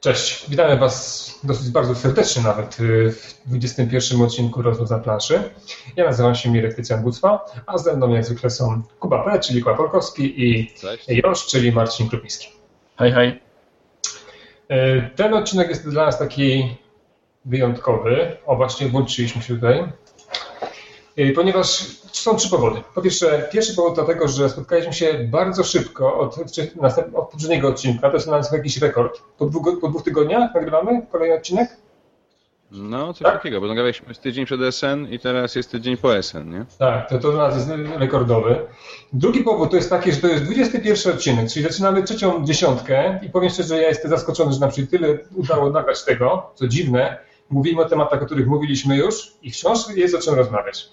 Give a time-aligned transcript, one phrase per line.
[0.00, 5.42] Cześć, witamy Was dosyć bardzo serdecznie nawet y, w 21 odcinku Rozmów na planszy.
[5.96, 9.76] Ja nazywam się Mirek Tycjan-Bucwa, a ze mną jak zwykle są Kuba P., czyli Kuba
[9.76, 11.04] Polkowski i Cześć.
[11.08, 12.48] Josz, czyli Marcin Krupiński.
[12.98, 13.40] Hej, hej.
[14.70, 16.76] Y, Ten odcinek jest dla nas taki
[17.44, 18.36] wyjątkowy.
[18.46, 19.92] O, właśnie włączyliśmy się tutaj.
[21.18, 21.68] Y, Ponieważ
[22.12, 22.82] są trzy powody.
[22.94, 26.38] Po pierwsze, pierwszy powód dlatego, że spotkaliśmy się bardzo szybko od,
[27.14, 28.08] od poprzedniego odcinka.
[28.10, 29.22] To jest nas jakiś rekord.
[29.38, 31.76] Po dwóch, po dwóch tygodniach nagrywamy kolejny odcinek?
[32.70, 33.34] No, coś Tak?
[33.34, 36.64] takiego, bo nagraliśmy tydzień przed SN i teraz jest tydzień po SN, nie?
[36.78, 38.56] Tak, to, to dla nas jest rekordowy.
[39.12, 43.30] Drugi powód to jest taki, że to jest 21 odcinek, czyli zaczynamy trzecią dziesiątkę i
[43.30, 47.18] powiem szczerze, ja jestem zaskoczony, że nam się tyle udało nagrać tego, co dziwne.
[47.50, 50.88] Mówimy o tematach, o których mówiliśmy już i wciąż jest o czym rozmawiać.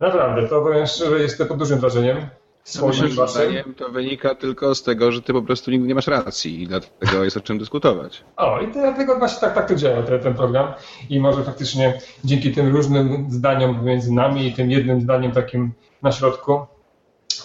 [0.00, 2.26] Naprawdę, to powiem szczerze, jestem pod dużym wrażeniem.
[2.64, 6.62] Swoim zdaniem to wynika tylko z tego, że ty po prostu nigdy nie masz racji
[6.62, 8.24] i dlatego jest o czym dyskutować.
[8.36, 10.72] O, i dlatego właśnie tak, tak to działa ten, ten program.
[11.10, 15.72] I może faktycznie dzięki tym różnym zdaniom pomiędzy nami i tym jednym zdaniem takim
[16.02, 16.66] na środku,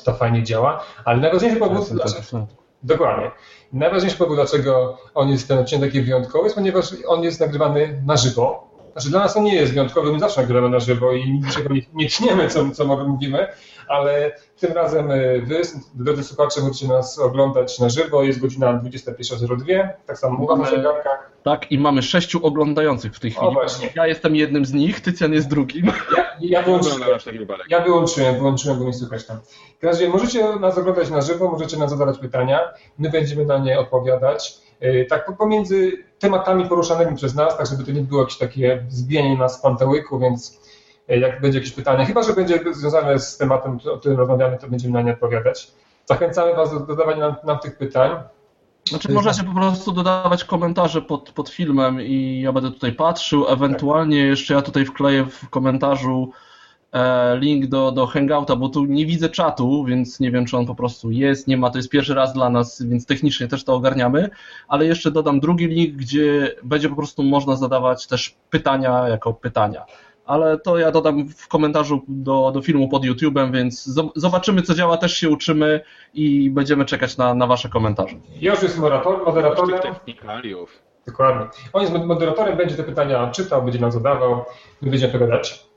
[0.04, 0.84] to fajnie działa.
[1.06, 2.48] Ale najważniejszy powód, dlaczego,
[2.84, 3.32] dokładnie,
[3.74, 8.18] najważniejszy powód, dlaczego on jest ten odcinek taki wyjątkowy, jest ponieważ on jest nagrywany na
[8.18, 8.69] żywo.
[9.00, 11.82] Znaczy dla nas on nie jest wyjątkowy, my zawsze nagrywamy na żywo i niczego nie,
[11.94, 13.48] nie tniemy, co, co mówimy,
[13.88, 15.62] ale tym razem y, wy,
[15.94, 20.78] drodzy słuchacze, możecie nas oglądać na żywo, jest godzina 21.02, tak samo mówię na Mamy-
[20.78, 21.32] zegarkach.
[21.44, 23.54] Tak, i mamy sześciu oglądających w tej chwili.
[23.54, 23.90] właśnie.
[23.96, 25.86] Ja jestem jednym z nich, Tycjan jest drugim.
[26.18, 27.02] Ja, ja, wyłączyłem,
[27.70, 29.38] ja wyłączyłem, wyłączyłem, bo nie słychać tam.
[29.78, 32.60] W każdym razie możecie nas oglądać na żywo, możecie nas zadawać pytania,
[32.98, 34.69] my będziemy na nie odpowiadać.
[34.82, 38.86] Yy, Tak po- pomiędzy tematami poruszanymi przez nas, tak żeby to nie było jakieś takie
[38.90, 40.60] zbijanie nas z pantełyku, więc
[41.08, 44.68] yy, jak będzie jakieś pytanie, chyba że będzie związane z tematem, o którym rozmawiamy, to
[44.68, 45.72] będziemy na nie odpowiadać.
[46.06, 48.12] Zachęcamy Was do dodawania nam, nam tych pytań.
[48.90, 53.48] Znaczy możecie po prostu dodawać komentarze pod, pod filmem i ja będę tutaj patrzył.
[53.50, 56.49] Ewentualnie jeszcze ja tutaj wkleję w komentarzu e,
[57.40, 60.76] link do, do Hangouta, bo tu nie widzę czatu, więc nie wiem, czy on po
[60.76, 61.70] prostu jest, nie ma.
[61.70, 64.30] To jest pierwszy raz dla nas, więc technicznie też to ogarniamy.
[64.68, 69.86] Ale jeszcze dodam drugi link, gdzie będzie po prostu można zadawać też pytania jako pytania.
[70.26, 74.76] Ale to ja dodam w komentarzu do, do filmu pod YouTube'em, więc zo- zobaczymy, co
[74.76, 75.82] działa, też się uczymy
[76.14, 78.16] i będziemy czekać na, na Wasze komentarze.
[78.42, 79.80] Joż jest moderator, moderatorem.
[79.82, 80.82] Technikaliów.
[81.08, 81.46] Dokładnie.
[81.74, 84.46] On jest moderatorem, będzie te pytania czytał, będzie nam zadawał,
[84.82, 85.69] my będziemy odpowiadać.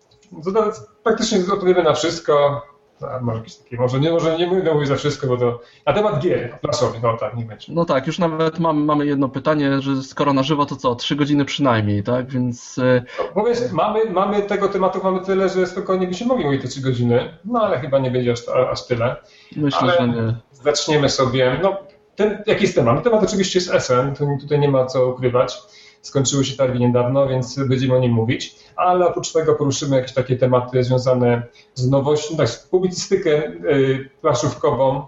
[1.02, 2.62] Praktycznie odpowiemy na wszystko.
[3.10, 5.60] A, może jakieś takie, może nie, może nie będę mówić za wszystko, bo to.
[5.86, 7.72] Na temat gier, planszowych, no tak, nie będzie.
[7.72, 11.16] No tak, już nawet mamy, mamy jedno pytanie, że skoro na żywo, to co, trzy
[11.16, 12.30] godziny przynajmniej, tak?
[12.30, 13.02] Więc e,
[13.34, 17.38] Powiedz, mamy, mamy tego tematu, mamy tyle, że spokojnie byśmy mogli mówić te trzy godziny,
[17.44, 19.16] no ale chyba nie będzie aż, aż tyle.
[19.56, 20.36] myślę, Ale- że nie.
[20.52, 21.60] Zaczniemy sobie.
[21.62, 21.76] No,
[22.16, 22.94] ten, jaki jest temat?
[22.94, 25.58] No, temat oczywiście jest SN, to tutaj nie ma co ukrywać.
[26.02, 30.36] Skończyły się targi niedawno, więc będziemy o nim mówić, ale oprócz tego poruszymy jakieś takie
[30.36, 31.42] tematy związane
[31.74, 35.06] z nowością, tak, publicystykę y, planszówkową,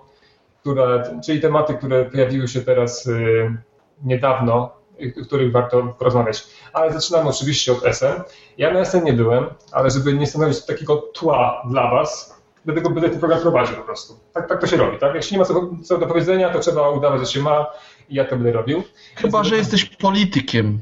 [0.61, 3.57] która, czyli tematy, które pojawiły się teraz y,
[4.05, 4.71] niedawno,
[5.03, 6.47] y, o których warto porozmawiać.
[6.73, 8.23] Ale zaczynamy oczywiście od SN.
[8.59, 13.11] Ja na SN nie byłem, ale żeby nie stanowić takiego tła dla Was, dlatego będę
[13.11, 14.15] ten program prowadził po prostu.
[14.33, 15.25] Tak, tak to się robi, tak?
[15.25, 17.67] Się nie ma co, co do powiedzenia, to trzeba udawać, że się ma
[18.09, 18.83] i ja to będę robił.
[19.17, 20.81] Chyba, że jesteś politykiem.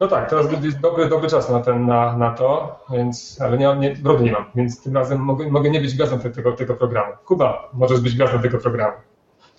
[0.00, 3.66] No tak, teraz będzie dobry, dobry czas na, ten, na, na to, więc, ale nie,
[3.66, 6.52] mam- nie, brody nie mam, więc tym razem mogę, mogę nie być gwiazdą te- tego,
[6.52, 7.12] tego programu.
[7.24, 8.96] Kuba, możesz być gwiazdą tego programu.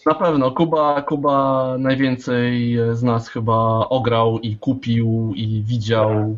[0.06, 3.56] Na pewno, Kuba, Kuba najwięcej z nas chyba
[3.90, 6.38] ograł i kupił i widział.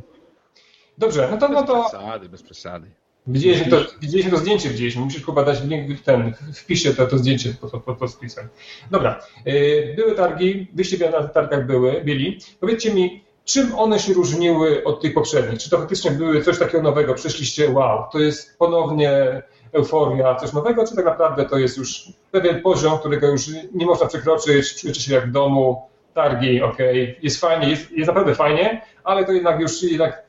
[0.98, 2.92] Dobrze, no to, no Bez to przesady, bez przesady.
[3.28, 5.02] Widzieliśmy, to, widzieliśmy to zdjęcie, widzieliśmy.
[5.02, 8.48] Musisz Kuba dać link, ten, wpiszę to, to zdjęcie pod, pod, pod, spisem.
[8.92, 12.40] Dobra, yy, były targi, wyście na tych targach były, byli.
[12.60, 15.60] Powiedzcie mi, czym one się różniły od tych poprzednich?
[15.60, 17.14] Czy to faktycznie były coś takiego nowego?
[17.14, 19.42] Przyszliście, wow, to jest ponownie
[19.74, 24.08] euforia, coś nowego, czy tak naprawdę to jest już pewien poziom, którego już nie można
[24.08, 25.82] przekroczyć, czujecie się jak w domu,
[26.14, 30.24] targi, okej, jest fajnie, jest, jest naprawdę fajnie, ale to jednak już jednak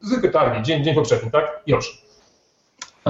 [0.00, 1.62] zwykłe targi, dzień, dzień poprzedni, tak?
[1.66, 2.05] Już.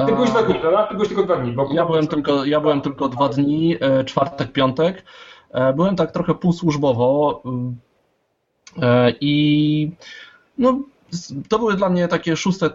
[0.04, 0.86] Ty byłeś dwa dni, prawda?
[0.86, 1.52] Ty byłeś tylko dwa dni.
[1.52, 5.04] Bo Ja byłem tylko, ja byłem tylko dwa dni, e, czwartek, piątek.
[5.50, 7.42] E, Byłem tak trochę półsłużbowo
[8.82, 9.92] e, i
[10.58, 10.80] no,
[11.48, 12.70] to były dla mnie takie szóste,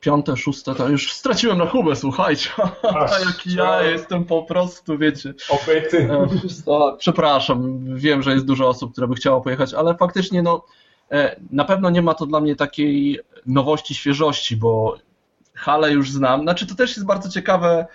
[0.00, 2.50] piąte, szóste, to już straciłem rachubę, słuchajcie.
[2.94, 5.34] Ach, Jak ja jestem po prostu, wiecie.
[5.48, 6.08] Opety.
[6.12, 6.26] E,
[6.66, 10.64] o, Przepraszam, wiem, że jest dużo osób, które by chciało pojechać, ale faktycznie no,
[11.50, 14.96] na pewno nie ma to dla mnie takiej nowości, świeżości, bo
[15.60, 16.42] halę już znam.
[16.42, 17.86] Znaczy to też jest bardzo ciekawe,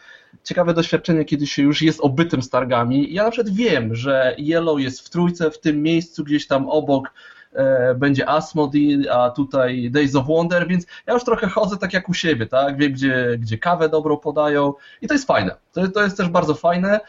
[0.43, 3.13] ciekawe doświadczenie, kiedy się już jest obytym z targami.
[3.13, 7.13] Ja na przykład wiem, że Yellow jest w trójce, w tym miejscu gdzieś tam obok
[7.53, 12.09] e, będzie Asmodee, a tutaj Days of Wonder, więc ja już trochę chodzę tak jak
[12.09, 12.77] u siebie, tak?
[12.77, 15.55] Wiem, gdzie, gdzie kawę dobrą podają i to jest fajne.
[15.71, 16.99] To, to jest też bardzo fajne.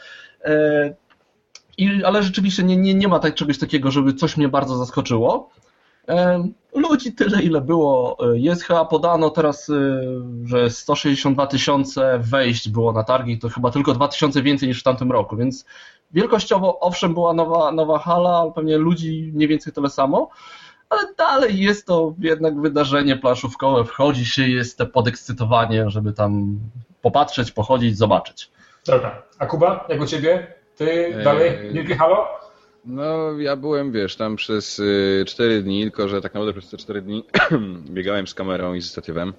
[0.44, 0.94] E,
[1.79, 5.50] i, ale rzeczywiście nie, nie, nie ma tak czegoś takiego, żeby coś mnie bardzo zaskoczyło.
[6.76, 8.17] Ludzi tyle, ile było.
[8.32, 9.75] E, jest chyba podano teraz, e,
[10.44, 15.12] że 162 tysiące wejść było na targi, to chyba tylko 2000 więcej niż w tamtym
[15.12, 15.64] roku, więc
[16.12, 20.31] wielkościowo owszem była nowa, nowa hala, ale pewnie ludzi mniej więcej tyle samo,
[20.91, 26.58] ale dalej jest to jednak wydarzenie planszówkowe, wchodzi się, jest to podekscytowanie, żeby tam
[27.03, 28.50] popatrzeć, pochodzić, zobaczyć.
[28.87, 30.55] Dobra, a Kuba, jak u Ciebie?
[30.76, 32.26] Ty dalej, wielkie halo?
[32.87, 36.77] No, ja byłem, wiesz, tam przez y, 4 dni, tylko że tak naprawdę przez te
[36.77, 37.25] 4 dni
[37.94, 39.33] biegałem z kamerą i z statywem.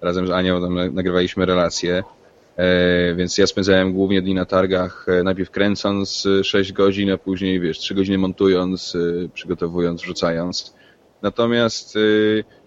[0.00, 2.02] Razem z Anią tam nagrywaliśmy relacje,
[2.56, 7.60] e, więc ja spędzałem głównie dni na targach, e, najpierw kręcąc 6 godzin, a później,
[7.60, 10.74] wiesz, 3 godziny montując, e, przygotowując, wrzucając.
[11.22, 11.98] Natomiast,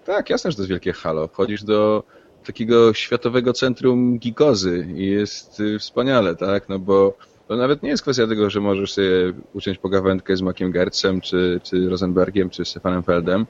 [0.05, 1.27] tak, jasne, że to jest wielkie halo.
[1.27, 2.03] Wchodzisz do
[2.45, 7.17] takiego światowego centrum gikozy i jest wspaniale, tak, no bo
[7.51, 11.59] to nawet nie jest kwestia tego, że możesz sobie uciąć pogawędkę z Makiem Gercem, czy,
[11.63, 13.45] czy Rosenbergiem, czy Stefanem Feldem,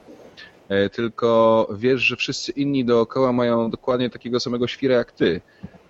[0.92, 5.40] tylko wiesz, że wszyscy inni dookoła mają dokładnie takiego samego świra jak ty.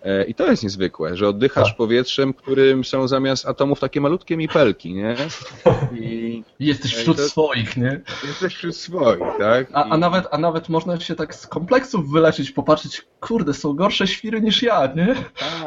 [0.05, 1.77] E, I to jest niezwykłe, że oddychasz tak.
[1.77, 5.17] powietrzem, którym są zamiast atomów takie malutkie mipelki, nie?
[6.01, 8.01] I jesteś wśród to, swoich, nie?
[8.25, 9.67] Jesteś wśród swoich, tak?
[9.73, 14.07] A, a, nawet, a nawet można się tak z kompleksów wyleczyć, popatrzeć, kurde, są gorsze
[14.07, 15.15] świry niż ja, nie?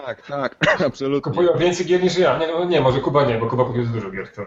[0.05, 0.57] Tak, tak,
[0.87, 1.21] absolutnie.
[1.21, 2.37] Kupują więcej gier niż ja.
[2.37, 4.31] Nie, no nie, może Kuba nie, bo Kuba kupił dużo gier.
[4.31, 4.41] To...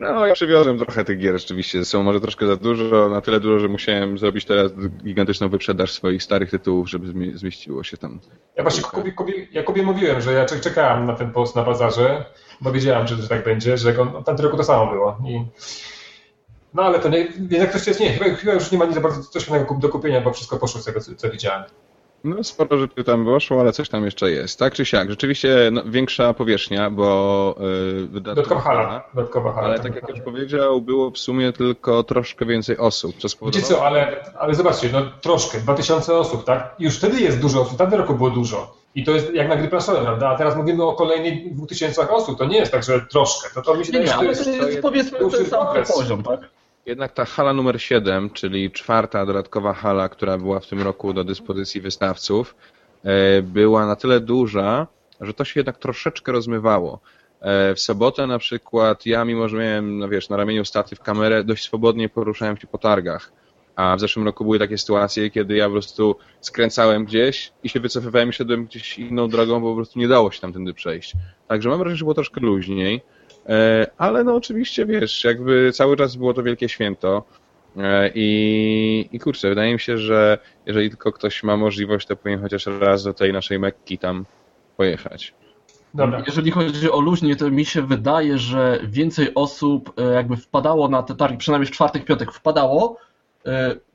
[0.00, 1.84] No, ja przywiozłem trochę tych gier rzeczywiście.
[1.84, 4.72] Są może troszkę za dużo, na tyle dużo, że musiałem zrobić teraz
[5.04, 8.20] gigantyczną wyprzedaż swoich starych tytułów, żeby zmieściło się tam.
[8.56, 12.24] Ja właśnie Kubie, Kubie, Jakubie mówiłem, że ja czekałem na ten post na bazarze,
[12.60, 15.18] bo wiedziałem, że, że tak będzie, że go, no, tamtym roku to samo było.
[15.28, 15.44] I...
[16.74, 19.00] No ale to nie, jednak coś jest nie, chyba, chyba już nie ma nic za
[19.00, 19.46] bardzo coś
[19.78, 21.64] do kupienia, bo wszystko poszło z tego, co, co widziałem.
[22.24, 24.58] No sporo rzeczy tam poszło, ale coś tam jeszcze jest.
[24.58, 27.54] Tak czy siak, rzeczywiście no, większa powierzchnia, bo
[28.12, 29.04] yy, dodatkowa hala.
[29.14, 29.66] Dodatkowa hala.
[29.66, 33.16] Ale tak, tak jak już powiedział, było w sumie tylko troszkę więcej osób.
[33.18, 33.62] Co spowodowało...
[33.68, 36.74] Wiecie co, ale, ale zobaczcie, no troszkę, 2000 osób, tak?
[36.78, 38.80] Już wtedy jest dużo osób, tamtym roku było dużo.
[38.94, 40.28] I to jest jak na gry prasowe, prawda?
[40.28, 43.48] A teraz mówimy o kolejnych 2000 osób, to nie jest tak, że troszkę.
[43.54, 45.66] To, to mi się nie, nie, ale to jest, to jest powiedzmy ten sam
[45.96, 46.40] poziom, tak?
[46.86, 51.24] Jednak ta hala numer 7, czyli czwarta dodatkowa hala, która była w tym roku do
[51.24, 52.54] dyspozycji wystawców,
[53.04, 54.86] e, była na tyle duża,
[55.20, 57.00] że to się jednak troszeczkę rozmywało.
[57.40, 61.44] E, w sobotę na przykład ja, mimo że miałem, no wiesz, na ramieniu statyw kamerę,
[61.44, 63.32] dość swobodnie poruszałem się po targach.
[63.76, 67.80] A w zeszłym roku były takie sytuacje, kiedy ja po prostu skręcałem gdzieś i się
[67.80, 71.12] wycofywałem i szedłem gdzieś inną drogą, bo po prostu nie dało się tamtędy przejść.
[71.48, 73.02] Także mam wrażenie, że było troszkę luźniej.
[73.48, 77.24] E, ale no oczywiście, wiesz, jakby cały czas było to wielkie święto
[77.76, 82.40] e, i, i kurczę, wydaje mi się, że jeżeli tylko ktoś ma możliwość, to powinien
[82.40, 84.24] chociaż raz do tej naszej Mekki tam
[84.76, 85.34] pojechać.
[85.94, 86.22] Dobra.
[86.26, 91.02] Jeżeli chodzi o luźnie, to mi się wydaje, że więcej osób e, jakby wpadało na
[91.02, 92.96] te targi, przynajmniej w czwartek, piątek wpadało,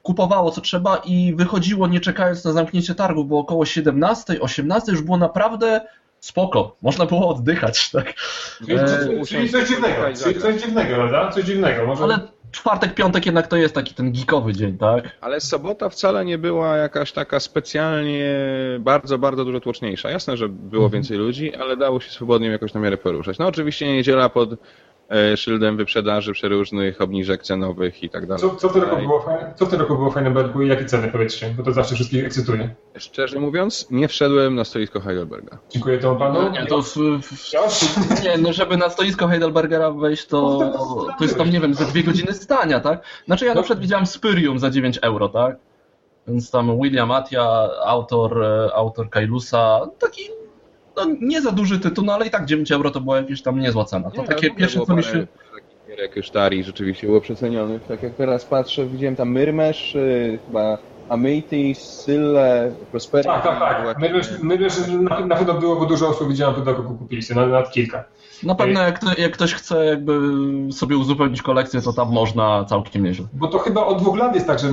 [0.03, 5.01] kupowało co trzeba i wychodziło nie czekając na zamknięcie targu, bo około 17, 18 już
[5.01, 5.81] było naprawdę
[6.19, 8.13] spoko, można było oddychać, tak?
[8.57, 11.31] Czyli, e, czyli coś dziwnego, czyli coś dziwnego, prawda?
[11.31, 11.85] Coś dziwnego.
[11.85, 12.03] Może...
[12.03, 12.19] Ale
[12.51, 15.03] czwartek, piątek jednak to jest taki ten geekowy dzień, tak?
[15.21, 18.39] Ale sobota wcale nie była jakaś taka specjalnie
[18.79, 20.09] bardzo, bardzo dużo tłoczniejsza.
[20.09, 20.91] Jasne, że było mhm.
[20.91, 23.37] więcej ludzi, ale dało się swobodnie jakoś na miarę poruszać.
[23.37, 24.49] No oczywiście niedziela pod
[25.35, 28.41] szyldem wyprzedaży przeróżnych obniżek cenowych i tak dalej.
[28.41, 30.67] Co, co, w, tym roku było fajne, co w tym roku było w Heidelbergu i
[30.67, 32.75] jakie ceny powiedzcie, bo to zawsze wszystkich ekscytuje.
[32.97, 35.57] Szczerze mówiąc, nie wszedłem na stoisko Heidelberga.
[35.69, 36.41] Dziękuję temu panu.
[36.41, 40.59] No, nie, to w, w, nie, no żeby na stoisko Heidelbergera wejść, to,
[41.17, 43.03] to jest tam, nie wiem, ze dwie godziny stania, tak?
[43.25, 43.55] Znaczy ja no.
[43.55, 45.55] na przykład widziałem Spyrium za 9 euro, tak?
[46.27, 50.21] Więc tam William Atia, autor, e, autor Kailusa, taki
[50.97, 53.59] no, nie za duży tytuł, no ale i tak 9 euro to była jakieś tam
[53.59, 54.11] niezła cena.
[54.11, 55.27] To nie, takie pierwsze, co mi się...
[55.97, 57.79] Jak już Tari rzeczywiście było przeceniony.
[57.87, 60.77] Tak jak teraz patrzę, widziałem tam Myrmesz, yy, chyba
[61.09, 63.29] Amity, Syle, Prosperity.
[63.29, 63.99] Tak, tak, tak.
[64.43, 68.03] Myrmesz, na, na pewno było, bo dużo osób widziałem, to kupili sobie, nawet kilka.
[68.43, 70.19] Na pewno jak, jak, ktoś chce jakby
[70.71, 73.25] sobie uzupełnić kolekcję, to tam można całkiem nieźle.
[73.33, 74.67] Bo to chyba od dwóch lat jest tak, że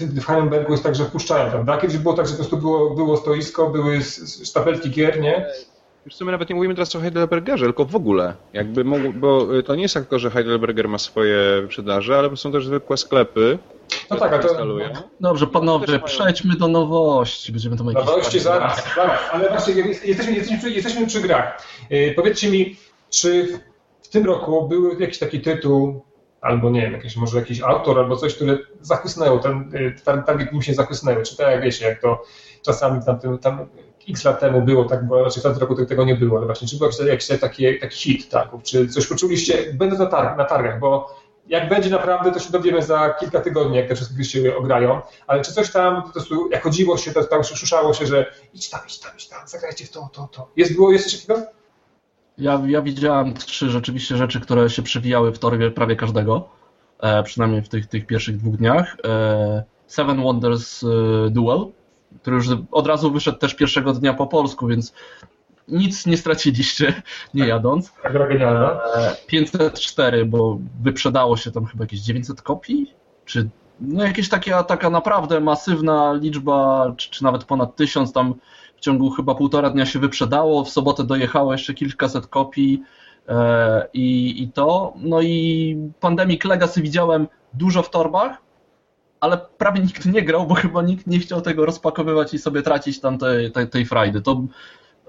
[0.00, 1.78] w Heidelbergu jest tak, że wpuszczają, prawda?
[1.78, 4.00] Kiedyś było tak, że po prostu było, było stoisko, były
[4.44, 5.46] sztapelki gier, nie?
[6.06, 8.34] Już w sumie nawet nie mówimy teraz o Heidelbergerze, tylko w ogóle.
[8.52, 12.52] Jakby mógł, bo y, to nie jest tylko, że Heidelberger ma swoje wyprzedaże, ale są
[12.52, 13.58] też zwykłe sklepy,
[14.10, 14.88] No tak, a to- instalują.
[15.20, 17.52] Dobrze, też panowie, przejdźmy do nowości.
[17.52, 17.94] Będziemy jakieś...
[17.94, 19.74] Nowości zaraz, zaraz, ale właśnie
[20.04, 21.62] jesteśmy, jesteśmy, przy, jesteśmy przy grach.
[21.90, 22.76] Yy, powiedzcie mi,
[23.10, 23.58] czy
[24.02, 26.04] w, tym roku był jakiś taki tytuł,
[26.40, 29.72] albo nie wiem, jakiś, może jakiś autor, albo coś, które zachłysnęło, ten,
[30.04, 32.22] tar- target nim się zachłysnęły, czy tak jak wiecie, jak to
[32.62, 33.68] czasami tam, tam, tam
[34.08, 36.68] x lat temu było, tak, bo raczej w tamtym roku tego nie było, ale właśnie,
[36.68, 40.78] czy był jakiś, taki, taki hit targów, czy coś poczuliście, będąc na, targ, na targach,
[40.78, 44.56] bo jak będzie naprawdę, to się dowiemy za kilka tygodni, jak te wszystkie gry się
[44.56, 48.32] ograją, ale czy coś tam po prostu, jak chodziło się, to tam szuszało się, że
[48.54, 50.50] idź tam, idź tam, idź tam, zagrajcie w to, to, to.
[50.56, 51.59] Jest, było, jest coś takiego?
[52.40, 56.48] Ja, ja widziałem trzy rzeczywiście rzeczy, które się przewijały w torbie prawie każdego,
[57.00, 58.96] e, przynajmniej w tych, tych pierwszych dwóch dniach.
[59.04, 60.86] E, Seven Wonders e,
[61.30, 61.66] Duel,
[62.22, 64.94] który już od razu wyszedł też pierwszego dnia po polsku, więc
[65.68, 67.02] nic nie straciliście
[67.34, 67.92] nie jadąc.
[68.02, 68.80] Tak, genialna.
[68.96, 72.94] E, 504, bo wyprzedało się tam chyba jakieś 900 kopii,
[73.24, 73.48] czy
[73.80, 78.34] no jakieś taka, taka naprawdę masywna liczba, czy, czy nawet ponad 1000 tam
[78.80, 82.82] w ciągu chyba półtora dnia się wyprzedało, w sobotę dojechało jeszcze kilkaset kopii
[83.28, 84.92] e, i, i to.
[84.96, 88.42] No i Pandemic Legacy widziałem dużo w torbach,
[89.20, 93.00] ale prawie nikt nie grał, bo chyba nikt nie chciał tego rozpakowywać i sobie tracić
[93.00, 94.20] tam tej, tej, tej frajdy.
[94.22, 94.42] To,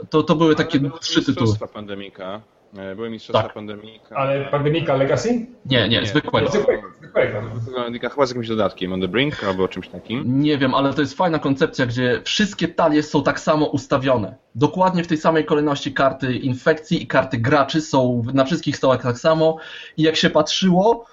[0.09, 1.55] to, to były takie Ale były trzy tytuły.
[1.73, 2.41] Pandemika.
[2.77, 3.53] E, Były mistrzostwa Tak.
[3.53, 4.15] Pandemika.
[4.15, 5.47] Ale Pandemika Legacy?
[5.65, 6.07] Nie, nie, Nie.
[6.07, 6.49] zwykłego.
[6.51, 6.80] Zwykłego.
[7.11, 7.47] Zwykłego.
[7.75, 10.41] Pandemika chyba z jakimś dodatkiem, on the brink albo czymś takim.
[10.41, 14.35] Nie wiem, ale to jest fajna koncepcja, gdzie wszystkie talie są tak samo ustawione.
[14.55, 19.17] Dokładnie w tej samej kolejności karty infekcji i karty graczy są na wszystkich stołach tak
[19.17, 19.57] samo
[19.97, 21.05] i jak się patrzyło,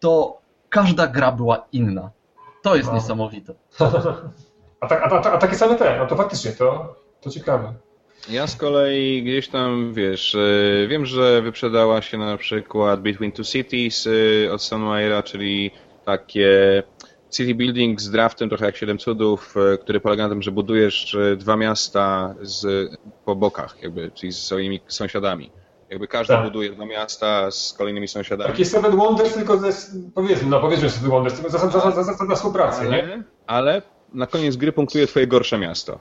[0.00, 2.10] to każda gra była inna.
[2.62, 2.94] To jest No.
[2.94, 3.54] niesamowite.
[4.80, 7.74] A, tak, a, a, a takie same te, no to faktycznie, to, to ciekawe.
[8.28, 13.44] Ja z kolei gdzieś tam, wiesz, e, wiem, że wyprzedała się na przykład Between Two
[13.44, 14.08] Cities
[14.46, 15.70] e, od Sunwire'a, czyli
[16.04, 16.82] takie
[17.30, 21.16] city building z draftem, trochę jak Siedem Cudów, e, który polega na tym, że budujesz
[21.36, 22.90] dwa miasta z,
[23.24, 25.50] po bokach, jakby, czyli z swoimi sąsiadami.
[25.90, 26.44] Jakby każdy Tak.
[26.44, 28.50] buduje dwa miasta z kolejnymi sąsiadami.
[28.50, 29.72] Takie Seven Wonders, tylko ze,
[30.14, 33.02] powiedzmy, no powiedzmy Seven Wonders, tylko zasada, zasada, zasada współpracy, nie?
[33.02, 33.82] Ale, ale
[34.14, 35.98] na koniec gry punktuje twoje gorsze miasto.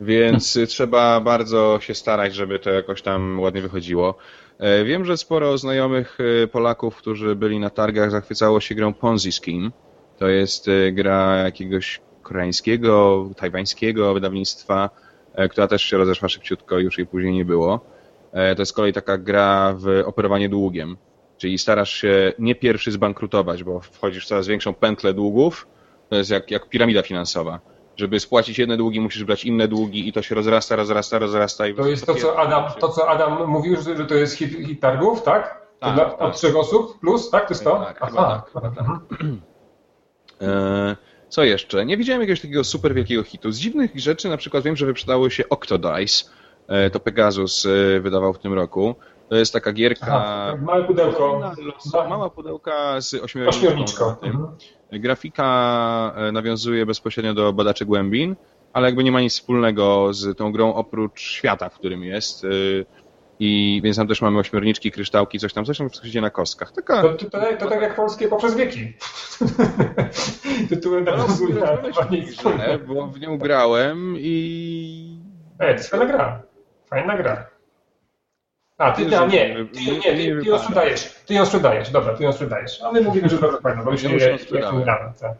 [0.00, 4.14] Więc y, trzeba bardzo się starać, żeby to jakoś tam ładnie wychodziło.
[4.58, 9.32] E, Wiem, że sporo znajomych y, Polaków, którzy byli na targach, zachwycało się grą Ponzi
[9.32, 9.70] Scheme.
[10.18, 14.90] To jest y, gra jakiegoś koreańskiego, tajwańskiego wydawnictwa,
[15.34, 17.80] e, która też się rozeszła szybciutko, już jej później nie było.
[18.32, 20.96] E, To jest z kolei taka gra w operowanie długiem.
[21.36, 25.66] Czyli starasz się nie pierwszy zbankrutować, bo wchodzisz w coraz większą pętlę długów.
[26.10, 27.60] To jest jak, jak piramida finansowa.
[27.98, 31.66] Żeby spłacić jedne długi, musisz brać inne długi i to się rozrasta, rozrasta, rozrasta.
[31.66, 34.80] I To jest to, co Adam, to, co Adam mówił, że, to jest hit, hit
[34.80, 35.62] targów, tak?
[35.80, 36.20] Tak, dla, tak.
[36.22, 37.48] Od trzech osób plus, tak?
[37.48, 37.70] To jest to?
[37.78, 38.84] Tak, tak, tak.
[40.42, 40.96] E,
[41.28, 41.86] Co jeszcze?
[41.86, 43.52] Nie widziałem jakiegoś takiego super wielkiego hitu.
[43.52, 46.24] Z dziwnych rzeczy na przykład wiem, że wyprzedało się Octodice.
[46.68, 48.94] E, To Pegasus e, wydawał w tym roku.
[49.28, 50.06] To jest taka gierka...
[50.06, 51.40] Aha, małe pudełko.
[52.08, 54.14] Mała pudełka z ośmiorniczką.
[54.16, 54.30] Tym.
[54.30, 54.48] Mhm.
[54.92, 58.36] Grafika e, nawiązuje bezpośrednio do badaczy głębin,
[58.72, 62.44] ale jakby nie ma nic wspólnego z tą grą oprócz świata, w którym jest.
[62.44, 62.48] e,
[63.40, 66.72] I więc tam też mamy ośmiorniczki, kryształki, coś tam, coś tam się dzieje na kostkach.
[66.72, 68.92] Taka To, to, to, to tak jak polskie poprzez wieki.
[70.70, 71.16] Tytułem na
[72.10, 75.20] nic grę, bo w nią grałem i
[75.60, 76.42] Ej, to jest fajna gra.
[76.90, 77.57] Fajna gra.
[78.78, 81.14] A, ty, Nie, ty, nie- ty, ty ją sprzedajesz.
[81.26, 82.82] Ty ją sprzedajesz, dobra, ty ją sprzedajesz.
[82.82, 84.82] A my mówimy, że bardzo fajna, bo już Ja już ją sprzedałem.
[84.82, 85.32] grałem, tak.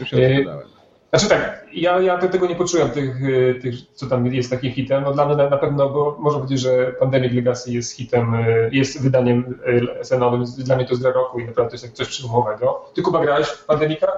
[0.00, 0.68] już ją sprzedałem.
[1.10, 5.04] Znaczy tak, ja, ja tego nie poczułem tych, y, tych, co tam jest takim hitem.
[5.04, 9.02] No dla mnie na, pewno, bo można powiedzieć, że Pandemic Legacy jest hitem, y, jest
[9.02, 12.08] wydaniem y, SN-owym, więc dla mnie to jest gra roku i naprawdę to jest coś
[12.08, 12.90] przełomowego.
[12.94, 14.12] Ty Kuba grałeś w Pandemika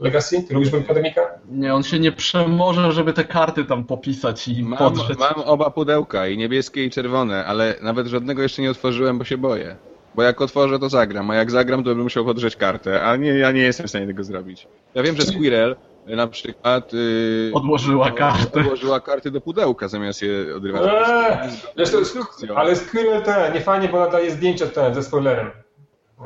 [0.00, 0.42] Legacy?
[0.42, 1.20] Ty lubisz Pandemika?
[1.50, 5.18] Nie, on się nie przemoże, żeby te karty tam popisać i Mam, podrzeć.
[5.18, 9.38] mam oba pudełka, i niebieskie, i czerwone, ale nawet żadnego jeszcze nie otworzyłem, bo się
[9.38, 9.76] boję.
[10.14, 13.28] Bo jak otworzę, to zagram, a jak zagram, to bym musiał podrzeć kartę, a nie,
[13.28, 14.68] ja nie jestem w stanie tego zrobić.
[14.94, 15.76] Ja wiem, że Squirrel
[16.08, 18.60] y, na przykład yy, Odłożyła kartę.
[18.60, 20.82] odłożyła karty do pudełka, zamiast je odrywać.
[20.82, 22.54] Eee, Instrukcją.
[22.56, 25.50] ale Squirrel te, nie fajnie, bo nadaje zdjęcia ten, ze spoilerem.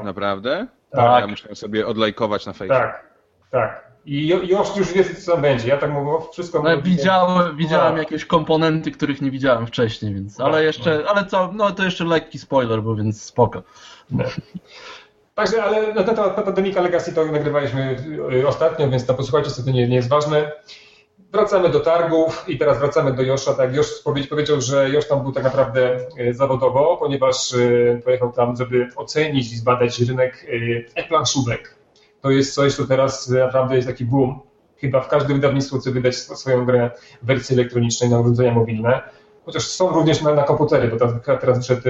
[0.04, 0.66] Naprawdę?
[0.90, 1.20] Tak.
[1.20, 2.74] Ja muszę sobie odlajkować na fejsie.
[2.74, 3.11] Tak,
[3.52, 3.92] tak.
[4.06, 5.68] I, Josz już wie, co tam będzie.
[5.68, 6.62] Ja tak mówię, wszystko...
[6.62, 7.98] No, widziałem, widziałem No.
[7.98, 10.38] jakieś komponenty, których nie widziałem wcześniej, więc.
[10.38, 13.62] No, Ale jeszcze, ale co, no to jeszcze lekki spoiler był, więc spoko.
[15.34, 17.96] Także, ale na ten temat Pandemika Legacy to nagrywaliśmy
[18.32, 20.52] y, ostatnio, więc to posłuchajcie sobie, to nie, nie jest ważne.
[21.32, 23.54] wracamy do targów i teraz wracamy do Josza.
[23.54, 28.56] Tak, Josz powiedział, że Josz tam był tak naprawdę e, zawodowo, ponieważ e, pojechał tam,
[28.56, 30.46] żeby ocenić i zbadać rynek
[30.94, 31.81] e-planszówek.
[32.22, 34.40] To jest coś, co teraz naprawdę jest taki boom.
[34.76, 36.90] Chyba w każdym wydawnictwie chce wydać swoją grę
[37.22, 39.00] w wersji elektronicznej na urządzenia mobilne.
[39.44, 41.82] Chociaż są również na, na komputery, bo teraz, teraz wyszedł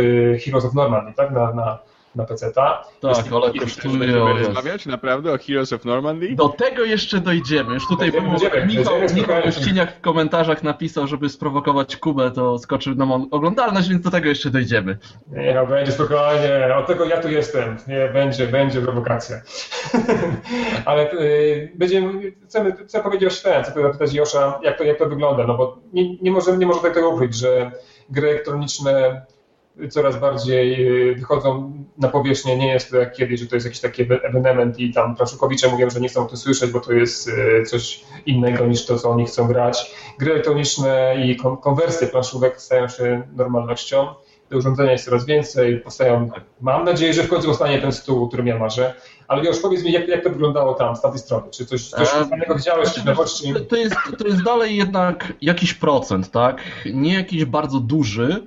[0.45, 1.31] Heroes of Normandy, tak?
[1.31, 1.79] Na, na,
[2.15, 2.85] na PC-ta.
[3.01, 3.99] Tak, ale kosztuje...
[3.99, 6.35] Będziemy rozmawiać naprawdę o Heroes of Normandy?
[6.35, 7.75] Do tego jeszcze dojdziemy.
[7.75, 12.95] Już tutaj będziemy, Michał, będziemy, Michał Uściniak w komentarzach napisał, żeby sprowokować Kubę, to skoczył
[12.95, 14.99] na oglądalność, więc do tego jeszcze dojdziemy.
[15.33, 17.77] Nie, no będzie spokojnie, od tego ja tu jestem.
[17.89, 19.37] Nie, będzie, będzie prowokacja.
[20.85, 25.07] ale y, będziemy, chcemy, chcę powiedzieć o ten, chcę zapytać Josza, jak to, jak to
[25.07, 27.71] wygląda, no bo nie, nie, może, nie można tego ukryć, że
[28.11, 29.23] gry elektroniczne
[29.91, 32.57] coraz bardziej y, wychodzą na powierzchnię.
[32.57, 35.91] Nie jest to jak kiedyś, że to jest jakiś taki ewenement i tam planszukowicze mówią,
[35.91, 39.11] że nie chcą o tym słyszeć, bo to jest y, coś innego niż to, co
[39.11, 39.95] oni chcą grać.
[40.19, 44.07] Gry elektroniczne i konwersje planszówek stają się normalnością.
[44.49, 48.29] Te urządzenia jest coraz więcej, powstają, mam nadzieję, że w końcu powstanie ten stół, o
[48.29, 48.95] którym ja marzę.
[49.29, 51.51] Ale już powiedz mi, jak, jak to wyglądało tam, z tamtej strony?
[51.51, 53.55] Czy coś, coś fajnego widziałeś, czy nowości?
[53.69, 56.63] To jest, to jest dalej jednak jakiś procent, tak?
[56.95, 58.47] Nie jakiś bardzo duży,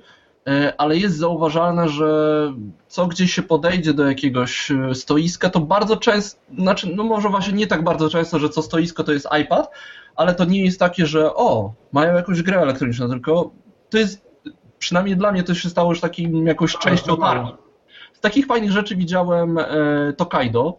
[0.78, 2.08] ale jest zauważalne, że
[2.88, 7.52] co gdzieś się podejdzie do jakiegoś e, stoiska, to bardzo często, znaczy, no może właśnie
[7.52, 9.70] nie tak bardzo często, że co stoisko to jest iPad,
[10.16, 13.50] ale to nie jest takie, że o, mają jakąś grę elektroniczną, tylko
[13.90, 14.26] to jest,
[14.78, 17.50] przynajmniej dla mnie to się stało już takim jakąś częścią targi.
[18.12, 19.64] Z takich fajnych rzeczy widziałem e,
[20.16, 20.78] Tokaido,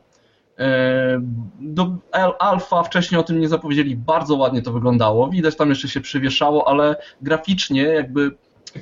[0.59, 1.21] e,
[1.59, 1.95] do
[2.39, 6.67] Alfa wcześniej o tym nie zapowiedzieli, bardzo ładnie to wyglądało, widać tam jeszcze się przywieszało,
[6.67, 8.31] ale graficznie jakby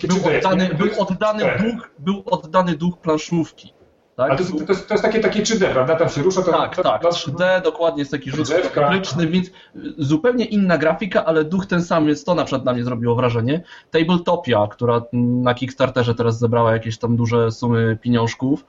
[0.08, 3.74] był oddany, był, oddany duch, był oddany duch planszówki.
[4.15, 4.30] Tak?
[4.30, 5.96] Ale to, to, jest, to jest takie, takie 3D, prawda?
[5.96, 6.51] Tam się rusza to.
[6.51, 7.01] Tak, to, tak.
[7.01, 9.51] 3D dokładnie jest taki rzut graficzny, więc
[9.98, 12.25] zupełnie inna grafika, ale duch ten sam jest.
[12.25, 13.63] To na przykład na mnie zrobiło wrażenie.
[13.92, 18.65] Tabletopia, która na Kickstarterze teraz zebrała jakieś tam duże sumy pieniążków.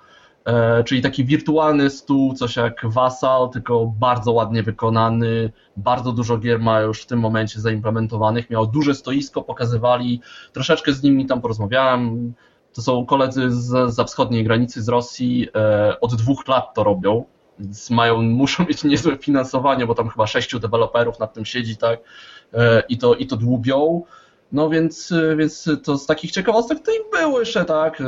[0.47, 6.61] E, czyli taki wirtualny stół, coś jak Vassal, tylko bardzo ładnie wykonany, bardzo dużo gier
[6.61, 10.21] ma już w tym momencie zaimplementowanych, miał duże stoisko, pokazywali,
[10.53, 12.35] troszeczkę z nimi tam porozmawiałem,
[12.73, 17.25] to są koledzy z, za wschodniej granicy z Rosji, e, od dwóch lat to robią,
[17.59, 22.01] więc mają, muszą mieć niezłe finansowanie, bo tam chyba sześciu deweloperów nad tym siedzi, tak,
[22.55, 24.03] e, i to, i to dłubią.
[24.53, 28.05] No więc, więc to z takich ciekawostek to i były jeszcze, tak, e,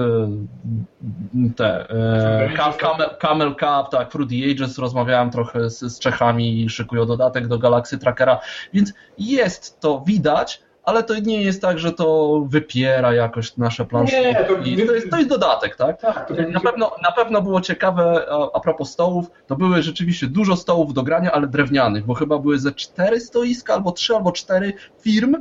[1.56, 7.06] te, e, Camel, Camel Cup, tak, Fruity Ages, rozmawiałem trochę z, z Czechami i szykują
[7.06, 8.40] dodatek do Galaxy Trackera,
[8.72, 14.20] więc jest to widać, ale to nie jest tak, że to wypiera jakoś nasze plansze.
[14.20, 16.00] Nie, to, to, jest, to jest dodatek, tak?
[16.00, 20.56] tak na, pewno, na pewno było ciekawe, a, a propos stołów, to były rzeczywiście dużo
[20.56, 24.72] stołów do grania, ale drewnianych, bo chyba były ze cztery stoiska, albo trzy, albo cztery
[25.00, 25.36] firm,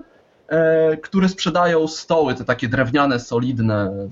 [1.03, 4.07] które sprzedają stoły, te takie drewniane, solidne.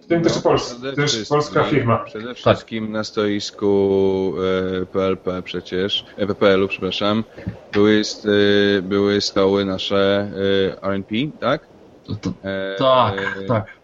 [0.00, 0.34] W tym też,
[0.82, 1.98] no, też polska firma.
[1.98, 2.36] Przede tak.
[2.36, 2.92] wszystkim tak.
[2.92, 4.34] na stoisku
[4.92, 7.24] PLP e, przecież, e, PPL-u, przepraszam,
[7.72, 8.02] były,
[8.82, 10.30] były stoły nasze
[10.82, 11.66] RNP, tak?
[12.04, 12.32] To, to,
[12.78, 13.80] tak, tak.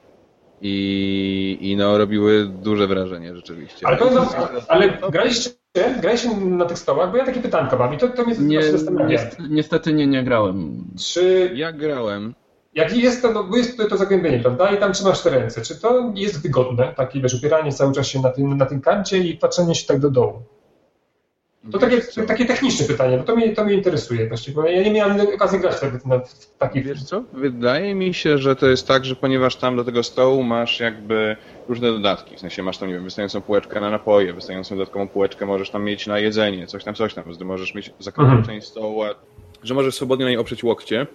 [0.62, 3.87] I, I no, robiły duże wrażenie rzeczywiście.
[3.87, 4.29] Ale, to,
[4.69, 5.51] ale graliście
[6.01, 7.11] Grałeś na tych stołach?
[7.11, 9.21] Bo ja takie pytanko mam i to, to mnie nie, zastanawia.
[9.51, 10.85] Niestety nie, nie grałem.
[10.99, 11.51] Czy...
[11.55, 12.35] Ja grałem.
[12.75, 14.71] Jak jest to, no, jest to, to zagłębienie, prawda?
[14.71, 15.62] I tam trzymasz te ręce.
[15.62, 16.95] Czy to jest wygodne?
[16.97, 19.99] Takie, wiesz, upieranie cały czas się na tym, na tym kancie i patrzenie się tak
[19.99, 20.43] do dołu.
[21.73, 24.91] To takie, takie techniczne pytanie, bo to mnie, to mnie interesuje właściwie, bo ja nie
[24.91, 26.85] miałem okazji grać w, na, w takich...
[26.85, 30.43] Wiesz co, wydaje mi się, że to jest tak, że ponieważ tam do tego stołu
[30.43, 31.37] masz jakby
[31.69, 35.47] różne dodatki, w sensie masz tam, nie wiem, wystającą półeczkę na napoje, wystającą dodatkową półeczkę
[35.47, 38.47] możesz tam mieć na jedzenie, coś tam, coś tam, więc możesz mieć zakrytą mhm.
[38.47, 39.03] część stołu,
[39.63, 41.07] że możesz swobodnie na niej oprzeć łokcie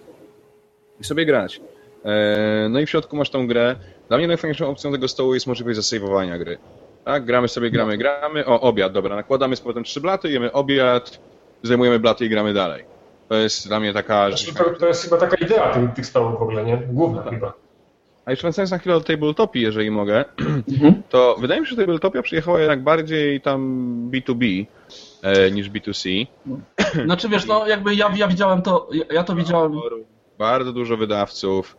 [1.00, 1.60] i sobie grać.
[2.04, 3.76] E, no i w środku masz tą grę.
[4.08, 6.58] Dla mnie najfajniejszą opcją tego stołu jest możliwość zasejwowania gry.
[7.04, 8.46] Tak, gramy sobie, gramy, gramy.
[8.46, 11.20] O, obiad, dobra, nakładamy z powrotem trzy blaty, jemy obiad,
[11.62, 12.84] zajmujemy blaty i gramy dalej.
[13.28, 14.28] To jest dla mnie taka...
[14.28, 16.76] Znaczy, to, to jest chyba taka idea tych, tych stołów w ogóle, nie?
[16.76, 17.32] Główna tak.
[17.32, 17.52] chyba.
[18.24, 20.24] A jeszcze wracając na chwilę do tabletopii, jeżeli mogę,
[20.72, 21.02] mhm.
[21.08, 23.60] to wydaje mi się, że tabletopia przyjechała jednak bardziej tam
[24.10, 24.66] B2B
[25.22, 26.26] e, niż B2C.
[27.04, 29.72] Znaczy wiesz, no jakby ja, ja widziałem to, ja to widziałem...
[30.38, 31.76] Bardzo dużo wydawców,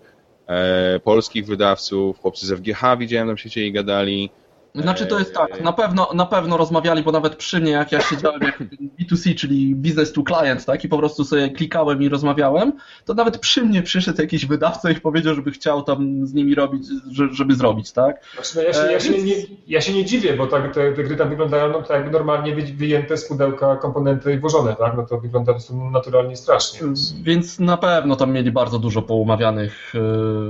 [0.48, 4.30] e, polskich wydawców, chłopcy z FGH widziałem tam się i gadali,
[4.76, 8.02] Znaczy to jest tak, na pewno, na pewno rozmawiali, bo nawet przy mnie, jak ja
[8.02, 8.60] siedziałem jak
[9.00, 12.74] B2C, czyli business to client, tak, i po prostu sobie klikałem i rozmawiałem,
[13.06, 16.88] to nawet przy mnie przyszedł jakiś wydawca i powiedział, żeby chciał tam z nimi robić,
[17.32, 18.26] żeby zrobić, tak?
[18.34, 19.36] Znaczy, no ja, się, ja, się nie,
[19.68, 22.56] ja się nie dziwię, bo tak, te, te gry tam wyglądają no, tak jakby normalnie
[22.56, 24.98] wyjęte z pudełka komponenty i włożone, tak?
[24.98, 26.80] No to wygląda po prostu naturalnie strasznie.
[27.24, 29.94] Więc na pewno tam mieli bardzo dużo poumawianych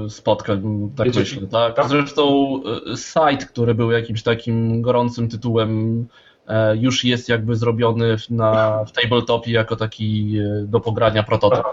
[0.09, 1.75] spotkań, tak Wiecie, myślę, tak?
[1.75, 1.87] tak?
[1.87, 2.53] Zresztą
[2.95, 6.05] site, który był jakiś jakimś takim gorącym tytułem
[6.47, 11.63] e, już jest jakby zrobiony na, w tabletopie jako taki e, do pogrania prototyp.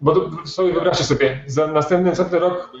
[0.00, 2.72] Bo sobie wyobraźcie sobie, za następny, następny rok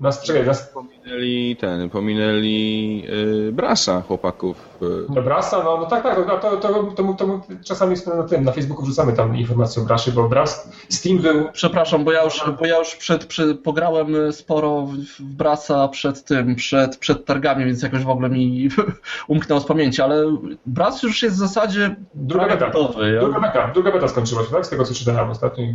[0.00, 0.74] nas, czekaj, nas...
[1.06, 4.78] Pominęli ten, pominęli yy, Brasa chłopaków.
[5.08, 8.44] No Brasa, no, no tak, tak, no, to, to, to, to, to czasami na tym,
[8.44, 11.48] na Facebooku wrzucamy tam informacje o Brasie, bo Bras, Steam był...
[11.52, 16.54] Przepraszam, bo ja już, bo ja już przed, przed, pograłem sporo w Brasa przed tym,
[16.54, 18.68] przed, przed targami, więc jakoś w ogóle mi
[19.28, 23.12] umknęło z pamięci, ale Bras już jest w zasadzie druga beta, gotowy.
[23.12, 23.20] Ja...
[23.20, 24.66] Druga beta, druga beta skończyła się, tak?
[24.66, 25.74] Z tego co czytałem ostatnio i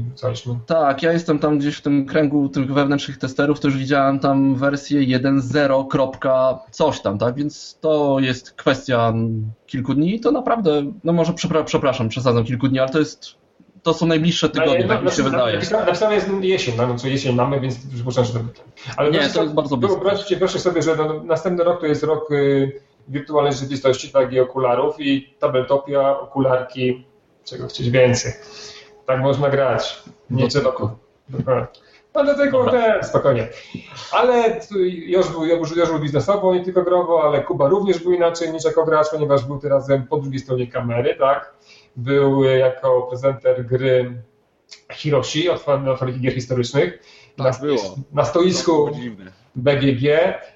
[0.65, 4.55] Tak, ja jestem tam gdzieś w tym kręgu tych wewnętrznych testerów, to już widziałem tam
[4.55, 6.57] wersję 1.0.
[6.71, 7.35] coś tam, tak?
[7.35, 9.13] Więc to jest kwestia
[9.67, 10.19] kilku dni.
[10.19, 11.33] To naprawdę, no może
[11.65, 13.41] przepraszam, przesadzam kilku dni, ale to jest
[13.83, 15.59] to są najbliższe tygodnie, tak mi się wydaje.
[15.71, 18.39] Napisane jest jesień, no, co jesień mamy, więc przypuszczam, że to
[18.97, 19.95] Ale Nie, to jest bardzo blisko.
[19.95, 24.39] Wyobraźcie proszę sobie, że no, następny rok to jest rok y, wirtualnej rzeczywistości, tak i
[24.39, 27.05] okularów i tabletopia, okularki,
[27.45, 28.33] czego chcieć więcej.
[29.05, 30.03] Tak można grać.
[30.29, 30.89] Nie co roku.
[31.29, 31.90] Dokładnie.
[32.15, 33.47] No dlatego te, spokojnie.
[34.11, 34.59] Ale
[35.05, 38.65] już był, już, już był biznesowo, nie tylko growo, ale Kuba również był inaczej niż
[38.65, 41.53] jako gracz, ponieważ był tym razem po drugiej stronie kamery, tak?
[41.95, 44.21] Był jako prezenter gry
[44.91, 46.99] Hiroshi od fabryki gier historycznych.
[47.37, 47.95] Tak na, było.
[48.11, 48.89] Na stoisku
[49.55, 50.03] BGG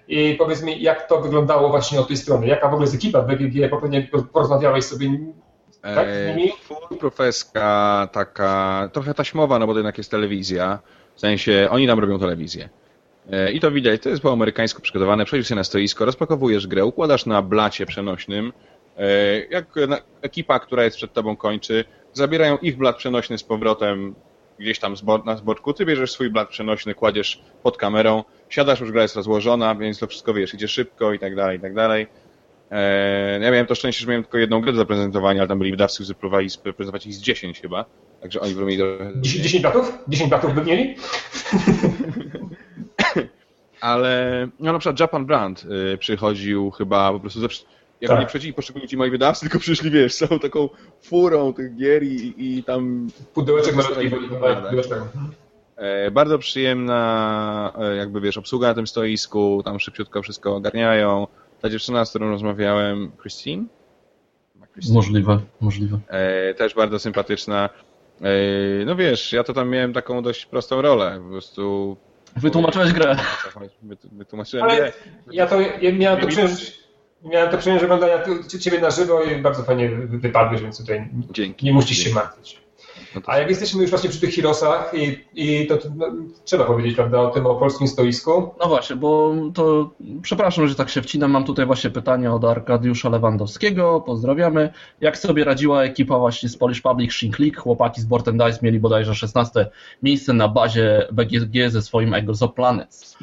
[0.07, 2.47] i powiedz mi, jak to wyglądało właśnie od tej strony?
[2.47, 3.69] Jaka w ogóle jest ekipa BGG?
[3.69, 5.09] Bo pewnie porozmawiałeś sobie
[5.81, 6.51] tak, z nimi?
[6.63, 10.79] Full profeska, taka trochę taśmowa, no bo to jednak jest telewizja.
[11.15, 12.69] W sensie, oni nam robią telewizję.
[13.32, 15.25] E, I to widać, to jest po amerykańsku przygotowane.
[15.25, 18.54] Przejdziesz się na stoisko, rozpakowujesz grę, układasz na blacie przenośnym.
[18.97, 19.65] E, jak
[20.21, 24.15] ekipa, która jest przed tobą kończy, zabierają ich blat przenośny z powrotem
[24.60, 25.73] gdzieś tam na zboczku.
[25.73, 30.08] Ty bierzesz swój blat przenośny, kładziesz pod kamerą, siadasz, już gra jest rozłożona, więc to
[30.08, 32.08] wszystko wiesz, idzie szybko i tak dalej, i tak dalej.
[32.71, 35.71] E, ja miałem to szczęście, że miałem tylko jedną grę do zaprezentowania, ale tam byli
[35.71, 37.86] wydawcy, którzy próbowali prezentować ich z 10 chyba.
[38.25, 39.11] Także oni by mieli trochę...
[39.15, 39.97] 10, 10 batów?
[40.07, 40.95] 10 batów by mieli?
[43.81, 47.65] Ale no na przykład Japan Brand y, przychodził chyba po prostu zawsze,
[48.01, 48.19] jak tak.
[48.19, 50.69] nie przychodzili poszczególni ci moi wydawcy, tylko przyszli, wiesz, całą taką
[51.01, 53.07] furą tych gier i, i tam...
[53.33, 53.83] Pudełeczek na
[55.75, 61.27] e, Bardzo przyjemna, e, jakby wiesz, obsługa na tym stoisku, tam szybciutko wszystko ogarniają.
[61.61, 63.65] Ta dziewczyna, z którą rozmawiałem, Christine?
[64.75, 64.95] Christine?
[64.95, 65.99] Możliwe, możliwe.
[66.07, 67.69] E, też bardzo sympatyczna.
[68.86, 71.97] No wiesz, ja to tam miałem taką dość prostą rolę, po prostu...
[72.36, 73.15] Wytłumaczyłeś grę.
[74.12, 74.93] Wytłumaczyłem Ale grę.
[75.32, 76.80] Ja to ja miałem to przyjemność,
[77.23, 78.23] miałem to przyjemność oglądania
[78.60, 81.65] ciebie na żywo i bardzo fajnie wypadłeś, więc tutaj Dzięki.
[81.65, 82.64] nie musisz się martwić.
[83.15, 86.08] No A jak jesteśmy już właśnie przy tych Hirosach i, i to, no,
[86.43, 88.49] trzeba powiedzieć, prawda, o tym, o polskim stoisku.
[88.60, 89.89] No właśnie, bo to,
[90.21, 94.69] przepraszam, że tak się wcinam, mam tutaj właśnie pytanie od Arkadiusza Lewandowskiego, pozdrawiamy.
[95.01, 97.62] Jak sobie radziła ekipa właśnie z Polish Public Shin League?
[97.62, 99.67] Chłopaki z Board Dice mieli bodajże 16
[100.04, 103.17] miejsce na bazie BGG ze swoim Exoplanets.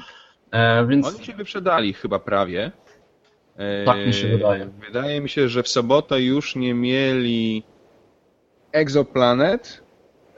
[0.50, 1.06] E, więc...
[1.06, 2.72] Oni się wyprzedali chyba prawie.
[3.56, 4.70] E, tak mi się wydaje.
[4.86, 7.62] Wydaje mi się, że w sobotę już nie mieli
[8.72, 9.82] Exoplanet,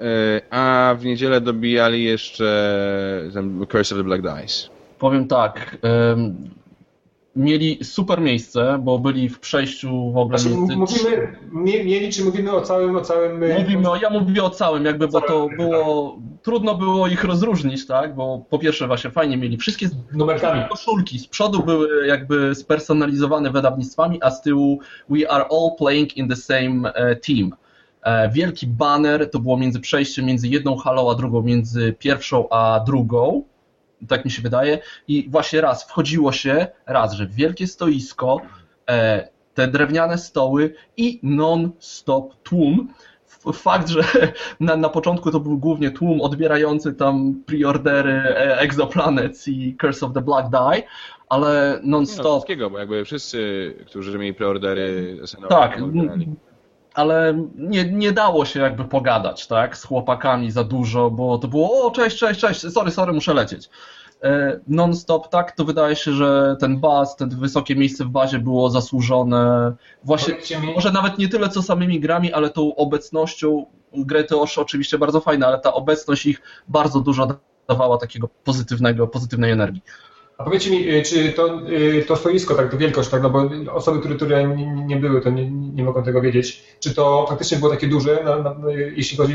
[0.01, 0.05] e,
[0.51, 3.31] a w niedzielę dobijali jeszcze
[3.71, 4.69] Curse of the Black Dice.
[4.99, 5.77] Powiem tak,
[7.37, 10.77] mieli super miejsce, bo byli w przejściu w ogóle znaczy, między...
[10.77, 13.43] Mówimy, mieli, czy mówimy o całym, o całym...
[13.43, 16.19] E, mówimy ja mówię o całym, jakby, bo to było...
[16.43, 18.15] Trudno było ich rozróżnić, tak?
[18.15, 20.69] Bo po pierwsze właśnie fajnie mieli wszystkie numerkami.
[20.69, 21.19] koszulki.
[21.19, 26.37] Z przodu były jakby spersonalizowane wydawnictwami, a z tyłu We are all playing in the
[26.37, 27.51] same e, team.
[28.05, 32.81] E, wielki banner, to było między przejściem między jedną halą a drugą, między pierwszą a
[32.87, 33.43] drugą,
[34.09, 34.79] tak mi się wydaje.
[35.09, 38.41] I właśnie raz wchodziło się, raz, że wielkie stoisko,
[38.91, 42.89] e, te drewniane stoły i non-stop tłum.
[43.53, 44.03] Fakt, że
[44.61, 50.13] na, na początku to był głównie tłum odbierający tam preordery e, Exoplanets i Curse of
[50.13, 50.83] the Black Die,
[51.29, 52.25] ale non-stop.
[52.25, 55.17] No, wszystkiego, bo jakby wszyscy, którzy mieli preordery
[55.49, 55.81] tak,
[56.95, 61.87] ale nie, nie dało się jakby pogadać, tak, z chłopakami za dużo, bo to było,
[61.87, 63.71] o, cześć, cześć, cześć, sorry, sorry, muszę lecieć.
[64.23, 68.71] e, non-stop, tak, to wydaje się, że ten baz, ten wysokie miejsce w bazie było
[68.71, 69.73] zasłużone
[70.05, 70.35] właśnie,
[70.75, 75.47] może nawet nie tyle co samymi grami, ale tą obecnością, gry to oczywiście bardzo fajne,
[75.47, 77.29] ale ta obecność ich bardzo dużo
[77.69, 79.83] dawała takiego pozytywnego, pozytywnej energii.
[80.39, 83.51] A powiedzcie mi, y, czy to, y, to stoisko, tak, to wielkość, tak, no bo
[83.73, 87.71] osoby, które, które nie były, to nie, nie mogą tego wiedzieć, czy to faktycznie było
[87.71, 88.55] takie duże, na, na,
[88.97, 89.35] jeśli chodzi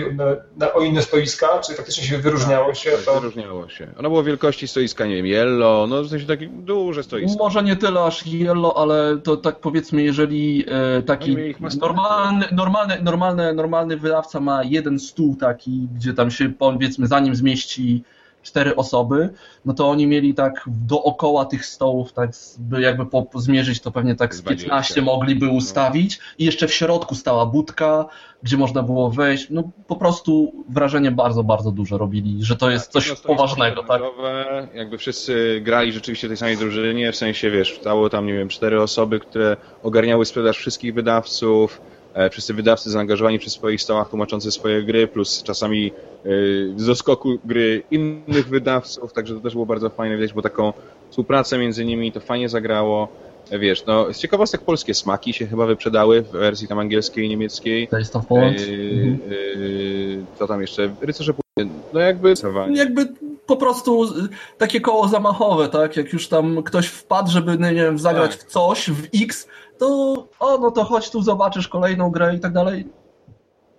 [0.58, 2.92] na, o inne stoiska, czy faktycznie się wyróżniało się?
[2.92, 3.14] Tak, to...
[3.14, 3.88] wyróżniało się.
[4.00, 7.44] Ono było wielkości stoiska, nie wiem, yellow, no w sensie takie duże stoisko.
[7.44, 11.38] Może nie tyle aż yellow, ale to tak powiedzmy, jeżeli e, taki
[11.82, 18.04] normalny, normalny, normalny, normalny wydawca ma jeden stół taki, gdzie tam się powiedzmy zanim zmieści
[18.50, 19.30] cztery osoby,
[19.66, 24.16] no to oni mieli tak dookoła tych stołów, tak by jakby po, zmierzyć, to pewnie
[24.16, 25.52] tak z 15 mogliby no.
[25.52, 28.06] ustawić i jeszcze w środku stała budka,
[28.44, 32.94] gdzie można było wejść, no po prostu wrażenie bardzo, bardzo duże robili, że to jest
[32.94, 34.02] tak, coś poważnego, tak?
[34.74, 38.50] Jakby wszyscy grali rzeczywiście w tej samej drużynie, w sensie, wiesz, stało tam, nie wiem,
[38.50, 41.82] cztery osoby, które ogarniały sprzedaż wszystkich wydawców,
[42.32, 45.92] wszyscy wydawcy zaangażowani przy swoich stołach tłumaczący swoje gry, plus czasami
[46.26, 46.30] e,
[46.76, 50.74] z doskoku gry innych wydawców, także to też było bardzo fajne, widać, bo taką
[51.10, 53.08] współpracę między nimi to fajnie zagrało.
[53.50, 57.30] E, wiesz, no, z ciekawostek polskie smaki się chyba wyprzedały w wersji tam angielskiej i
[57.30, 57.88] niemieckiej.
[57.88, 58.58] Taste of Poland.
[58.60, 60.26] Mhm.
[60.40, 60.96] co tam jeszcze?
[61.02, 61.34] Rycerze
[61.94, 62.36] no jakby...
[62.76, 63.08] Jakby
[63.46, 64.06] po prostu
[64.58, 65.98] takie koło zamachowe, tak?
[65.98, 68.40] Jak już tam ktoś wpadł, żeby, nie wiem, zagrać tak.
[68.40, 69.48] w coś, w X,
[69.80, 69.88] to
[70.40, 72.88] o, no to chodź tu, zobaczysz kolejną grę i tak dalej.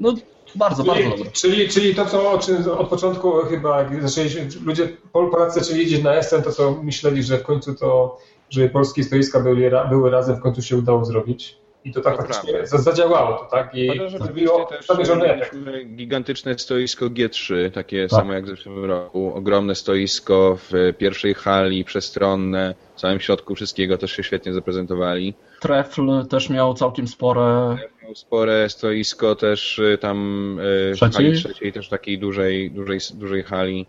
[0.00, 0.14] No
[0.54, 2.30] bardzo, czyli, bardzo Czyli, czyli to, co
[2.78, 4.28] od początku chyba zaczęli,
[4.64, 8.18] ludzie, Polacy zaczęli jeździć na Essen, to co myśleli, że w końcu to,
[8.50, 11.56] że polskie stoiska były, były razem, w końcu się udało zrobić.
[11.84, 12.78] I to tak to faktycznie prawda.
[12.78, 13.74] zadziałało to, tak?
[13.74, 15.56] I zrobiło zamierzony efekt.
[15.86, 18.20] Gigantyczne stoisko G3, takie tak.
[18.20, 19.34] samo jak w zeszłym roku.
[19.34, 25.34] Ogromne stoisko w pierwszej hali, przestronne, w całym środku wszystkiego też się świetnie zaprezentowali.
[25.60, 27.76] Trefl też miał całkiem spore...
[28.02, 33.42] Miał spore stoisko też y, tam y, w hali trzeciej, też takiej dużej, dużej, dużej
[33.42, 33.86] hali.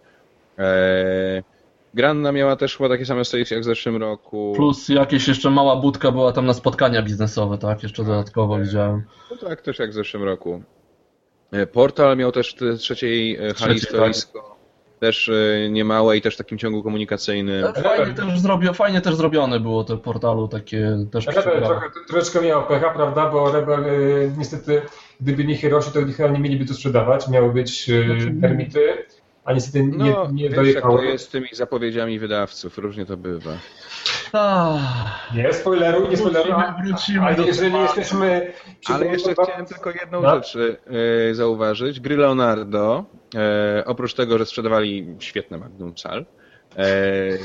[0.60, 1.44] E,
[1.94, 4.54] Granna miała też chyba takie same stoisko jak w zeszłym roku.
[4.56, 7.84] Plus jakieś jeszcze mała budka była tam na spotkania biznesowe, tak?
[7.84, 9.04] Jeszcze dodatkowo tak, widziałem.
[9.32, 10.64] No tak, też jak w zeszłym roku.
[11.52, 14.40] E, Portal miał też w trzeciej e, hali Trzeci, stoisko.
[14.40, 14.52] Tak.
[15.00, 17.74] Też e, niemałe i też w takim ciągu komunikacyjnym.
[17.74, 22.68] Fajnie też, zrobi, fajnie też zrobione było to portalu, takie też Rebel trochę, troszeczkę miał
[22.68, 23.84] pecha, prawda, bo Rebel
[24.38, 24.82] niestety,
[25.22, 29.06] gdyby nie Hiroshi, to chyba nie mieliby tu sprzedawać, miały być znaczy, termity
[29.46, 30.94] a niestety nie, no, nie wiesz, dojechały.
[30.94, 33.52] Jak to jest z tymi zapowiedziami wydawców, różnie to bywa.
[35.36, 36.54] Nie spoileruj, nie spoileruj.
[36.86, 38.54] Wrócimy jeżeli jesteśmy...
[38.86, 40.36] Ale jeszcze chciałem tylko jedną no.
[40.36, 40.80] rzecz y,
[41.36, 42.00] zauważyć.
[42.00, 43.06] Gry Leonardo,
[43.80, 46.26] y, oprócz tego, że sprzedawali świetne Magnum Sal,
[46.78, 47.40] Eee,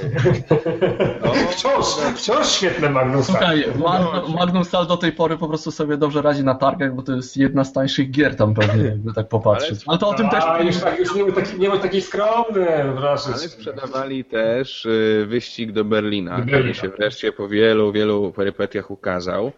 [1.25, 1.87] no, wciąż,
[2.17, 3.25] wciąż świetne Magnum.
[3.25, 7.03] Słuchaj, Magnum, Magnum Sal do tej pory po prostu sobie dobrze radzi na targach, bo
[7.03, 9.81] to jest jedna z tańszych gier tam pewnie, jakby tak popatrzeć.
[9.87, 10.45] Ale, to o tym a, też...
[10.45, 13.29] A już, tak, już nie był taki, nie był taki skromny, proszę.
[13.29, 19.53] Ale sprzedawali też y, wyścig do Berlina, który się wreszcie po wielu, wielu perypetiach ukazał.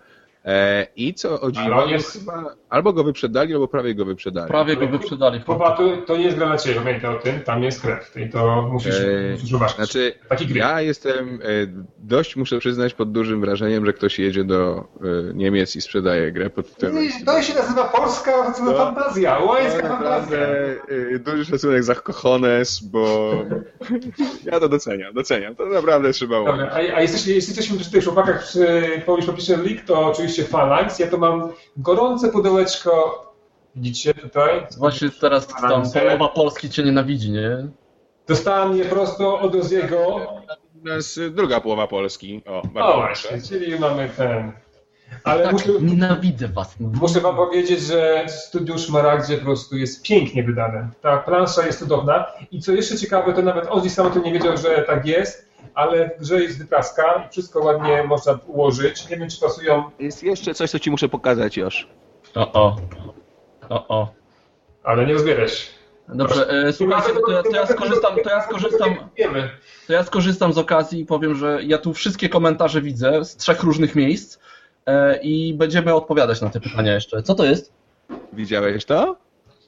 [0.49, 2.13] E, I co o dziwo, jest...
[2.13, 4.49] chyba albo go wyprzedali, albo prawie go wyprzedali.
[4.49, 5.41] Prawie go wyprzedali.
[5.41, 8.31] Kuba, to, to nie jest gra dla Ciebie, pamiętaj o tym, tam jest krew i
[8.31, 9.77] to musisz, e, musisz uważać.
[9.77, 10.59] Znaczy, Taki gry.
[10.59, 11.47] ja jestem e,
[11.99, 14.85] dość, muszę przyznać, pod dużym wrażeniem, że ktoś jedzie do
[15.31, 16.97] e, Niemiec i sprzedaje grę pod tym.
[17.27, 20.39] To się nazywa polska to, fantazja, łańska fantazja.
[21.19, 23.33] Duży szacunek za Kochones, bo
[24.45, 28.43] ja to doceniam, doceniam, to naprawdę trzeba Dobra, a, a jesteśmy, jesteśmy przy tych chłopakach
[28.43, 33.25] przy Polish Publisher League, to oczywiście Phalanx, ja to mam gorące pudełeczko
[33.79, 34.67] Widzicie tutaj?
[34.79, 37.69] Właśnie teraz tam połowa Polski cię nienawidzi, nie?
[38.27, 40.27] Dostałem je prosto od Oziego.
[40.85, 42.43] Jest druga połowa Polski.
[42.47, 44.53] O, bardzo o właśnie, czyli mamy ten...
[45.25, 46.75] Ale tak, muszę, nienawidzę was.
[46.81, 50.91] Muszę wam powiedzieć, że Studium Szmaragdzie po prostu jest pięknie wydane.
[51.03, 54.33] Ta plansza jest cudowna i co jeszcze ciekawe, to nawet Ozzy sam o tym nie
[54.33, 59.09] wiedział, że tak jest, ale w grze jest wypraska i wszystko ładnie można ułożyć.
[59.11, 59.91] Nie wiem, czy pasują...
[59.99, 61.89] Jest jeszcze coś, co ci muszę pokazać już.
[62.35, 62.77] O, o.
[63.69, 64.09] O, o.
[64.83, 65.79] Ale nie rozbierać.
[66.09, 68.95] Dobrze, e, słuchajcie, to ja, to ja skorzystam, to ja skorzystam,
[69.87, 73.63] to ja skorzystam z okazji i powiem, że ja tu wszystkie komentarze widzę z trzech
[73.63, 74.39] różnych miejsc
[74.87, 77.23] e, i będziemy odpowiadać na te pytania jeszcze.
[77.23, 77.73] Co to jest?
[78.33, 79.17] Widziałeś to?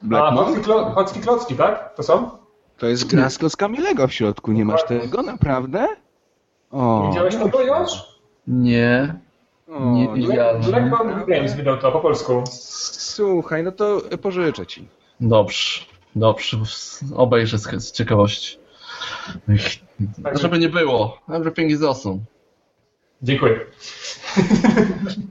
[0.02, 1.94] Black A, Hocki Klocki, tak?
[1.96, 2.39] To są?
[2.81, 5.87] To jest gra z klockami Lego w środku, nie masz tego, naprawdę?
[6.71, 7.09] O.
[7.09, 7.90] Widziałeś to już?
[8.47, 9.14] Nie.
[9.69, 10.62] Nie widziałem.
[10.62, 12.45] Black Games wydał to po polsku.
[12.93, 14.88] Słuchaj, no to pożyczę ci.
[15.21, 15.85] Dobrze,
[16.16, 16.57] dobrze.
[17.16, 18.59] Obejrzę z, z ciekawości.
[20.23, 21.21] Tak, żeby nie było.
[21.29, 22.19] Everything is awesome.
[23.23, 23.61] Dziękuję.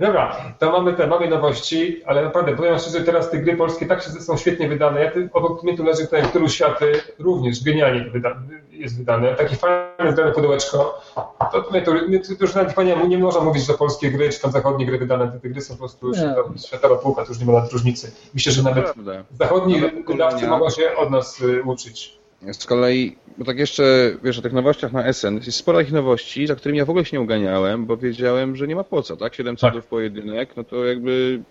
[0.00, 4.02] Dobra, to mamy te, mamy nowości, ale naprawdę powiem szczerze, teraz te gry polskie tak
[4.02, 5.04] się są świetnie wydane.
[5.04, 9.34] Ja, obok mnie tu leży tutaj Któru Światy, również genialnie wyda, jest wydane.
[9.34, 11.02] Takie fajne wydane pudełeczko.
[11.14, 11.92] To, to, to,
[12.38, 15.40] to już nawet nie, nie można mówić, że polskie gry, czy tam zachodnie gry wydane,
[15.42, 18.12] te gry są po prostu światowa, światowa półka, to już nie ma nawet różnicy.
[18.34, 18.94] Myślę, że nawet
[19.38, 22.21] zachodni wydawcy mogą się od nas y, uczyć.
[22.52, 26.46] Z kolei, bo tak jeszcze, wiesz, o tych nowościach na SN, jest sporo takich nowości,
[26.46, 29.16] za którymi ja w ogóle się nie uganiałem, bo wiedziałem, że nie ma po co,
[29.16, 29.34] tak?
[29.34, 29.90] 7 cudów tak.
[29.90, 31.42] pojedynek, no to jakby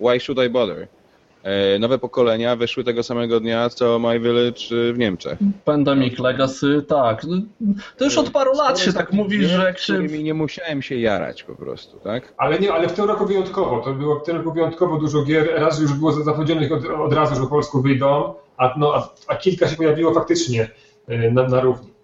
[0.00, 0.88] why should I bother?
[1.42, 5.38] E, nowe pokolenia wyszły tego samego dnia, co My Village w Niemczech.
[5.64, 7.24] Pandemic Legacy, tak.
[7.24, 7.36] No,
[7.96, 9.98] to już od paru lat się tak mówi, że się...
[9.98, 12.34] nie musiałem się jarać po prostu, tak?
[12.36, 13.80] Ale nie, ale w tym roku wyjątkowo.
[13.80, 15.48] To było w tym roku wyjątkowo dużo gier.
[15.54, 19.36] Raz już było zapowiedzianych od, od razu, że po polsku wyjdą, a, no, a, a
[19.36, 20.68] kilka się pojawiło faktycznie
[21.08, 21.96] e, na, na równi.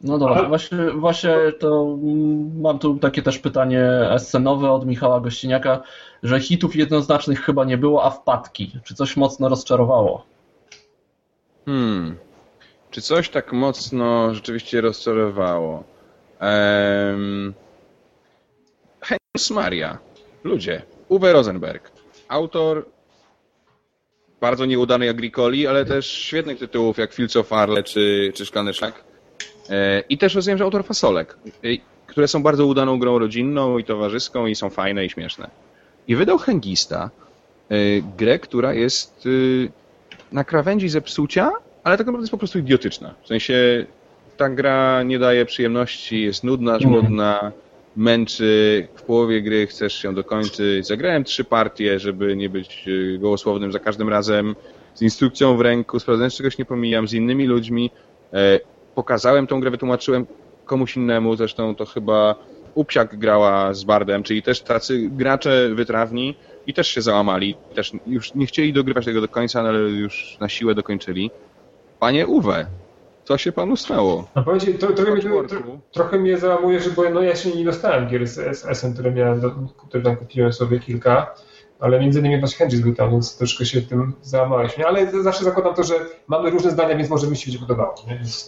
[0.00, 0.48] No dobra, Ale...
[0.48, 1.96] właśnie, właśnie to
[2.60, 5.82] mam tu takie też pytanie scenowe od Michała Gościniaka,
[6.22, 8.72] że hitów jednoznacznych chyba nie było, a wpadki.
[8.84, 10.24] Czy coś mocno rozczarowało?
[11.64, 12.16] Hmm.
[12.90, 15.84] Czy coś tak mocno rzeczywiście rozczarowało?
[16.40, 17.54] Um...
[19.50, 19.98] Maria.
[20.44, 20.82] Ludzie.
[21.08, 21.90] Uwe Rosenberg.
[22.28, 22.86] Autor
[24.44, 29.04] bardzo nieudanej Agricoli, ale też świetnych tytułów jak Fields of Arle czy, czy Szklany Szlak.
[29.70, 31.68] E, I też rozumiem, że autor Fasolek, e,
[32.06, 35.50] które są bardzo udaną grą rodzinną i towarzyską i są fajne i śmieszne.
[36.08, 37.10] I wydał Hengista,
[37.70, 37.76] e,
[38.16, 39.28] grę, która jest
[40.32, 41.50] na krawędzi zepsucia,
[41.84, 43.14] ale tak naprawdę jest po prostu idiotyczna.
[43.22, 43.86] W sensie
[44.36, 47.52] ta gra nie daje przyjemności, jest nudna, żmudna,
[47.96, 50.86] męczy, w połowie gry chcesz się dokończyć.
[50.86, 52.86] Zagrałem trzy partie, żeby nie być
[53.18, 54.56] gołosłownym za każdym razem,
[54.94, 57.90] z instrukcją w ręku, sprawdzając czegoś nie pomijam, z innymi ludźmi
[58.94, 60.26] pokazałem tą grę, wytłumaczyłem
[60.64, 62.34] komuś innemu, zresztą to chyba
[62.74, 66.34] Upsiak grała z Bardem, czyli też tacy gracze wytrawni
[66.66, 70.48] i też się załamali, też już nie chcieli dogrywać tego do końca, ale już na
[70.48, 71.30] siłę dokończyli.
[72.00, 72.66] Panie Uwe,
[73.24, 74.28] co się panu stało?
[74.36, 75.56] No powiedzcie, to, trochę, mnie, to,
[75.92, 79.68] trochę mnie załamuje, że bo no ja się nie dostałem gier z SM, które miałem,
[79.88, 81.34] które tam kupiłem sobie kilka
[81.84, 84.78] ale między innymi właśnie Henry był tam, więc troszkę się tym załamałeś.
[84.78, 85.94] Ale zawsze zakładam to, że
[86.28, 87.94] mamy różne zdania, więc może mi się będzie podobało.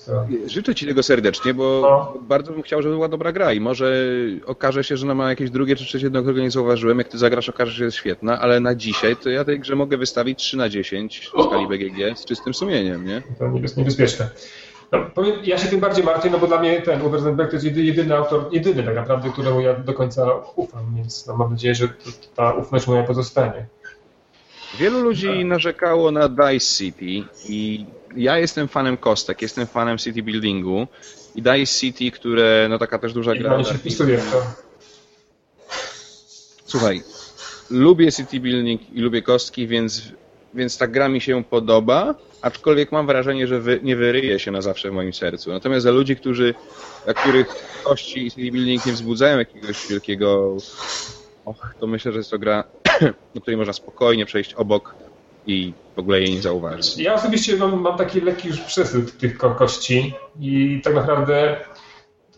[0.06, 0.26] To...
[0.46, 2.20] Życzę Ci tego serdecznie, bo no.
[2.20, 4.06] bardzo bym chciał, żeby była dobra gra i może
[4.46, 6.98] okaże się, że ona ma jakieś drugie czy trzecie dno, którego nie zauważyłem.
[6.98, 9.76] Jak Ty zagrasz, okaże się, że jest świetna, ale na dzisiaj to ja tej grze
[9.76, 13.22] mogę wystawić 3 na 10 w skali BGG z czystym sumieniem, nie?
[13.38, 14.28] To niebezpieczne.
[15.14, 17.66] Powiem, ja się tym bardziej martwię, no bo dla mnie ten Uwe Rosenberg to jest
[17.66, 21.74] jedyny, jedyny autor, jedyny tak naprawdę, któremu ja do końca ufam, więc no, mam nadzieję,
[21.74, 21.88] że
[22.34, 23.66] ta ufność moja pozostanie.
[24.78, 30.86] Wielu ludzi narzekało na Dice City i ja jestem fanem kostek, jestem fanem city buildingu
[31.34, 33.64] i Dice City, które, no taka też duża I gra...
[33.64, 34.42] się wpisuje w to.
[36.64, 37.02] Słuchaj,
[37.70, 40.02] lubię city building i lubię kostki, więc,
[40.56, 44.62] więc ta gra mi się podoba, aczkolwiek mam wrażenie, że wy, nie wyryje się na
[44.62, 45.50] zawsze w moim sercu.
[45.50, 46.54] Natomiast za ludzi, którzy,
[47.04, 47.46] dla których
[47.84, 50.56] kości i city building nie wzbudzają jakiegoś wielkiego
[51.44, 52.64] och, to myślę, że jest to gra,
[53.34, 54.94] do której można spokojnie przejść obok
[55.46, 56.98] i w ogóle jej nie zauważyć.
[56.98, 61.56] Ja osobiście mam, mam taki lekki już przesyt tych kości i tak naprawdę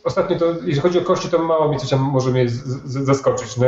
[0.09, 2.47] ostatnio to, jeśli chodzi o kości, to mało mi coś tam może mnie
[2.85, 3.57] zaskoczyć.
[3.57, 3.67] No,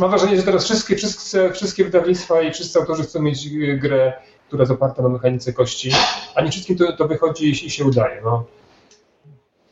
[0.00, 3.48] mam wrażenie, że teraz wszystkie, wszystkie, wszystkie wydawnictwa i wszyscy autorzy chcą mieć
[3.78, 4.12] grę
[4.54, 5.90] która jest oparta na mechanice kości,
[6.34, 8.20] a nie wszystkim to, to wychodzi i się udaje.
[8.24, 8.44] No.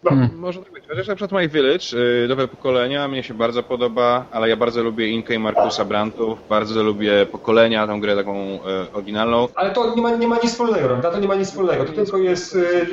[0.02, 0.11] No.
[0.11, 0.38] Hmm.
[0.38, 0.85] Może tak być.
[0.88, 4.83] Chociaż na przykład My Village, y, nowe pokolenia, mnie się bardzo podoba, ale ja bardzo
[4.83, 8.59] lubię Inkę i Markusa Brantów, bardzo lubię pokolenia, tą grę taką e,
[8.92, 9.48] oryginalną.
[9.55, 11.11] Ale to nie ma, nie ma nic wspólnego, prawda?
[11.11, 12.87] To nie ma nic wspólnego, to tylko jest y,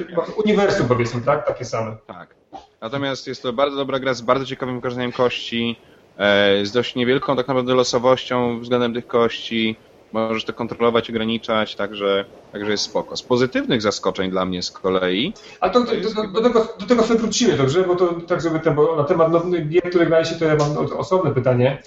[0.46, 1.48] uniwersum powiedzmy, tak?
[1.48, 1.98] Takie same.
[2.08, 2.38] Tak.
[2.82, 5.76] Natomiast jest to bardzo dobra gra z bardzo ciekawym wykorzystaniem kości,
[6.18, 9.76] e, z dość niewielką tak naprawdę losowością względem tych kości,
[10.13, 13.18] możesz to kontrolować, ograniczać, także, także jest spoko.
[13.18, 15.34] Z pozytywnych zaskoczeń dla mnie z kolei...
[15.60, 17.84] A to, to, to, do, tego, do tego sobie wrócimy, dobrze?
[17.84, 20.78] Bo to tak, żeby ten, bo na temat nowych gier, które graliście, to ja mam
[20.98, 21.84] osobne pytanie.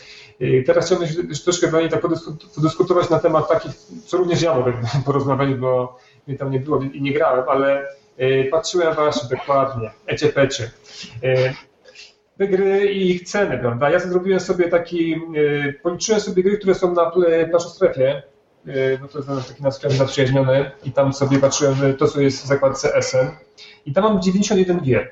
[0.67, 1.09] Teraz chciałbym
[1.45, 2.01] troszkę dla tak
[2.55, 3.73] podyskutować na temat takich,
[4.07, 4.73] co również ja mogę
[5.07, 7.89] porozmawiać, bo mnie tam nie było i nie grałem, ale
[8.51, 10.71] patrzyłem właśnie dokładnie, ecie pecie.
[11.25, 11.55] Y,
[12.39, 13.91] te gry i ich ceny, prawda?
[13.91, 18.23] Ja zrobiłem sobie taki, yy, policzyłem sobie gry, które są na, w naszej strefie,
[19.01, 22.47] no to jest taki nasz sklep zaprzyjaźniony i tam sobie patrzyłem to, co jest w
[22.47, 23.27] zakładce SN
[23.87, 25.11] i tam mam 91 gier.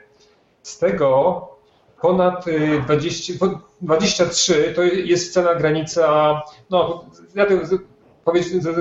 [0.62, 1.48] Z tego
[2.00, 2.44] ponad
[2.84, 3.36] 20, y,
[3.80, 7.46] 23 to jest cena granica, no ja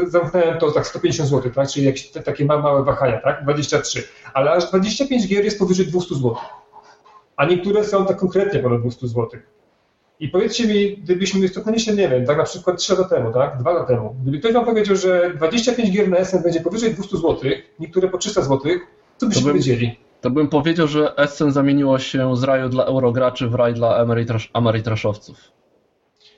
[0.08, 1.70] zamknąłem to tak 150 zł, tak?
[1.70, 3.44] czyli jakieś te, takie małe wahania, tak?
[3.44, 4.04] 23.
[4.34, 6.36] Ale aż 25 gier jest powyżej 200 zł.
[7.36, 9.28] A niektóre są tak konkretnie ponad 200 zł.
[10.20, 13.58] I powiedzcie mi, gdybyśmy cofnęli się, nie wiem, tak na przykład 3 lata temu, tak?
[13.58, 14.16] 2 lata temu.
[14.22, 17.38] Gdyby ktoś wam powiedział, że 25 gier na SN będzie powyżej 200 zł,
[17.80, 18.72] niektóre po 300 zł,
[19.18, 20.00] co byście bym, powiedzieli?
[20.22, 24.52] To bym powiedział, że SN zamieniło się z raju dla eurograczy w raj dla emerytrasz,
[24.54, 25.59] emerytraszowców.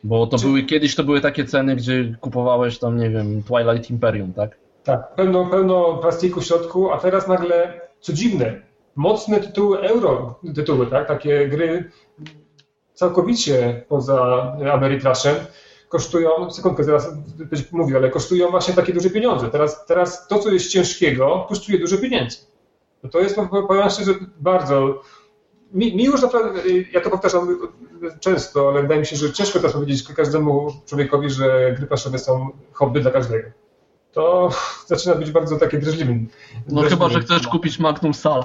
[0.04, 0.46] Bo to Czy...
[0.46, 4.58] były, kiedyś to były takie ceny, gdzie kupowałeś tam, nie wiem, Twilight Imperium, tak?
[4.84, 8.62] Tak, pełno, pełno plastiku w środku, a teraz nagle, co dziwne,
[8.96, 11.08] mocne tytuły euro, tytuły, tak?
[11.08, 11.92] Takie gry
[12.94, 15.36] całkowicie poza Ameritraszem
[15.90, 17.12] kosztują, sekundkę zaraz
[17.72, 19.50] mówię, ale kosztują właśnie takie duże pieniądze.
[19.50, 22.38] Teraz, teraz to, co jest ciężkiego, kosztuje dużo pieniędzy.
[23.04, 23.36] No to jest,
[23.68, 25.02] powiem szczerze, bardzo
[25.74, 26.60] mi, mi, już naprawdę,
[26.94, 27.58] ja to powtarzam
[28.20, 32.50] często, ale wydaje mi się, że ciężko też powiedzieć każdemu człowiekowi, że gry planszowe są
[32.72, 33.50] hobby dla każdego.
[34.12, 34.50] To
[34.86, 36.28] zaczyna być bardzo takie drażliwym.
[36.68, 38.44] No chyba, że chcesz kupić Magnum Sal.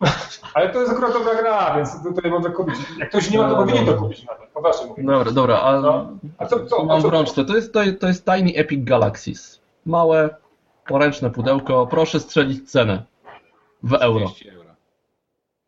[0.54, 2.74] Ale to jest akurat dobra gra, więc tutaj można kupić.
[2.98, 4.50] Jak ktoś nie ma, to powinien to kupić nawet.
[4.50, 5.02] Poważnie mówię.
[5.02, 5.60] Dobra, dobra.
[5.60, 6.10] A, no.
[6.38, 7.44] a co, co, mam w rączce.
[7.44, 9.60] To jest, to, to jest Tiny Epic Galaxies.
[9.86, 10.36] Małe,
[10.86, 11.86] poręczne pudełko.
[11.86, 13.02] Proszę strzelić cenę
[13.82, 14.26] w euro.
[14.26, 14.70] 30 euro.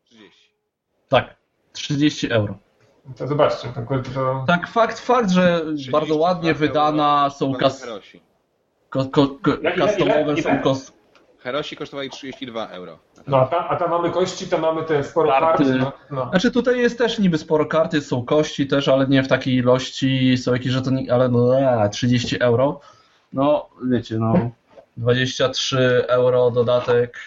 [0.05, 0.51] 30.
[1.09, 1.37] Tak,
[1.73, 2.59] 30 euro.
[3.17, 4.45] To zobaczcie, to, to...
[4.47, 7.87] Tak, fakt, fakt, że bardzo ładnie wydana, są kas...
[8.91, 10.93] Ko, ko, ko, customowe, są kos...
[11.39, 12.99] Herosi kosztowali 32 euro.
[13.27, 15.65] No, a, tam, a tam mamy kości, tam mamy te sporo karty.
[15.65, 16.31] karty no, no.
[16.31, 20.39] Znaczy tutaj jest też niby sporo karty, są kości też, ale nie w takiej ilości,
[20.39, 21.51] są jakieś żetony, ale no
[21.93, 22.81] 30 euro.
[23.33, 24.51] No, wiecie, no
[24.97, 27.19] 23 euro dodatek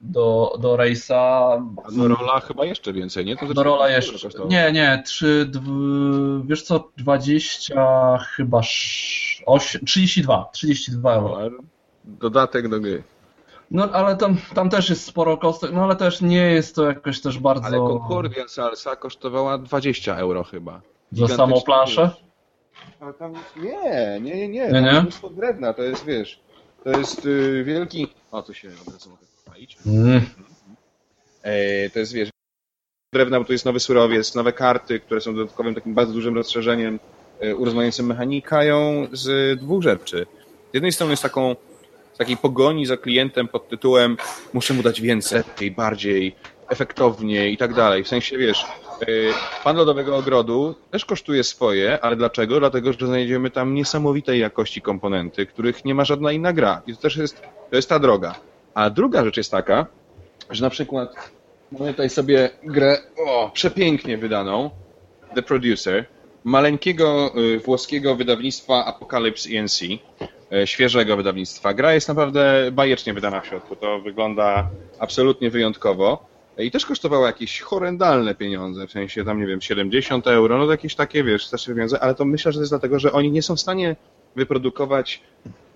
[0.00, 1.62] do, do Rejsa.
[1.92, 3.36] do Rola chyba jeszcze więcej, nie?
[3.36, 4.28] To do Rola jeszcze.
[4.48, 6.42] Nie, nie, 3, dw...
[6.44, 8.60] wiesz co, 20 chyba
[9.46, 11.50] 8, 32, 32 euro.
[12.04, 13.02] Dodatek do gry.
[13.70, 17.20] No ale tam, tam też jest sporo kostek, no ale też nie jest to jakoś
[17.20, 17.66] też bardzo...
[17.66, 20.80] Ale Concordia Salsa kosztowała 20 euro chyba.
[21.12, 22.10] Za samą planszę?
[23.00, 24.68] A tam nie, nie, nie, nie.
[24.68, 25.00] nie, nie?
[25.00, 26.40] mnóstwo drewna, to jest, wiesz,
[26.84, 28.08] to jest yy, wielki...
[28.32, 29.29] O, tu się od razu mogę
[29.60, 29.76] palić.
[29.86, 30.20] Mm.
[31.42, 32.28] E, to jest, wiesz,
[33.14, 37.00] drewna, bo to jest nowy surowiec, nowe karty, które są dodatkowym takim bardzo dużym rozszerzeniem,
[37.40, 40.26] yy, urozmaicącym mechanikają z dwóch rzeczy.
[40.70, 41.56] Z jednej strony jest taką
[42.18, 44.16] takiej pogoni za klientem pod tytułem
[44.52, 45.42] muszę mu dać więcej,
[45.76, 46.34] bardziej,
[46.68, 48.04] efektownie i tak dalej.
[48.04, 48.64] W sensie, wiesz,
[49.08, 49.32] y,
[49.64, 52.60] pan lodowego ogrodu też kosztuje swoje, ale dlaczego?
[52.60, 56.82] Dlatego, że znajdziemy tam niesamowitej jakości komponenty, których nie ma żadna inna gra.
[56.86, 58.49] I to też jest, to jest ta droga.
[58.74, 59.86] A druga rzecz jest taka,
[60.50, 61.30] że na przykład
[61.72, 64.70] mamy tutaj sobie grę o, przepięknie wydaną,
[65.34, 66.04] The Producer,
[66.44, 69.80] maleńkiego y, włoskiego wydawnictwa Apocalypse ENC,
[70.52, 71.74] E, świeżego wydawnictwa.
[71.74, 73.76] Gra jest naprawdę bajecznie wydana w środku.
[73.76, 76.26] To wygląda absolutnie wyjątkowo.
[76.58, 80.70] I też kosztowała jakieś horrendalne pieniądze, w sensie tam, nie wiem, 70 euro, no to
[80.70, 83.42] jakieś takie, wiesz, straszne pieniądze, ale to myślę, że to jest dlatego, że oni nie
[83.42, 83.96] są w stanie
[84.36, 85.22] wyprodukować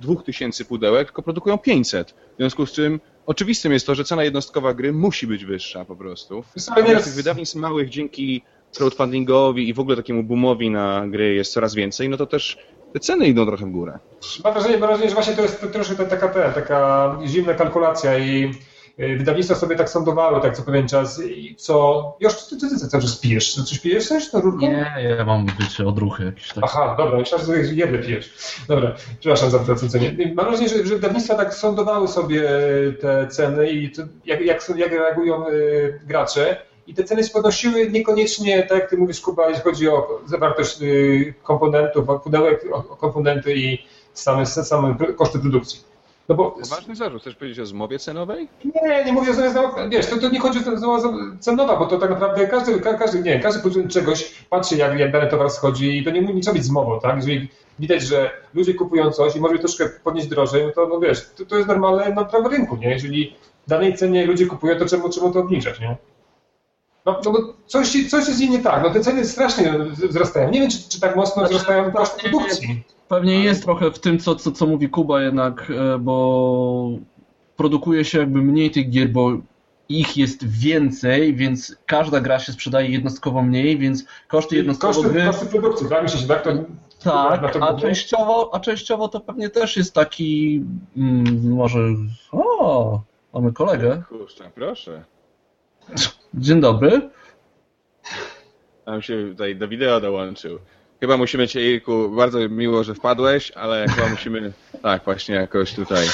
[0.01, 2.11] 2000 pudełek, tylko produkują 500.
[2.11, 5.97] W związku z czym oczywistym jest to, że cena jednostkowa gry musi być wyższa po
[5.97, 6.45] prostu.
[6.75, 8.43] Tych wydawnictw małych dzięki
[8.77, 12.59] crowdfundingowi i w ogóle takiemu boomowi na gry jest coraz więcej, no to też
[12.93, 13.99] te ceny idą trochę w górę.
[14.45, 18.55] Mam wrażenie, mam wrażenie że właśnie to jest troszkę taka, taka, taka zimna kalkulacja i
[18.99, 22.17] wydawnictwa sobie tak sądowały tak co pewien czas i co...
[22.21, 23.55] Już ty, ty, ty, ty, ty pijesz?
[23.55, 24.31] Coś pijesz coś?
[24.31, 24.61] To rurką?
[24.61, 26.61] Nie, ja mam być odruchy jakieś takie.
[26.63, 28.31] Aha, dobra, myślałem, że jedne pijesz.
[28.69, 30.17] Dobra, przepraszam za wtrącenie.
[30.35, 32.43] Mam wrażenie, że, że wydawnictwa tak sądowały sobie
[33.01, 37.91] te ceny i to, jak, jak, jak reagują y, gracze i te ceny się podnosiły
[37.91, 40.79] niekoniecznie, tak jak ty mówisz, Kuba, jeśli chodzi o zawartość
[41.43, 42.65] komponentów, pudełek,
[43.01, 43.79] komponenty i
[44.13, 45.94] same, same koszty produkcji.
[46.29, 46.57] No bo...
[46.71, 47.23] Ważny zarzut.
[47.23, 48.49] Chcesz powiedzieć o zmowie cenowej?
[48.65, 51.09] Nie, nie mówię o zmowie Wiesz, to, to nie chodzi o zmowę
[51.41, 55.31] cenowa, bo to tak naprawdę każdy, każdy, nie, każdy producent czegoś patrzy, jak, jak dany
[55.31, 57.17] towar schodzi i to nie, nie trzeba być zmową, tak?
[57.17, 57.49] Jeżeli
[57.79, 61.47] widać, że ludzie kupują coś i może troszkę podnieść drożej, no to no wiesz, to,
[61.47, 62.91] to jest normalne na prawo rynku, nie?
[62.91, 65.97] Jeżeli w danej cenie ludzie kupują, to czemu, czemu to obniżać, nie?
[67.07, 68.83] No, no bo coś, coś jest nie tak.
[68.83, 69.75] No te ceny strasznie
[70.09, 70.51] wzrastają.
[70.51, 72.85] Nie wiem, czy, czy tak mocno znaczy, wzrastają koszty produkcji.
[73.15, 76.89] Pewnie jest trochę w tym, co, co, co mówi Kuba jednak, e, bo
[77.57, 79.33] produkuje się jakby mniej tych gier, bo
[79.89, 85.27] ich jest więcej, więc każda gra się sprzedaje jednostkowo mniej, więc koszty jednostkowo koszty, gry...
[85.27, 86.03] Koszty produkcji, tak?
[86.03, 86.45] Myślę, tak?
[86.45, 86.51] To,
[87.05, 90.63] tak, a częściowo, a częściowo to pewnie też jest taki
[90.97, 91.79] mm, może...
[92.33, 93.01] O,
[93.35, 94.03] mamy kolegę.
[94.09, 95.05] Kurczę, proszę.
[96.35, 97.11] Dzień dobry.
[98.85, 100.59] Tam się tutaj do wideo dołączył.
[101.05, 104.53] Chyba musimy cię, Jejku, bardzo miło, że wpadłeś, ale chyba musimy,
[104.83, 106.07] tak, właśnie jakoś tutaj.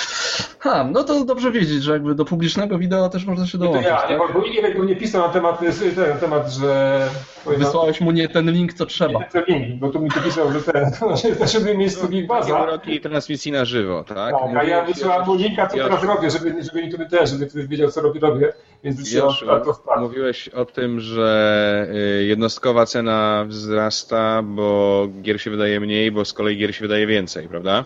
[0.62, 3.70] Ha, no to dobrze wiedzieć, że jakby do publicznego wideo też można się Nie, to
[3.70, 3.92] dołączyć.
[3.92, 4.32] ja, nie, tak?
[4.34, 7.00] bo Irek był nie pisał na temat, ten temat, że...
[7.46, 9.18] Wysłałeś mu nie ten link, co trzeba.
[9.20, 10.90] Nie ten link, bo tu mi tu pisał, że ten,
[11.40, 12.62] że żeby mieć tu link baza.
[12.62, 14.34] uroki transmisji na żywo, tak?
[14.34, 17.66] Tak, a ja wysłałem mu linka, co teraz robię, żeby, żeby nikt też, żeby ktoś
[17.66, 18.52] wiedział, co robię, robię,
[18.84, 20.00] więc już Joszua, to, to wpadł.
[20.00, 21.86] mówiłeś o tym, że
[22.20, 27.06] y, jednostkowa cena wzrasta, bo gier się wydaje mniej, bo z kolei gier się wydaje
[27.06, 27.84] więcej, prawda?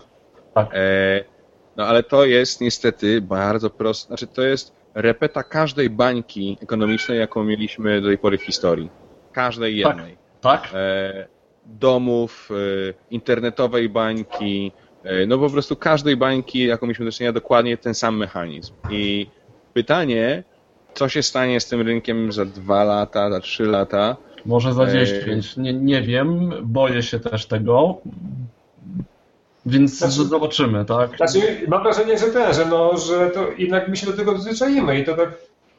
[0.53, 0.67] Tak.
[0.73, 1.34] E,
[1.77, 7.43] no ale to jest niestety bardzo proste, znaczy to jest repeta każdej bańki ekonomicznej, jaką
[7.43, 8.89] mieliśmy do tej pory w historii.
[9.31, 9.97] Każdej Tak.
[9.97, 10.17] jednej.
[10.41, 10.69] Tak?
[10.73, 11.27] E,
[11.65, 14.71] domów, e, internetowej bańki,
[15.03, 18.73] e, no po prostu każdej bańki, jaką mieliśmy do czynienia, dokładnie ten sam mechanizm.
[18.89, 19.27] I
[19.73, 20.43] pytanie,
[20.93, 25.05] co się stanie z tym rynkiem za dwa lata, za trzy lata, Może za Ej.
[25.05, 25.57] 10.
[25.57, 27.97] Nie, nie wiem, boję się też tego.
[29.65, 31.17] Więc Znaczy- zobaczymy, tak?
[31.17, 34.99] Znaczy, mam wrażenie, że ten, że, no, że to jednak my się do tego przyzwyczajimy
[34.99, 35.29] i to tak,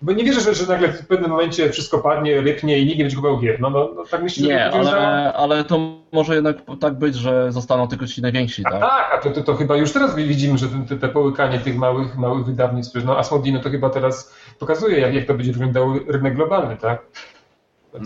[0.02, 3.04] bo nie wierzę, że, że nagle w pewnym momencie wszystko padnie, ryknie i nikt nie
[3.04, 3.60] będzie kupował gier.
[3.60, 5.78] No, no, no tak myślę, że Nie, będzie za- ale, ale to
[6.12, 8.80] może jednak tak być, że zostaną tylko ci najwięksi, A tak?
[8.80, 12.16] tak, a to, to, to chyba już teraz widzimy, że te, te połykanie tych małych,
[12.16, 16.76] małych wydawnictw, no Asmodino to chyba teraz pokazuje, jak, jak to będzie wyglądał rynek globalny,
[16.76, 17.02] tak?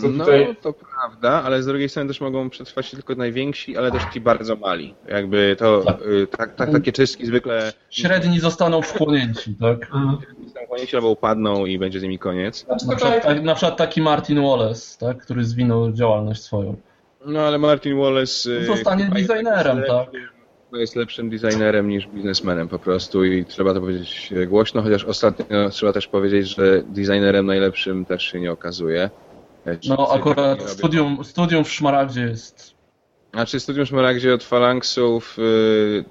[0.01, 3.91] To no tutaj, to prawda, ale z drugiej strony też mogą przetrwać tylko najwięksi, ale
[3.91, 4.95] też ci bardzo mali.
[5.07, 6.01] Jakby to, Tak.
[6.01, 9.87] y, tak, tak, takie czystki zwykle Średni zostaną wchłonięci, tak?
[10.53, 12.65] są konieci albo upadną i będzie z nimi koniec.
[12.65, 15.17] znaczy Na przykład, tak, na przykład taki Martin Wallace, tak?
[15.17, 16.75] który zwinął działalność swoją.
[17.25, 20.07] No ale Martin Wallace y, Zostanie designerem, jest tak?
[20.13, 20.31] lepszym-
[20.73, 25.93] jest lepszym designerem niż biznesmenem po prostu i trzeba to powiedzieć głośno, chociaż ostatnio trzeba
[25.93, 29.09] też powiedzieć, że designerem najlepszym też się nie okazuje.
[29.65, 32.81] No Chipsy tak akurat studium, studium w Szmaragdzie jest...
[33.33, 36.03] Znaczy Studium Szmaragdzie od Phalanxów y,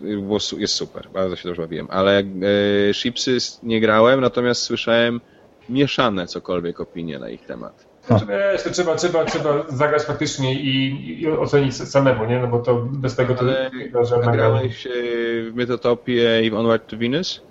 [0.59, 5.21] jest super, bardzo się dobrze bawiłem, ale y, Chipsy nie grałem, natomiast słyszałem
[5.69, 7.87] mieszane cokolwiek opinie na ich temat.
[8.07, 12.39] znaczy, wiesz, to trzeba, trzeba, trzeba zagrać faktycznie i, i ocenić samemu, nie?
[12.39, 16.97] No bo to bez tego to Ale grałeś y, w Mythotopię i w Onward to
[16.97, 17.43] Venus?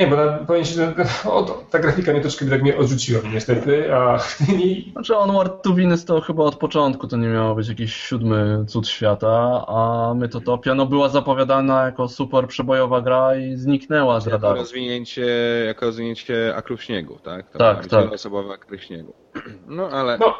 [0.00, 0.94] Nie, bo na, powiem ci, że
[1.30, 4.18] o, to- ta grafika mnie troszkę tak mnie odrzuciła niestety, a
[4.92, 8.88] Znaczy Onward to Venus to chyba od początku to nie miało być jakiś siódmy cud
[8.88, 14.54] świata, a Mytotopia no była zapowiadana jako super przebojowa gra i zniknęła z Jako radaru.
[14.60, 15.26] rozwinięcie,
[15.66, 17.50] jako rozwinięcie Akrów Śniegu, tak?
[17.50, 18.04] To Tak, tak.
[18.04, 19.12] wieloosobowe Akry Śniegu.
[19.68, 20.18] No ale...
[20.18, 20.34] no,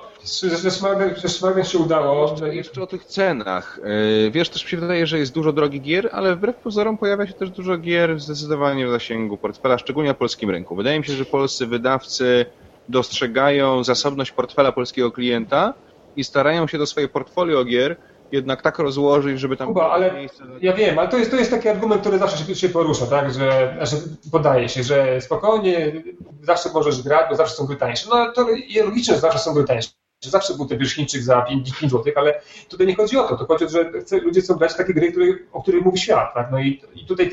[1.28, 2.28] Smaragdem się udało.
[2.30, 3.80] Jeszcze, jeszcze o tych cenach.
[4.24, 7.26] Yy, Wiesz, też mi się wydaje, że jest dużo drogich gier, ale wbrew pozorom pojawia
[7.26, 10.76] się też dużo gier zdecydowanie w zasięgu portfela, szczególnie na polskim rynku.
[10.76, 12.46] Wydaje mi się, że polscy wydawcy
[12.88, 15.74] dostrzegają zasobność portfela polskiego klienta
[16.16, 17.96] i starają się do swojego portfolio gier
[18.32, 21.36] jednak tak rozłożyć, żeby tam Kuba, było ale miejsce Ja wiem, ale to jest, to
[21.36, 23.34] jest taki argument, który zawsze się, się porusza, tak?
[23.34, 23.96] Że, że
[24.32, 26.02] podaje się, że spokojnie,
[26.42, 28.06] zawsze możesz grać, bo zawsze są gry tańsze.
[28.10, 28.46] No to
[28.84, 29.90] logiczne, że zawsze są gry tańsze.
[30.24, 33.36] Że zawsze był ten wierzchniczyk za 5, 5 zł, ale tutaj nie chodzi o to.
[33.36, 33.90] To chodzi o to, że
[34.22, 36.48] ludzie chcą grać takie gry, które, o których mówi świat, tak?
[36.52, 37.30] No i, i tutaj,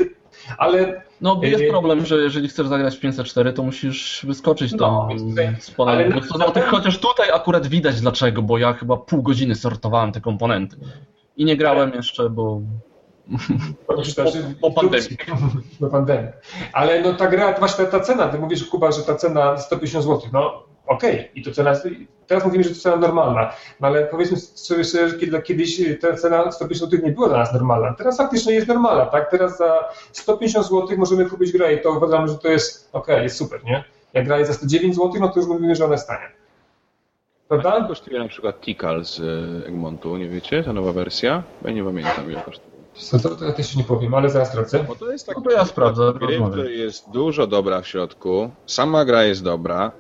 [0.58, 5.08] ale No jest Yy, problem, że jeżeli chcesz zagrać w 504, to musisz wyskoczyć No,
[5.10, 5.20] tam
[5.60, 10.12] z ale 200 złotych, chociaż tutaj akurat widać dlaczego, bo ja chyba pół godziny sortowałem
[10.12, 10.78] te komponenty.
[11.38, 12.62] I nie grałem jeszcze, bo
[13.88, 13.94] Po-
[14.62, 15.18] po pandemii.
[15.80, 16.32] Po pandemii.
[16.74, 20.06] Ale no ta gra, właśnie ta, ta cena, ty mówisz Kuba, że ta cena 150
[20.06, 21.74] zł, no okej, i to cena,
[22.28, 26.14] teraz mówimy, że to cena normalna, no ale powiedzmy sobie szczerze, że kiedy- kiedyś ta
[26.14, 29.32] cena 150 zł nie była dla nas normalna, teraz faktycznie jest normalna, tak?
[29.32, 33.38] Teraz za 150 zł możemy kupić grę i to uważamy, że to jest okej, jest
[33.38, 33.84] super, nie?
[34.14, 35.96] Jak gra jest za 109 zł, no to już mówimy, że ona.
[35.96, 37.88] Ile Prawda?
[37.88, 40.64] kosztuje na przykład Tikal z e, Egmontu, nie wiecie?
[40.64, 41.44] Ta nowa wersja?
[41.66, 42.78] Ja nie pamiętam ile kosztuje.
[43.12, 44.84] To, to, to ja też nie powiem, ale zaraz sprawdzę.
[44.84, 45.36] Bo to jest tak.
[45.38, 49.92] No to ja sprawdzę, Gry, jest dużo dobra w środku, sama gra jest dobra,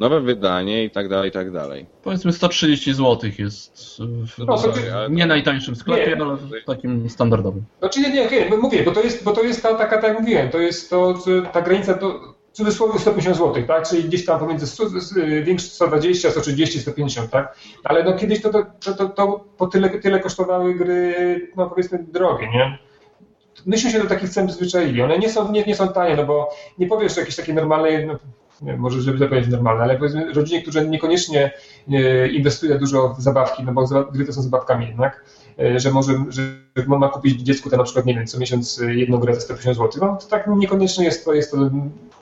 [0.00, 1.86] nowe wydanie i tak dalej, i tak dalej.
[2.02, 4.72] powiedzmy 130 zł jest w No, to
[5.10, 6.22] nie najtańszym sklepie, Nie.
[6.22, 7.64] ale w takim standardowym.
[7.78, 10.20] Znaczy nie, nie, nie, mówię, bo to jest, bo to jest ta taka, tak jak
[10.20, 11.14] mówiłem, to jest to,
[11.52, 12.20] ta granica to
[12.52, 13.88] w cudzysłowie 150 zł, tak?
[13.88, 14.84] Czyli gdzieś tam pomiędzy 100,
[15.16, 17.56] y, większy 120, 130, 150, tak?
[17.84, 21.14] Ale no kiedyś to, to, to, to, to po tyle, tyle kosztowały gry,
[21.56, 22.78] no powiedzmy drogie, nie?
[23.66, 25.02] Myśmy się do takich cen przyzwyczaili.
[25.02, 28.18] One nie są, nie, nie są tanie, no bo nie powiesz, jakieś takie normalne, no,
[28.60, 31.52] może żeby to powiedzieć normalne, ale powiedzmy rodzinie, którzy niekoniecznie
[31.92, 35.24] e, inwestuje dużo w zabawki, no bo gry to są zabawkami jednak,
[35.58, 36.42] e, że może, że
[36.86, 40.08] ma kupić dziecku ten na przykład, nie wiem, co miesiąc jedną grę za 150 zł,
[40.08, 41.70] no to tak niekoniecznie jest to, jest to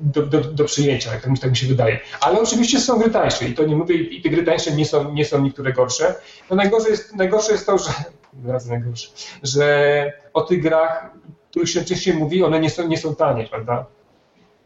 [0.01, 2.01] do, do, do przyjęcia, tak mi, tak mi się wydaje.
[2.20, 5.12] Ale oczywiście są gry tańsze i to nie mówię, i te gry tańsze nie są,
[5.12, 6.14] nie są niektóre gorsze.
[6.51, 7.91] No najgorsze jest, najgorsze jest to, że,
[8.70, 9.09] najgorsze,
[9.43, 11.11] że o tych grach,
[11.51, 13.86] których się wcześniej mówi, one nie są, nie są tanie, prawda?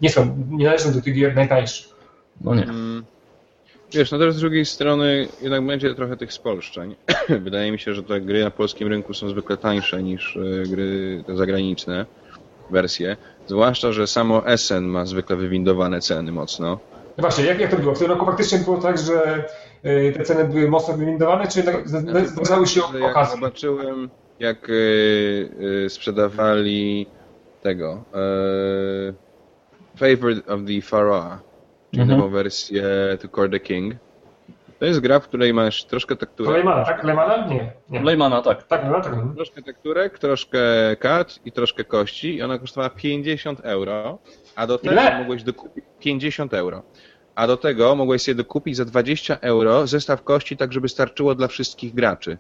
[0.03, 1.93] Nie są, nie należą do tych gier najtańszych.
[2.41, 2.63] No nie.
[2.63, 3.05] Mm.
[3.93, 6.95] Wiesz, no też z drugiej strony jednak będzie trochę tych spolszczeń.
[7.45, 11.23] Wydaje mi się, że te gry na polskim rynku są zwykle tańsze niż e, gry
[11.27, 12.07] te zagraniczne
[12.71, 13.17] wersje.
[13.47, 16.79] Zwłaszcza, że samo Essen ma zwykle wywindowane ceny mocno.
[17.17, 17.95] No właśnie, jak, jak to było?
[17.95, 19.45] W tym roku faktycznie było tak, że
[19.83, 21.63] e, te ceny były mocno wywindowane, czy
[22.25, 23.09] zdarzały się okazje?
[23.09, 24.71] Jak zobaczyłem, jak
[25.85, 27.07] e, sprzedawali
[27.63, 28.05] tego
[29.97, 31.53] Favorite of the Pharaoh
[31.93, 32.19] czyli mhm.
[32.19, 32.85] nową wersję
[33.23, 33.95] To Core the King.
[34.79, 36.53] To jest gra, w której masz troszkę tekturek.
[36.53, 37.05] Leymana, tak?
[37.05, 37.47] Leymana?
[37.47, 37.73] Nie.
[37.91, 38.03] nie.
[38.03, 38.63] Leymana, tak.
[38.63, 39.15] Tak, no, tak.
[39.35, 40.61] Troszkę tekturek, troszkę
[40.99, 44.19] kart i troszkę kości i ona kosztowała 50 euro,
[44.57, 45.19] a do tego Ile?
[45.19, 46.83] mogłeś dokupić 50 euro.
[47.35, 51.49] A do tego mogłeś sobie dokupić za 20 euro zestaw kości, tak żeby starczyło dla
[51.49, 52.39] wszystkich graczy.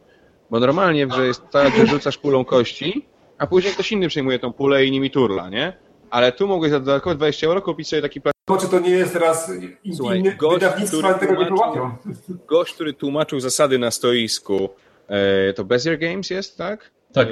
[0.50, 3.07] Bo normalnie że jest tak, że rzucasz pulą kości,
[3.38, 5.72] a później ktoś inny przejmuje tą pulę i nimi turla, nie?
[6.12, 9.12] Ale tu mogłeś za dodatkowe 20 euro kupić sobie taki to czy to nie jest
[9.12, 9.52] teraz
[9.96, 12.14] Słuchaj, inny gość, wydawnictwa tego nie?
[12.46, 14.68] Gość, który tłumaczył zasady na stoisku,
[15.08, 16.90] e, to Bezier Games jest, tak?
[17.12, 17.28] Tak.
[17.28, 17.30] E,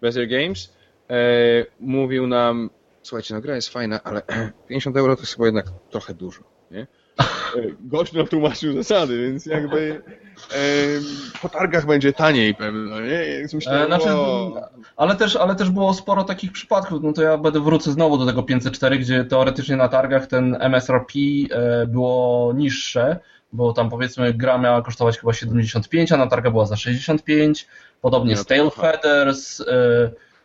[0.00, 0.74] Bezier Games
[1.10, 1.16] e,
[1.80, 2.70] mówił nam,
[3.02, 4.22] słuchajcie, no gra jest fajna, ale
[4.68, 6.86] 50 euro to jest chyba jednak trochę dużo, nie?
[7.80, 10.02] Gość nam tłumaczył zasady, więc jakby
[11.42, 13.46] po targach będzie taniej pewno, nie?
[13.54, 14.08] Myślę, e, znaczy,
[14.96, 18.26] ale, też, ale też było sporo takich przypadków, no to ja będę wrócę znowu do
[18.26, 21.12] tego 504, gdzie teoretycznie na targach ten MSRP
[21.50, 23.18] e, było niższe,
[23.52, 27.66] bo tam powiedzmy gra miała kosztować chyba 75, a na targa była za 65,
[28.00, 29.64] podobnie no, Stale Feathers, e,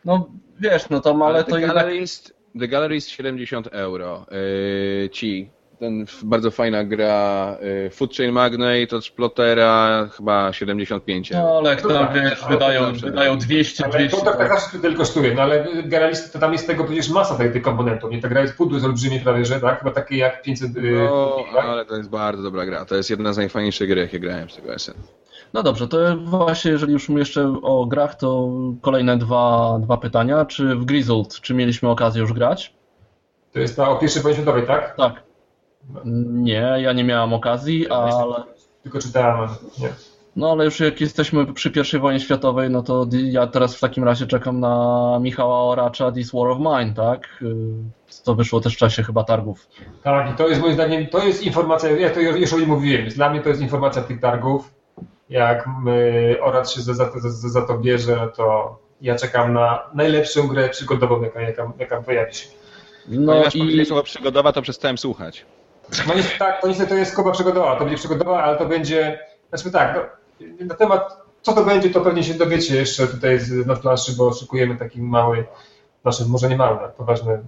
[0.06, 1.94] no wiesz, no tam, ale, ale to jednak...
[1.94, 5.50] Jest, The Gallery jest 70 euro, yy, ci
[5.82, 7.58] ten bardzo fajna gra
[7.88, 13.38] y, Food Chain Magnate od Splotera, chyba 75 No ale jak tam wiesz, wydają, wydają
[13.38, 14.18] 200, ale 200.
[14.18, 17.54] To tak, tak zawsze tyle kosztuje, no ale generalnie tam jest tego przecież masa tych,
[17.54, 18.22] tych komponentów, nie?
[18.22, 19.80] Ta gra jest pudło z olbrzymie prawie, że tak?
[19.80, 20.78] Chyba takie jak 500...
[20.78, 20.82] Y,
[21.54, 24.50] no, ale to jest bardzo dobra gra, to jest jedna z najfajniejszych gier, jakie grałem
[24.50, 24.94] z tego SN.
[25.54, 28.50] No dobrze, to właśnie jeżeli już jeszcze o grach, to
[28.82, 30.46] kolejne dwa, dwa pytania.
[30.46, 32.74] Czy w Grizzled, czy mieliśmy okazję już grać?
[33.54, 34.96] To jest ta o pierwszej wojnie światowej, tak?
[34.96, 35.31] Tak.
[36.26, 38.44] Nie, ja nie miałam okazji, ale...
[38.84, 39.90] Tylko czytałem, nie.
[40.36, 44.04] No ale już jak jesteśmy przy I wojnie światowej, no to ja teraz w takim
[44.04, 47.44] razie czekam na Michała Oracza This War of Mine, tak?
[48.24, 49.68] To wyszło też w czasie chyba targów.
[50.04, 53.10] Tak, i to jest moim zdaniem, to jest informacja, ja to już o nim mówiłem,
[53.10, 54.74] dla mnie to jest informacja tych targów.
[55.30, 55.70] Jak
[56.42, 61.22] Oracz się za, za, za, za to bierze, to ja czekam na najlepszą grę przygodową,
[61.22, 62.48] jaka, jaka, jaka pojawi się.
[63.08, 63.86] No Ponieważ i...
[63.86, 65.46] słowo przygodowa, to przestałem słuchać.
[66.08, 69.20] No niestety, tak, to niestety to jest koba przygodowa, to będzie przygodowa, ale to będzie,
[69.50, 70.02] znaczy tak, no,
[70.66, 74.76] na temat co to będzie, to pewnie się dowiecie jeszcze tutaj na planszy, bo szykujemy
[74.76, 75.46] taki mały,
[76.02, 77.40] znaczy może nie mały, poważny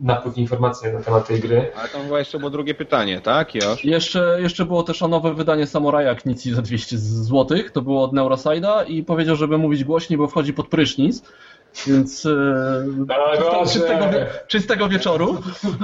[0.00, 1.70] napływ informacji na temat tej gry.
[1.76, 3.54] Ale tam chyba jeszcze było drugie pytanie, tak?
[3.54, 3.84] Josz?
[3.84, 8.12] Jeszcze, jeszcze było też o nowe wydanie Samuraja Knici za 200 zł, to było od
[8.12, 11.22] Neuroside'a i powiedział, żeby mówić głośniej, bo wchodzi pod prysznic.
[11.86, 14.04] Więc e, czystego,
[14.46, 15.36] czystego wieczoru.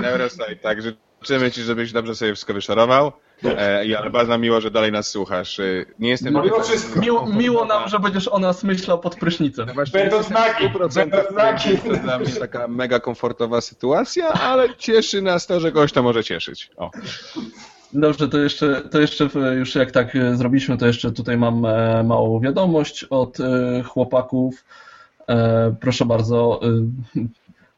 [0.02, 0.78] Neuroside, tak,
[1.24, 3.12] życzymy Ci, żebyś dobrze sobie wszystko wyszorował.
[3.44, 5.60] E, ale bardzo miło, że dalej nas słuchasz.
[5.60, 5.64] E,
[5.98, 6.32] nie jestem...
[6.32, 6.62] No, miło,
[6.96, 9.66] miło, miło nam, że będziesz o nas myślał pod prysznicem.
[9.76, 10.90] No będą znaki, będą
[11.30, 11.78] znaki.
[11.78, 16.24] To dla mnie taka mega komfortowa sytuacja, ale cieszy nas to, że goś to może
[16.24, 16.70] cieszyć.
[16.76, 16.90] O.
[17.92, 22.40] Dobrze, to jeszcze, to jeszcze już jak tak zrobiliśmy, to jeszcze tutaj mam e, małą
[22.40, 24.64] wiadomość od e, chłopaków.
[25.28, 26.60] E, proszę bardzo,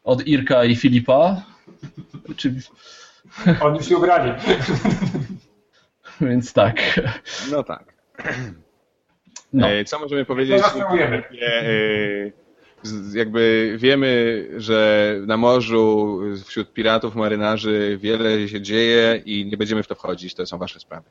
[0.03, 1.41] od Irka i Filipa.
[3.61, 4.31] Oni się ubrali.
[6.21, 6.99] Więc tak.
[7.51, 7.93] No tak.
[9.53, 9.67] No.
[9.85, 10.63] Co możemy powiedzieć?
[10.79, 10.95] No,
[13.13, 19.87] jakby wiemy, że na morzu wśród piratów, marynarzy wiele się dzieje i nie będziemy w
[19.87, 21.09] to wchodzić, to są wasze sprawy.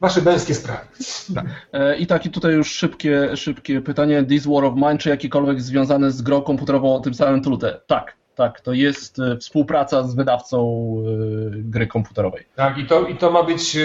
[0.00, 0.86] Wasze męskie sprawy.
[1.34, 1.44] Tak.
[1.72, 4.24] E, I takie tutaj już szybkie, szybkie pytanie.
[4.24, 7.80] This War of Mine, czy jakikolwiek związane z grą komputerową o tym samym trutę?
[7.86, 12.44] Tak, tak, to jest e, współpraca z wydawcą e, gry komputerowej.
[12.54, 13.76] Tak, i to, i to ma być.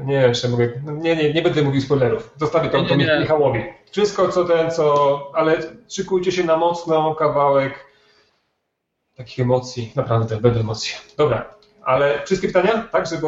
[0.00, 0.68] Nie wiem, czy mogę.
[0.86, 2.34] Nie, nie, nie będę mówił spoilerów.
[2.36, 3.60] Zostawię to, to Michałowi.
[3.90, 5.18] Wszystko, co ten, co.
[5.34, 7.86] Ale szykujcie się na mocno kawałek
[9.16, 9.92] takich emocji.
[9.96, 10.94] Naprawdę, będę emocji.
[11.16, 11.54] Dobra.
[11.82, 12.88] Ale wszystkie pytania?
[12.92, 13.26] Tak, żeby...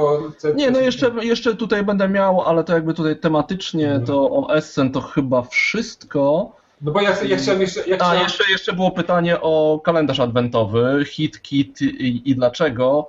[0.55, 4.07] Nie, no jeszcze, jeszcze tutaj będę miał, ale to jakby tutaj tematycznie mhm.
[4.07, 6.57] to o Essen to chyba wszystko.
[6.83, 7.81] No bo ja, ja chciałem jeszcze...
[7.87, 8.19] Ja chciałem...
[8.19, 13.09] A, jeszcze, jeszcze było pytanie o kalendarz adwentowy, hit, kit i, i dlaczego.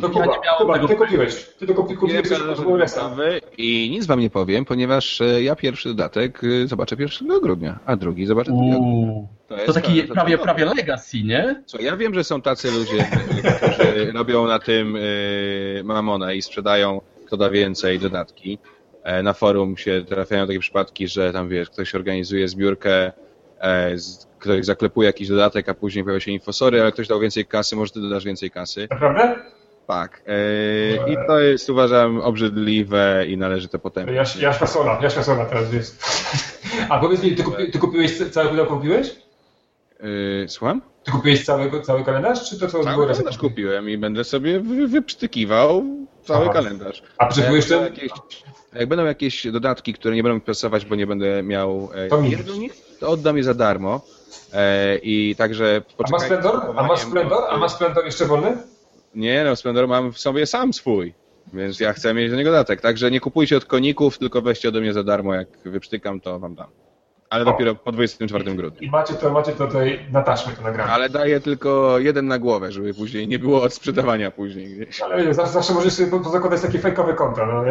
[0.00, 0.88] To Kuba, ja nie miałem Kuba, tego...
[0.88, 1.46] ty kupiłeś.
[1.58, 2.28] Ty to kupiłeś,
[3.58, 7.96] I nic wam nie powiem, ponieważ e, ja pierwszy dodatek e, zobaczę 1 grudnia, a
[7.96, 9.28] drugi zobaczę 2 grudnia.
[9.48, 11.62] To, to taki to, prawie, prawie legacy, nie?
[11.66, 13.06] Co, ja wiem, że są tacy ludzie,
[13.56, 18.58] którzy robią na tym e, mamona i sprzedają kto da więcej dodatki.
[19.22, 23.12] Na forum się trafiają takie przypadki, że tam wiesz, ktoś organizuje zbiórkę,
[24.38, 27.92] ktoś zaklepuje jakiś dodatek, a później pojawia się infosory, ale ktoś dał więcej kasy, może
[27.92, 28.88] ty dodasz więcej kasy.
[28.90, 29.36] Naprawdę?
[29.86, 30.22] Tak.
[30.26, 33.80] Yy, I to jest uważam obrzydliwe i należy to.
[34.12, 36.04] Jaś, Jaśka Sola, Jaśka Sola teraz jest.
[36.90, 39.16] A powiedz mi, ty, kupi, ty kupiłeś cały pudełko kupiłeś?
[40.04, 40.82] Yy, słucham?
[41.04, 44.88] Ty kupiłeś cały, cały kalendarz, czy to co cały kalendarz kupiłem i będę sobie wy,
[44.88, 45.84] wyprztykiwał
[46.24, 46.52] cały Aha.
[46.52, 47.02] kalendarz.
[47.18, 47.82] A potrzebujesz ten?
[47.82, 48.10] Jakieś,
[48.74, 52.22] jak będą jakieś dodatki, które nie będą mi pasować, bo nie będę miał e, to,
[53.00, 54.00] to oddam je za darmo.
[54.52, 56.60] E, I także A ma Splendor?
[56.76, 57.42] A ma Splendor?
[57.50, 58.56] A ma Splendor jeszcze wolny?
[59.14, 61.14] Nie, no Splendor mam w sobie sam swój,
[61.52, 62.80] więc ja chcę mieć do niego datek.
[62.80, 65.34] Także nie kupujcie od koników, tylko weźcie ode mnie za darmo.
[65.34, 66.83] Jak wyprztykam, to wam dam
[67.34, 68.80] ale dopiero po 24 grudnia.
[68.80, 70.92] I macie to, macie to tutaj na taśmie to nagrane.
[70.92, 75.00] Ale daję tylko jeden na głowę, żeby później nie było odsprzedawania później gdzieś.
[75.00, 77.46] Ale zawsze, zawsze możesz sobie zakładać takie fejkowe konta.
[77.46, 77.64] No,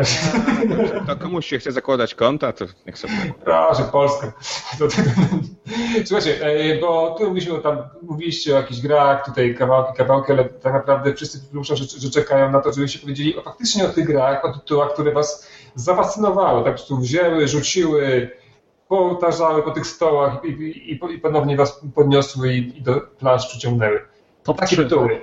[1.08, 3.14] to komuś się chce zakładać konta, to niech sobie.
[3.44, 4.34] Proszę, Polska.
[6.06, 10.74] Słuchajcie, e, bo tu mówiliśmy, tam mówiliście o jakichś grach, tutaj kawałki, kawałki, ale tak
[10.74, 14.46] naprawdę wszyscy muszą, że, że czekają na to, żebyście powiedzieli o, faktycznie o tych grach,
[14.46, 18.32] o tytułach, które was zafascynowały, tak po prostu wzięły, rzuciły,
[18.98, 24.02] powtarzały po tych stołach i, i, i ponownie was podniosły i, i do plansz przyciągnęły.
[24.44, 25.22] To takie tytuły.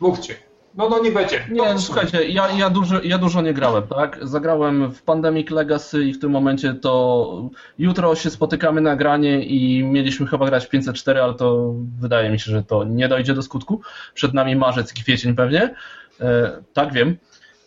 [0.00, 0.34] Mówcie.
[0.74, 1.46] No, no nie będzie.
[1.50, 4.18] Nie, no, słuchajcie, ja, ja, dużo, ja dużo nie grałem, tak?
[4.22, 9.84] Zagrałem w Pandemic Legacy i w tym momencie to jutro się spotykamy na granie i
[9.84, 13.80] mieliśmy chyba grać 504, ale to wydaje mi się, że to nie dojdzie do skutku.
[14.14, 15.74] Przed nami marzec, kwiecień pewnie.
[16.20, 17.16] E, tak, wiem.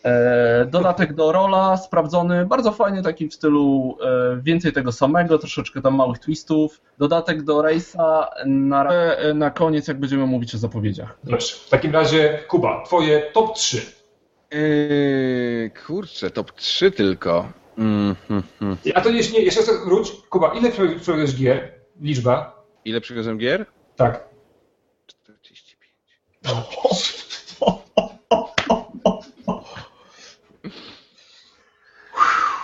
[0.04, 5.82] E, dodatek do rola sprawdzony, bardzo fajnie, taki w stylu e, więcej tego samego, troszeczkę
[5.82, 6.82] tam małych twistów.
[6.98, 11.18] Dodatek do Race'a na, e, na koniec, jak będziemy mówić o zapowiedziach.
[11.24, 14.02] Dobrze, w takim razie Kuba, twoje top 3.
[14.52, 17.52] Yy, kurczę, top 3 tylko.
[17.78, 18.78] Mm, mm, mm.
[18.96, 20.12] A to jeszcze, nie, jeszcze wróć.
[20.30, 21.72] Kuba, ile przywiozłeś gier?
[22.02, 22.64] Liczba?
[22.86, 23.66] Ile przywiozłem gier?
[23.96, 24.30] Tak.
[25.08, 25.94] 45.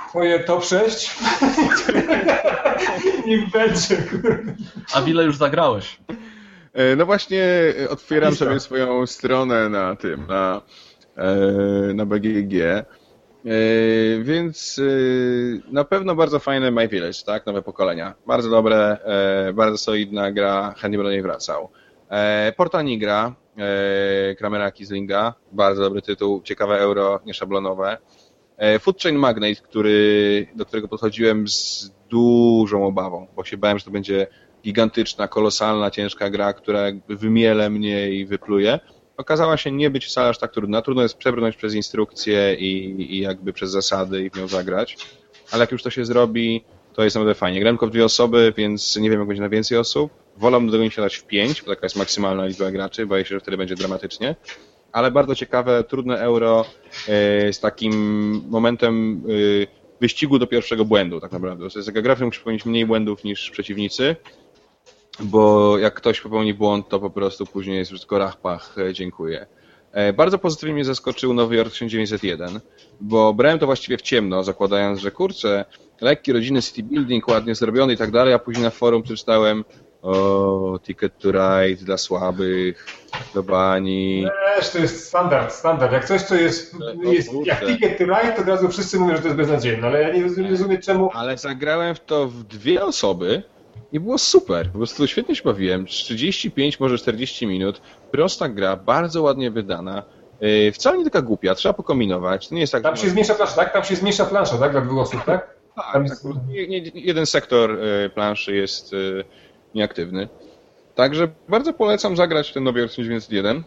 [0.09, 1.17] Twoje top 6?
[3.25, 4.55] Niech będzie, kurde.
[4.93, 5.99] A w ile już zagrałeś?
[6.73, 7.43] E, no właśnie
[7.83, 10.61] e, otwieram sobie swoją stronę na tym, na,
[11.17, 12.85] e, na BGG.
[14.21, 14.81] Więc
[15.71, 17.45] na pewno bardzo fajne My Village, tak?
[17.45, 18.13] Nowe pokolenia.
[18.25, 18.97] Bardzo dobre,
[19.53, 21.69] bardzo solidna gra, chętnie będę niej wracał.
[22.57, 23.35] Porta Nigra,
[24.37, 27.97] Kramera Kislinga, bardzo dobry tytuł, ciekawe euro, nieszablonowe.
[28.57, 33.85] E, Food Chain Magnate, który, do którego podchodziłem z dużą obawą, bo się bałem, że
[33.85, 34.27] to będzie
[34.63, 38.79] gigantyczna, kolosalna, ciężka gra, która wymiele mnie i wypluje.
[39.17, 40.81] Okazała się nie być wcale aż tak trudna.
[40.81, 44.97] Trudno jest przebrnąć przez instrukcje i, i jakby przez zasady i w nią zagrać.
[45.51, 47.59] Ale jak już to się zrobi, to jest naprawdę fajnie.
[47.59, 50.11] Grałem tylko w dwie osoby, więc nie wiem, jak będzie na więcej osób.
[50.37, 53.05] Wolę do tego nie siadać w pięć, bo taka jest maksymalna liczba graczy.
[53.05, 54.35] Boję się, że wtedy będzie dramatycznie
[54.97, 56.65] ale bardzo ciekawe, trudne euro
[57.07, 57.93] e, z takim
[58.49, 59.23] momentem
[59.63, 59.67] e,
[60.01, 61.69] wyścigu do pierwszego błędu tak naprawdę.
[61.69, 64.15] To jest taka gra, w popełnić mniej błędów niż przeciwnicy,
[65.19, 69.45] bo jak ktoś popełni błąd, to po prostu później jest już tylko rachpach, e, dziękuję.
[70.17, 72.59] Bardzo pozytywnie mnie zaskoczył Nowy Jork 1901,
[73.01, 75.65] bo brałem to właściwie w ciemno, zakładając, że kurczę,
[76.01, 79.63] lekki rodzinny city building, ładnie zrobiony i tak dalej, a później na forum przeczytałem
[80.01, 82.85] o, Ticket to Ride dla słabych,
[83.33, 84.27] do bani.
[84.57, 85.93] Wiesz, to jest standard, standard.
[85.93, 89.21] Jak coś, co jest, jest jak Ticket to Ride, to od razu wszyscy mówią, że
[89.21, 91.09] to jest beznadziejne, ale ja nie rozumiem, rozumiem czemu...
[91.13, 93.43] Ale zagrałem w to w dwie osoby
[93.91, 94.71] i było super.
[94.71, 95.85] Po prostu świetnie się bawiłem.
[95.85, 97.81] 35, może 40 minut.
[98.11, 100.03] Prosta gra, bardzo ładnie wydana.
[100.41, 102.47] Yy, wcale nie taka głupia, trzeba pokombinować.
[102.47, 103.73] To nie jest tak, Tam się zmniejsza plansza, tak?
[103.73, 104.71] Tam się zmniejsza plansza, tak?
[104.71, 105.57] Dla dwóch osób, tak?
[105.75, 106.19] tak, tak
[106.93, 109.23] jeden sektor y, planszy jest y,
[109.75, 110.27] nieaktywny.
[110.95, 113.63] Także bardzo polecam zagrać w ten Nowy Jork 1901,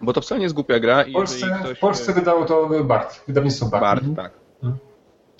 [0.00, 1.04] bo to wcale nie jest głupia gra.
[1.04, 1.78] W Polsce, ktoś...
[1.78, 3.82] w Polsce wydało to BART, wydawnictwo BART.
[3.82, 4.16] BART, mhm.
[4.16, 4.32] tak.
[4.62, 4.78] Mhm.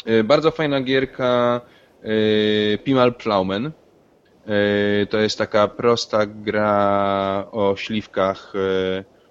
[0.08, 1.60] Y, bardzo fajna gierka
[2.04, 3.66] y, Pimal Plowman.
[3.66, 8.52] Y, to jest taka prosta gra o śliwkach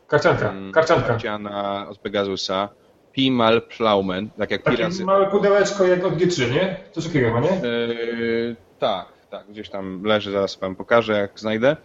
[0.07, 1.07] Karcianka, mm, karcianka.
[1.07, 2.69] karciana od Pegasusa.
[3.11, 5.05] Pimal Plaumen, tak jak Takie piracy.
[5.05, 6.77] małe pudełeczko jak od G3, nie?
[6.91, 7.49] Coś takiego ma, nie?
[7.49, 11.75] Yy, tak, tak, gdzieś tam leży, zaraz wam pokażę, jak znajdę.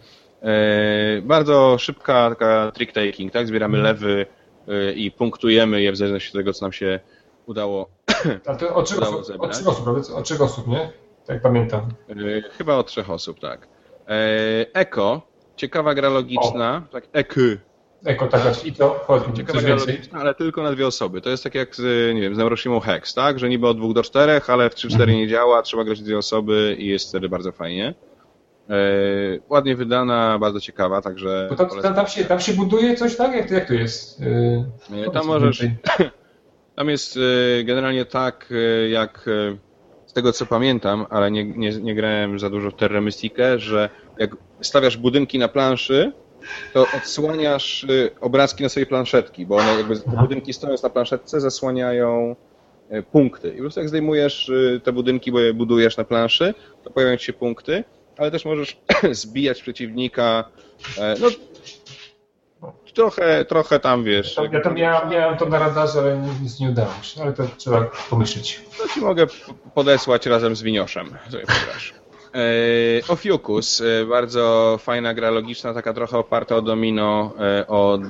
[0.41, 3.47] Yy, bardzo szybka taka trick taking, tak?
[3.47, 3.95] Zbieramy Mhm.
[3.95, 4.25] lewy
[4.67, 6.99] yy, i punktujemy je w zależności od tego, co nam się
[7.45, 7.89] udało.
[8.47, 10.89] A to od trzech Udało osób, od trzech osób, od trzech osób, nie?
[11.25, 11.89] Tak pamiętam.
[12.07, 13.67] Yy, chyba od trzech osób, tak.
[14.73, 15.21] Eko,
[15.55, 17.57] ciekawa gra logiczna, tak, Eky,
[18.05, 19.05] Eko, tak, i to,
[19.53, 19.95] coś gra więcej.
[19.95, 21.21] logiczna, ale tylko na dwie osoby.
[21.21, 23.39] To jest tak jak z, nie wiem, z Neuroshimą Hex, tak?
[23.39, 25.09] Że niby od dwóch do czterech, ale w 3-4 Mhm.
[25.17, 27.93] nie działa, trzeba grać dwie osoby i jest wtedy bardzo fajnie.
[28.69, 28.75] E,
[29.49, 33.35] ładnie wydana, bardzo ciekawa, także tam, tam, tam, się, tam się buduje coś, tak?
[33.35, 34.19] Jak to, jak to jest?
[34.19, 36.09] Yy, Tam możesz, więcej.
[36.75, 38.53] tam jest e, generalnie tak,
[38.89, 39.25] jak
[40.05, 43.01] z tego co pamiętam, ale nie, nie, nie grałem za dużo w Terra
[43.57, 43.89] że
[44.19, 46.11] jak stawiasz budynki na planszy,
[46.73, 47.87] to odsłaniasz e,
[48.21, 52.35] obrazki na swojej planszetki, bo one jakby te budynki stojąc na planszetce zasłaniają
[52.89, 53.49] e, punkty.
[53.49, 57.17] I po prostu jak zdejmujesz e, te budynki, bo je budujesz na planszy, to pojawiają
[57.17, 57.83] się punkty,
[58.17, 58.77] ale też możesz
[59.11, 60.43] zbijać przeciwnika.
[60.97, 61.27] e, No,
[62.93, 64.37] trochę, trochę tam wiesz.
[64.51, 67.81] Ja to miałem, miałem to na radarze, ale nic nie udało się, ale to trzeba
[68.09, 68.61] pomyśleć.
[68.77, 69.27] To ci mogę
[69.75, 71.93] podesłać razem z Winioszem, sobie pograsz.
[72.33, 78.01] E, Ofiukus, e, bardzo fajna gra logiczna, taka trochę oparta o domino e, od,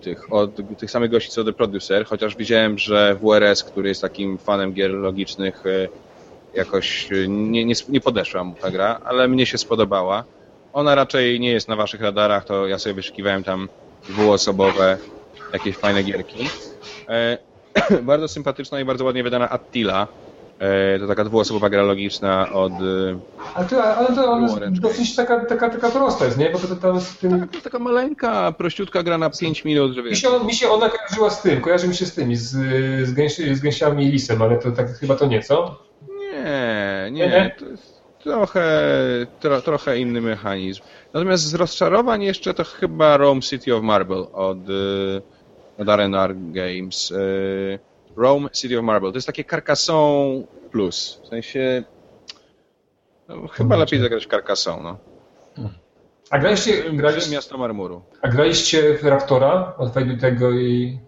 [0.00, 4.38] tych, od tych samych gości co The Producer, chociaż widziałem, że WRS, który jest takim
[4.38, 5.64] fanem gier logicznych,
[6.54, 10.24] jakoś nie, nie, nie podeszła mu ta gra, ale mnie się spodobała.
[10.72, 13.68] Ona raczej nie jest na waszych radarach, to ja sobie wyszukiwałem tam
[14.08, 14.98] dwuosobowe
[15.52, 16.48] jakieś fajne gierki.
[18.02, 20.06] Bardzo sympatyczna i bardzo ładnie wydana Attila.
[20.60, 22.72] E, To taka dwuosobowa gra logiczna od...
[22.72, 23.18] e,
[23.54, 26.50] Ale to, ale to ona jest dosyć taka, taka, taka prosta jest, nie?
[26.50, 27.30] Bo to, to tam z tym...
[27.48, 30.88] To jest taka maleńka, prościutka gra na 5 minut, że Mi się, mi się ona
[30.88, 32.48] kojarzyła z tym, kojarzy mi się z tymi, z,
[33.08, 35.78] z, gęsi, z gęsiami i lisem, ale to tak chyba to nie, co?
[36.08, 36.42] Nie,
[37.10, 37.26] Nie, nie?
[37.28, 38.62] nie, to jest trochę,
[39.40, 40.82] tro, trochę inny mechanizm.
[41.14, 47.12] Natomiast z rozczarowań jeszcze to chyba Rome City of Marble od, e, od R&R Games.
[48.20, 49.10] E, Rome City of Marble.
[49.10, 51.20] To jest takie Carcassonne plus.
[51.24, 51.84] W sensie...
[53.28, 54.96] No, chyba lepiej zagrać Carcassonne,
[55.56, 55.70] no.
[56.30, 58.02] A graliście, graliście, Miasto Marmuru.
[58.22, 60.98] a graliście w Raptora od tego i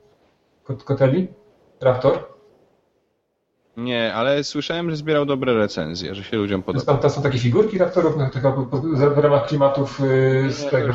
[0.65, 1.29] Kot- Koteli?
[1.81, 2.33] Raptor?
[3.77, 6.85] Nie, ale słyszałem, że zbierał dobre recenzje, że się ludziom podoba.
[6.85, 8.53] Tam, tam są takie figurki Raptorów, no, taka,
[9.15, 10.93] w ramach klimatów yy, z tego.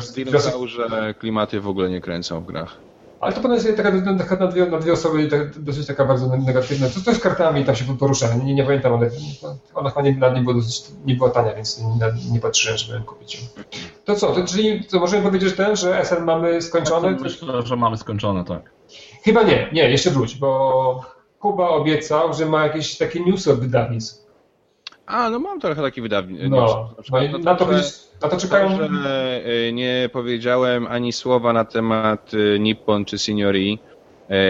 [0.66, 2.76] że klimaty w ogóle nie kręcą w grach.
[3.20, 6.04] Ale to pewnie jest taka, taka na, dwie, na dwie osoby i tak, dosyć taka
[6.04, 6.88] bardzo negatywna.
[6.88, 8.34] Co to z kartami tam się porusza?
[8.34, 9.10] Nie, nie pamiętam, ale
[9.74, 12.98] ona chyba nie, dla mnie była dosyć, nie była tania, więc nie, nie patrzyłem, żeby
[12.98, 13.40] ją kupić.
[14.04, 17.16] To co, to, czyli to możemy powiedzieć ten, że SN mamy skończony?
[17.20, 18.70] Myślę, że mamy skończone, tak.
[19.24, 24.27] Chyba nie, nie, jeszcze wróć, bo Kuba obiecał, że ma jakieś takie newsy od wydawnictw.
[25.08, 26.48] A, no mam trochę taki wydawnictwo.
[26.48, 27.82] No, no i na to, że,
[28.22, 28.76] na to czekają.
[28.76, 28.88] że
[29.68, 33.78] y, nie powiedziałem ani słowa na temat y, Nippon czy Signori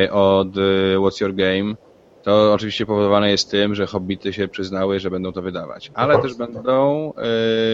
[0.07, 0.49] y, od
[0.97, 1.75] What's Your Game,
[2.23, 5.91] to oczywiście powodowane jest tym, że hobbity się przyznały, że będą to wydawać.
[5.95, 7.13] Ale No też będą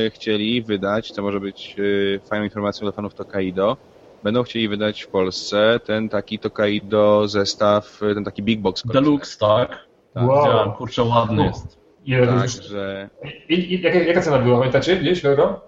[0.06, 3.76] y, chcieli wydać, to może być y, fajną informacją dla fanów Tokaido,
[4.22, 8.82] będą chcieli wydać w Polsce ten taki Tokaido zestaw, ten taki big box.
[8.86, 9.68] Deluxe, tak.
[10.14, 10.28] Tak.
[10.28, 10.38] Wow.
[10.44, 11.44] Widziałem, kurczę, ładny No.
[11.44, 11.83] jest.
[12.04, 13.08] Ile Tak, już, że
[13.48, 14.96] i, i, jaka, jaka cena była, pamiętacie?
[14.96, 15.60] Gdzieś euro?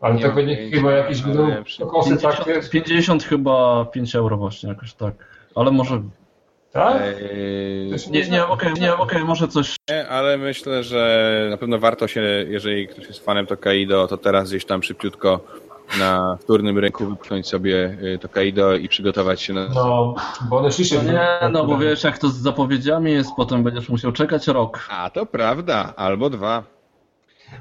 [0.00, 0.90] Ale Nie to pojęcia, chyba
[1.26, 2.44] będą przy- kosy takie.
[2.44, 5.14] 50, 50 chyba 5 euro właśnie, jakoś tak.
[5.54, 6.02] Ale może...
[6.72, 7.02] Tak?
[7.02, 9.76] Eee, Nie, nie, okej, nie, okej, może coś...
[9.90, 14.48] Nie, ale myślę, że na pewno warto się, jeżeli ktoś jest fanem Tokaido, to teraz
[14.48, 15.40] gdzieś tam szybciutko
[15.98, 19.68] na wtórnym rynku wypchnąć sobie y, Tokaido i przygotować się na...
[19.68, 20.14] No,
[20.50, 21.02] bo one szli się.
[21.02, 24.88] No nie, no bo wiesz, jak to z zapowiedziami jest, potem będziesz musiał czekać rok.
[24.90, 26.62] A, to prawda, albo dwa.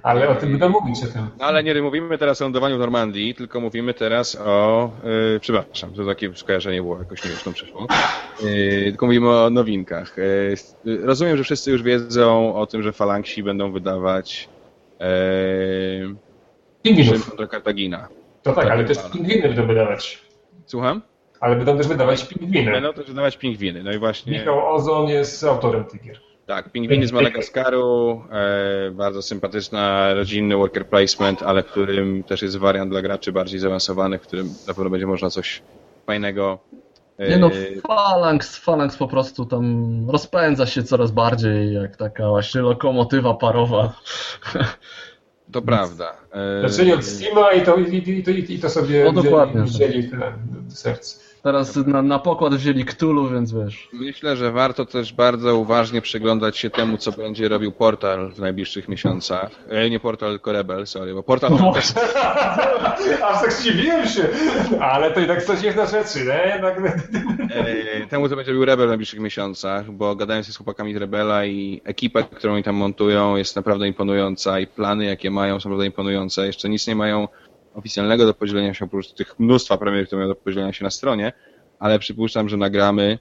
[0.04, 1.28] Ale o tym będę mówić o tym.
[1.40, 4.92] No ale nie mówimy teraz o lądowaniu w Normandii, tylko mówimy teraz o...
[5.04, 7.88] Yy, przepraszam, to takie skojarzenie było jakoś śmieszną przyszło.
[8.44, 10.16] Yy, tylko mówimy o nowinkach.
[10.86, 14.50] Yy, rozumiem, że wszyscy już wiedzą o tym, że Falangsi będą wydawać
[15.00, 15.06] yy,
[16.06, 16.18] Rzym
[16.82, 17.30] Pingwinów.
[17.30, 18.08] kontra Kartagina.
[18.48, 20.22] To tak, ale też pingwiny będą wydawać.
[20.66, 21.02] Słucham?
[21.40, 22.72] Ale będą też wydawać pingwiny.
[22.72, 23.84] Będą też wydawać pingwiny.
[23.84, 26.20] No i właśnie, Michał Ozon jest autorem tych gier.
[26.46, 32.58] tak, pingwiny z Madagaskaru, e, bardzo sympatyczna, rodzinny worker placement, ale w którym też jest
[32.58, 35.62] wariant dla graczy bardziej zaawansowanych, w którym na pewno będzie można coś
[36.06, 36.60] fajnego.
[37.18, 37.50] e, Nie no,
[37.88, 43.94] Phalanx, Phalanx po prostu tam rozpędza się coraz bardziej, jak taka właśnie lokomotywa parowa.
[45.52, 46.16] To prawda.
[46.66, 49.62] E, Zaczęli od Steama i to, i, i, to, i to sobie no, dokładnie.
[49.62, 51.20] wzięli, do serca.
[51.48, 53.90] Teraz na, na pokład wzięli Cthulhu, więc wiesz.
[53.94, 58.88] Myślę, że warto też bardzo uważnie przyglądać się temu, co będzie robił portal w najbliższych
[58.88, 59.50] miesiącach.
[59.70, 61.52] E, nie portal, tylko Rebel, sorry, bo portal...
[61.60, 61.74] No.
[63.28, 64.28] Aż tak zdziwiłem się,
[64.82, 66.52] ale to i tak coś jest na rzeczy, nie?
[66.54, 66.82] Jednak...
[67.50, 70.98] E, temu, co będzie robił Rebel w najbliższych miesiącach, bo gadałem się z chłopakami z
[70.98, 75.70] Rebela i ekipa, którą oni tam montują jest naprawdę imponująca i plany, jakie mają są
[75.70, 76.46] naprawdę imponujące.
[76.46, 77.28] Jeszcze nic nie mają
[77.78, 81.34] oficjalnego do podzielenia się, oprócz tych mnóstwa premier, które mają do podzielenia się na stronie,
[81.80, 83.20] ale przypuszczam, że nagramy,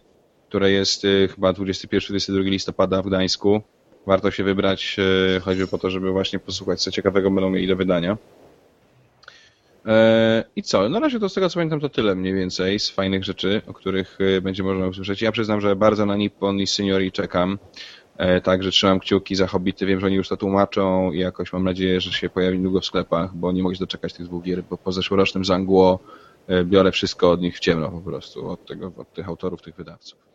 [0.48, 3.60] które jest y, chyba 21-22 listopada w Gdańsku.
[4.06, 4.96] Warto się wybrać,
[5.36, 8.16] y, choćby po to, żeby właśnie posłuchać, co ciekawego będą mieli do wydania.
[9.86, 10.88] E, I co?
[10.88, 13.72] Na razie to z tego co pamiętam to tyle mniej więcej z fajnych rzeczy, o
[13.72, 15.22] których y, będzie można usłyszeć.
[15.22, 17.58] Ja przyznam, że bardzo na Nippon i Seniori czekam.
[18.18, 19.86] E, także trzymam kciuki za Hobbity.
[19.86, 22.86] Wiem, że oni już to tłumaczą i jakoś mam nadzieję, że się pojawi długo w
[22.86, 25.98] sklepach, bo nie mogę się doczekać tych dwóch gier, bo po zeszłorocznym Zangło
[26.48, 29.74] e, biorę wszystko od nich w ciemno po prostu, od, tego, od tych autorów, tych
[29.74, 30.26] wydawców.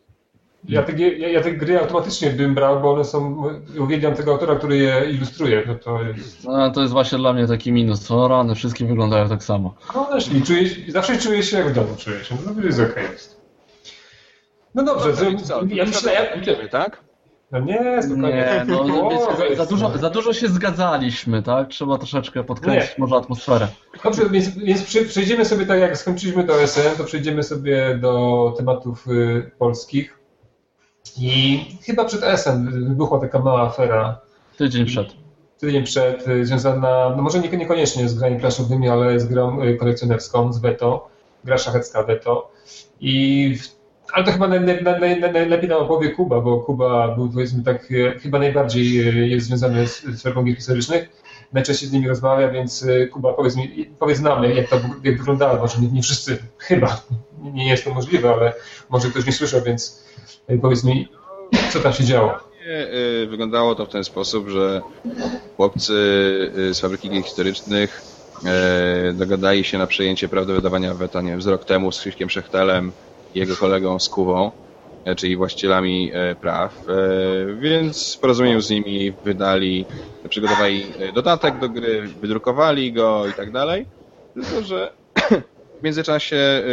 [0.69, 3.43] Ja te, ja, ja te gry automatycznie bym brał, bo one są.
[3.79, 5.63] Uwielbiam tego autora, który je ilustruje.
[5.67, 6.43] No to, jest...
[6.43, 8.09] No, to jest właśnie dla mnie taki minus.
[8.09, 9.75] No rany, wszystkie wyglądają tak samo.
[9.95, 12.35] No właśnie, czuję, zawsze czuję się jak w domu, czuję się.
[12.45, 13.05] No to jest okej.
[13.05, 13.17] Okay.
[14.75, 17.10] No dobrze, no, to, co, ja myślę, ja, tak?
[17.51, 18.29] No nie, spokojnie.
[18.29, 21.67] Nie, no, o, za, dużo, za dużo się zgadzaliśmy, tak?
[21.67, 23.67] Trzeba troszeczkę podkręcić może atmosferę.
[24.03, 29.07] Dobrze, więc, więc przejdziemy sobie tak, jak skończyliśmy to SN, to przejdziemy sobie do tematów
[29.07, 30.19] y, polskich.
[31.17, 34.19] I chyba przed SN wybuchła taka mała afera.
[34.57, 35.07] Tydzień przed.
[35.59, 40.53] Tydzień przed, y, związana, no może niekoniecznie z grami planszowymi, ale z grą y, kolekcjonerską,
[40.53, 41.09] z Veto,
[41.43, 42.51] gra szachecka Veto.
[42.99, 43.57] I
[44.11, 48.99] ale to chyba najlepiej nam opowie Kuba, bo Kuba był powiedzmy tak, e, chyba najbardziej
[48.99, 51.09] e, jest związany z sferą gier historycznych.
[51.53, 55.59] Najczęściej z nimi rozmawia, więc e, Kuba powiedz, mi, powiedz nam, jak to jak wyglądało.
[55.59, 57.01] Może nie, nie wszyscy, chyba,
[57.53, 58.53] nie jest to możliwe, ale
[58.89, 60.03] może ktoś nie słyszał, więc
[60.61, 61.07] powiedz mi,
[61.69, 62.33] co tam się działo.
[63.29, 64.81] Wyglądało to w ten sposób, że
[65.57, 65.93] chłopcy
[66.71, 68.01] z fabryki gier historycznych
[69.13, 72.29] dogadali się na przejęcie praw do wydawania weta, nie wiem, z rok temu z Krzyśkiem
[72.29, 72.91] Szechtelem,
[73.35, 74.51] jego kolegą z Kuwą,
[75.05, 76.93] e, czyli właścicielami e, praw, e,
[77.55, 79.85] więc porozumieniu z nimi wydali,
[80.29, 83.85] przygotowali dodatek do gry, wydrukowali go i tak dalej.
[84.33, 84.91] Tylko, że
[85.79, 86.63] w międzyczasie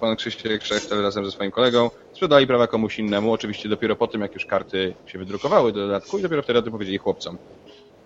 [0.00, 4.20] pan Krzysiek Szechtel razem ze swoim kolegą sprzedali prawa komuś innemu, oczywiście dopiero po tym,
[4.20, 7.38] jak już karty się wydrukowały do dodatku i dopiero wtedy o tym powiedzieli chłopcom.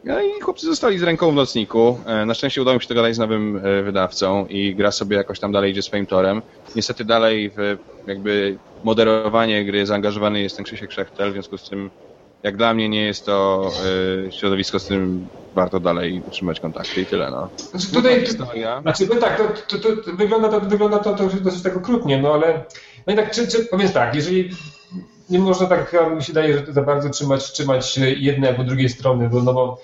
[0.06, 1.98] No i chłopcy zostali z ręką w nocniku.
[2.06, 5.40] E, na szczęście udało mi się dogadać z nowym e, wydawcą i gra sobie jakoś
[5.40, 6.42] tam dalej idzie swoim torem.
[6.76, 7.76] Niestety dalej w
[8.06, 11.90] jakby moderowanie gry zaangażowany jest ten Krzysiek Szechtel, w związku z tym
[12.42, 13.70] jak dla mnie nie jest to
[14.28, 17.48] y, środowisko, z którym warto dalej utrzymać kontakty i tyle, no.
[17.56, 18.80] Znaczy tutaj, historia.
[18.80, 19.38] Znaczy, no tak,
[19.68, 22.64] to, to, to, wygląda to, wygląda to, to dosyć tak okrutnie, no ale
[23.06, 24.50] no i tak, czy, czy, powiedz tak, jeżeli
[25.30, 29.28] nie można tak, mi się daje, że za bardzo trzymać, trzymać jednej albo drugiej strony,
[29.28, 29.78] bo, no bo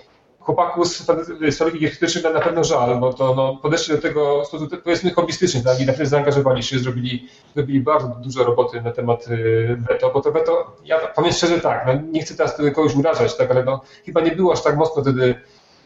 [0.44, 1.06] chłopaków z,
[1.50, 1.86] z fabryki
[2.34, 4.42] na pewno żal, bo to no, podeszli do tego
[4.84, 5.80] powiedzmy hobbystycznie, tak?
[5.80, 10.32] I naprawdę zaangażowali się, zrobili, zrobili bardzo dużo roboty na temat y, veto, bo to
[10.32, 14.20] veto, ja powiem szczerze tak, no, nie chcę teraz kogoś urażać, tak, ale no, chyba
[14.20, 15.34] nie było aż tak mocno wtedy,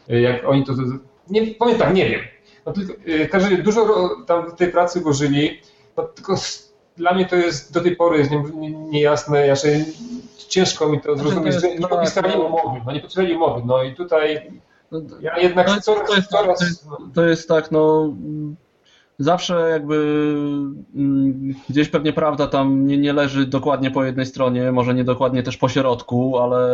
[0.09, 0.73] y, jak oni to,
[1.29, 2.21] nie, powiem tak, nie wiem.
[2.65, 5.61] No, tylko, y, każdy, dużo tam tej pracy włożyli,
[5.97, 6.35] no, tylko
[6.97, 8.29] dla mnie to jest do tej pory
[8.89, 9.85] niejasne, ja się
[10.47, 13.95] ciężko mi to znaczy, zrozumieć, że nie podpisali umowy, no nie podpisali umowy, no i
[13.95, 14.51] tutaj
[14.91, 16.59] no, ja jednak to, coraz, to jest, coraz...
[16.59, 18.13] To jest, to jest tak, no
[19.19, 19.95] zawsze jakby
[20.95, 25.43] mm, gdzieś pewnie prawda tam nie, nie leży dokładnie po jednej stronie, może nie dokładnie
[25.43, 26.69] też po środku, ale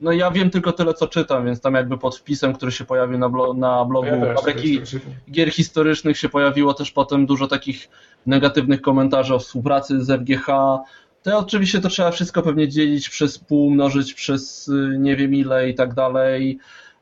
[0.00, 3.18] no ja wiem tylko tyle, co czytam, więc tam jakby pod wpisem, który się pojawił
[3.18, 4.80] na, blo na blogu ja Fabryki
[5.30, 7.88] Gier Historycznych się pojawiło też potem dużo takich
[8.26, 10.46] negatywnych komentarzy o współpracy z FGH,
[11.22, 15.68] to oczywiście to trzeba wszystko pewnie dzielić przez pół, mnożyć przez y, nie wiem ile
[15.68, 16.58] i tak dalej.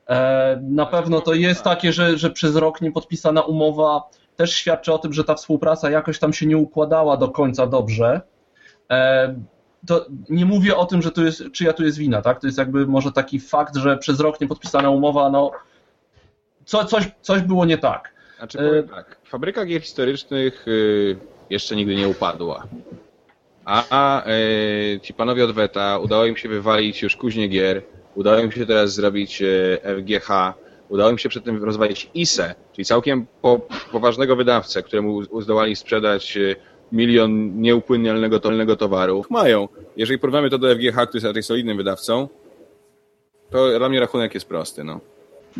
[0.08, 4.02] E, na pewno to jest takie, że, że przez rok niepodpisana umowa
[4.36, 8.20] też świadczy o tym, że ta współpraca jakoś tam się nie układała do końca dobrze.
[9.86, 12.40] To nie mówię o tym, że to jest, czyja tu jest wina, tak?
[12.40, 15.50] To jest jakby może taki fakt, że przez rok niepodpisana umowa, no
[16.64, 18.14] co, coś, coś było nie tak.
[18.38, 21.16] Znaczy, powiem e, tak, fabryka gier historycznych y,
[21.50, 22.66] jeszcze nigdy nie upadła.
[23.64, 27.82] A e, ci panowie od Weta udało im się wywalić już kuźnie gier,
[28.14, 29.46] udało im się teraz zrobić e,
[29.96, 30.28] FGH,
[30.88, 33.60] udało im się przed tym rozwalić ISE, czyli całkiem po,
[33.92, 36.38] poważnego wydawcę, któremu zdołali sprzedać
[36.92, 39.24] milion nieupłynnialnego tolnego towaru.
[39.30, 39.68] Mają.
[39.96, 42.28] Jeżeli porównamy to do FGH, który jest raczej solidnym wydawcą,
[43.50, 45.00] to dla mnie rachunek jest prosty, no.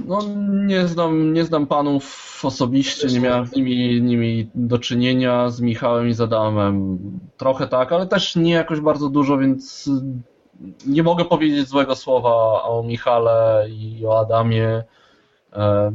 [0.07, 0.19] No
[0.67, 6.09] nie znam, nie znam panów osobiście, nie miałem z nimi, nimi do czynienia, z Michałem
[6.09, 6.99] i z Adamem.
[7.37, 9.91] Trochę tak, ale też nie jakoś bardzo dużo, więc
[10.87, 14.85] nie mogę powiedzieć złego słowa o Michale i o Adamie.
[15.53, 15.93] E,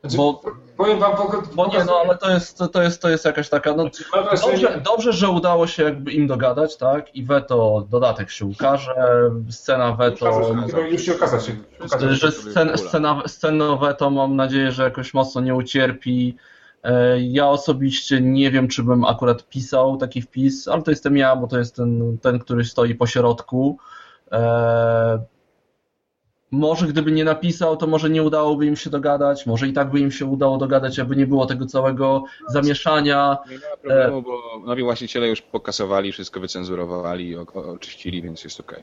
[0.00, 0.40] Znaczy, Bo-
[0.82, 1.16] powiem wam,
[1.54, 3.74] Bo nie, no ale to jest, to jest, to jest jakaś taka.
[3.74, 4.04] No, Znaczy,
[4.42, 7.14] dobrze, dobrze, że udało się jakby im dogadać, tak?
[7.14, 8.94] I weto, dodatek się ukaże,
[9.50, 10.40] scena weto.
[10.90, 11.52] Już się się.
[12.10, 16.36] Że scen, scena, scena weto mam nadzieję, że jakoś mocno nie ucierpi.
[16.84, 21.36] E, Ja osobiście nie wiem, czy bym akurat pisał taki wpis, ale to jestem ja,
[21.36, 23.78] bo to jest ten, ten który stoi po środku.
[26.52, 30.00] Może gdyby nie napisał, to może nie udałoby im się dogadać, może i tak by
[30.00, 33.38] im się udało dogadać, aby nie było tego całego zamieszania.
[33.50, 38.82] Nie ma problemu, bo nowi właściciele już pokasowali, wszystko wycenzurowali, oczyścili, więc jest okej.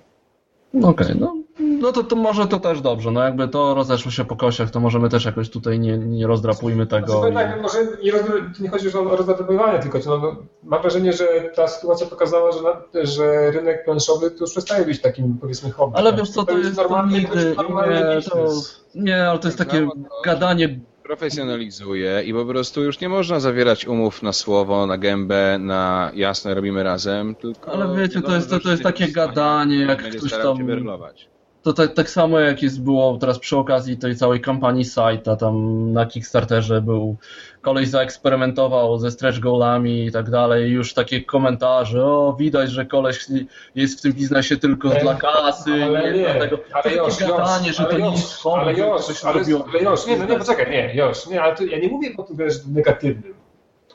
[0.84, 1.36] Okej, no,
[1.82, 3.12] no to, to może to też dobrze.
[3.12, 6.88] No jakby to rozeszło się po kosiach, to możemy też jakoś tutaj nie, nie rozdrapujmy
[6.88, 7.08] tego.
[7.20, 8.22] Znaczy, i- tak, może nie, roz,
[8.60, 12.60] nie chodzi już o rozdawanie, tylko no, no, mam wrażenie, że ta sytuacja pokazała, że,
[12.62, 15.98] na, że rynek planszowy to już przestaje być takim powiedzmy hobby.
[15.98, 16.20] Ale tak?
[16.20, 18.48] wiesz co, to jest to normalny, to nigdy, jest normalny nie, to,
[18.96, 23.10] nie, ale to jest Tak takie samo to- gadanie, Profesjonalizuje i po prostu już nie
[23.10, 27.72] można zawierać umów na słowo, na gębę, na jasne robimy razem, tylko...
[27.72, 30.58] Ale wiecie, to jest- to- to jest takie gadanie, jak ktoś tam-.
[31.70, 35.86] To tak, tak samo jak jest było teraz przy okazji tej całej kampanii Sajta, tam
[35.94, 37.16] na Kickstarterze był
[37.62, 43.26] koleś zaeksperymentował ze stretch goalami i tak dalej, już takie komentarze, o widać, że koleś
[43.76, 47.68] jest w tym biznesie tylko dla kasy, ale nie, nie, dlatego, ale to już, gadanie,
[47.68, 48.74] już, że to ale nie już, hobby, ale
[49.24, 49.66] ale, robiło.
[49.70, 52.24] ale już, nie, no nie, poczekaj, nie, już, nie, ale to, ja nie mówię o
[52.24, 53.39] tym, wiesz, negatywnym.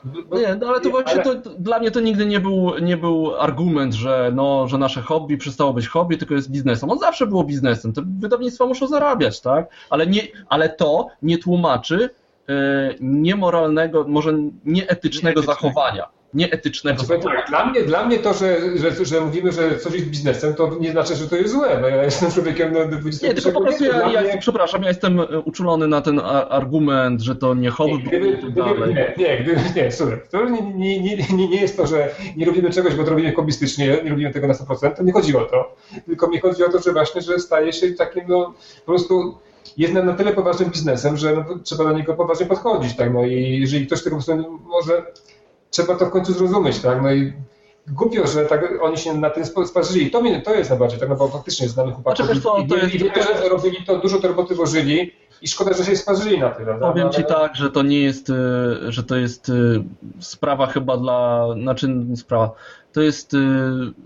[0.05, 2.97] Bo- Nie, no ale to właśnie to, to, dla mnie to nigdy nie był, nie
[2.97, 6.89] był argument, że, no, że nasze hobby przestało być hobby, tylko jest biznesem.
[6.89, 7.93] On zawsze było biznesem.
[7.93, 9.69] Te wydawnictwa muszą zarabiać, tak?
[9.89, 12.09] Ale, nie, ale to nie tłumaczy
[12.49, 12.53] e,
[12.99, 15.41] niemoralnego, może nieetycznego Nieetycznego.
[15.41, 16.14] zachowania.
[16.35, 20.05] Nieetycznego Znaczy, tak, dla mnie, dla mnie to, że, że, że mówimy, że coś jest
[20.05, 21.77] biznesem, to nie znaczy, że to jest złe.
[21.81, 22.79] No ja jestem człowiekiem no,
[23.23, 27.21] Nie, tylko po prostu ja, ja mnie- przepraszam, ja jestem e, uczulony na ten argument,
[27.21, 28.95] że to nie hobby Nie, gdyby, gdyby, dalej.
[28.95, 30.61] nie, nie, gdyby, nie, słuchaj, to nie,
[30.99, 34.33] nie, nie, nie, jest to, że nie robimy czegoś, bo to robimy hobbystycznie, nie robimy
[34.33, 35.75] tego na 100%, to nie chodzi o to.
[36.05, 38.53] Tylko mi chodzi o to, że właśnie, że staje się takim, no,
[38.85, 39.37] po prostu
[39.77, 43.25] jest na, na tyle poważnym biznesem, że no, trzeba do niego poważnie podchodzić, tak, no
[43.25, 45.05] i jeżeli ktoś tego po prostu może,
[45.75, 47.33] trzeba to w końcu zrozumieć, tak, no i
[47.87, 50.11] głupio, że tak oni się na tym sparzyli.
[50.11, 52.75] To, mnie, to jest najbardziej, tak, no bo faktycznie znamy chłopaków Znaczy, co, i, to
[52.75, 55.11] i, jest- i jest- że robili to, dużo tej roboty włożyli
[55.41, 56.65] i szkoda, że się sparzyli na tyle.
[56.65, 56.87] prawda?
[56.87, 58.33] Powiem ci Ale- tak, że to nie jest, y,
[58.91, 59.83] że to jest y,
[60.19, 62.51] sprawa chyba dla, znaczy sprawa,
[62.95, 63.37] to jest y,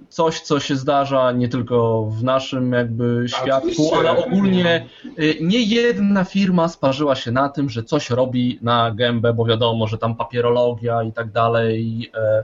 [0.09, 4.85] coś, co się zdarza nie tylko w naszym jakby świadku, ale ogólnie
[5.19, 9.87] y, nie jedna firma sparzyła się na tym, że coś robi na gębę, bo wiadomo,
[9.87, 12.11] że tam papierologia i tak dalej.
[12.13, 12.43] e,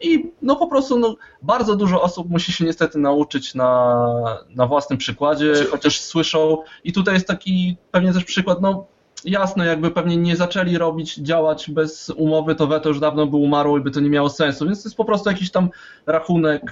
[0.00, 4.04] I no po prostu no, bardzo dużo osób musi się niestety nauczyć na,
[4.50, 6.58] na własnym przykładzie, chociaż słyszą.
[6.84, 8.86] I tutaj jest taki pewnie też przykład, no
[9.24, 13.78] jasne, jakby pewnie nie zaczęli robić, działać bez umowy, to weto już dawno by umarło
[13.78, 15.68] i by to nie miało sensu, więc to jest po prostu jakiś tam
[16.06, 16.62] rachunek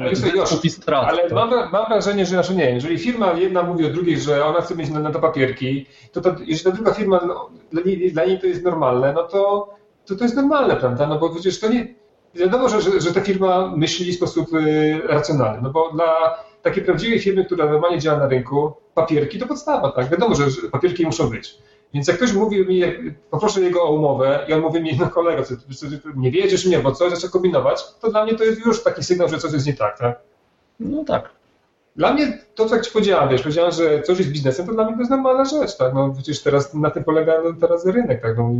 [0.00, 1.08] Ale yy, słuchaj, zysków i strat.
[1.08, 1.32] Ale tak?
[1.32, 4.76] mam, mam wrażenie, że znaczy nie, jeżeli firma jedna mówi o drugiej, że ona chce
[4.76, 8.24] mieć na, na to papierki, to, to jeżeli ta druga firma, no, dla, niej, dla
[8.24, 9.70] niej to jest normalne, no to,
[10.06, 11.06] to to jest normalne, prawda?
[11.06, 11.94] No bo przecież to nie.
[12.34, 16.84] Wiadomo, że, że, że ta firma myśli w sposób y, racjonalny, no bo dla takiej
[16.84, 20.10] prawdziwej firmy, która normalnie działa na rynku, papierki to podstawa, tak?
[20.10, 21.58] Wiadomo, że papierki muszą być.
[21.94, 22.94] Więc jak ktoś mówi mi, jak,
[23.30, 25.86] poproszę jego o umowę i on mówi mi, no kolego, co, co, co,
[26.16, 29.28] nie wiedziesz mnie, bo coś, zaczyna kombinować, to dla mnie to jest już taki sygnał,
[29.28, 30.20] że coś jest nie tak, tak?
[30.80, 31.30] No tak.
[31.96, 34.84] Dla mnie to, co jak ci powiedziałem, wiesz, powiedziałem, że coś jest biznesem, to dla
[34.84, 35.94] mnie to jest normalna rzecz, tak?
[35.94, 38.38] No przecież teraz na tym polega no, teraz rynek, tak?
[38.38, 38.50] No,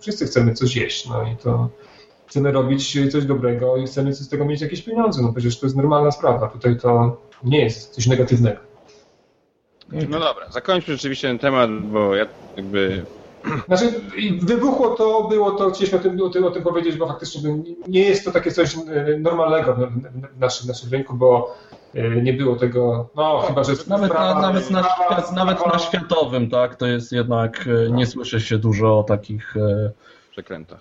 [0.00, 1.68] wszyscy chcemy coś jeść, no i to
[2.26, 5.76] chcemy robić coś dobrego i chcemy z tego mieć jakieś pieniądze, no przecież to jest
[5.76, 8.65] normalna sprawa, tutaj to nie jest coś negatywnego.
[9.92, 12.26] No dobra, zakończmy rzeczywiście ten temat, bo ja
[12.56, 13.06] jakby
[13.66, 13.92] Znaczy,
[14.42, 17.48] wybuchło to, było to, chcieliśmy o tym, o tym, o tym powiedzieć, bo faktycznie to
[17.88, 21.56] nie- jest to takie coś e, normalnego w, w, naszym, naszym rynku, bo
[21.94, 25.78] e, nie było tego, no chyba, że Nawet, sprawa- na, nawet, na, sprawa- nawet na
[25.78, 29.90] światowym, tak, to jest jednak, e, nie słyszy się dużo o takich e,
[30.30, 30.78] przekręta.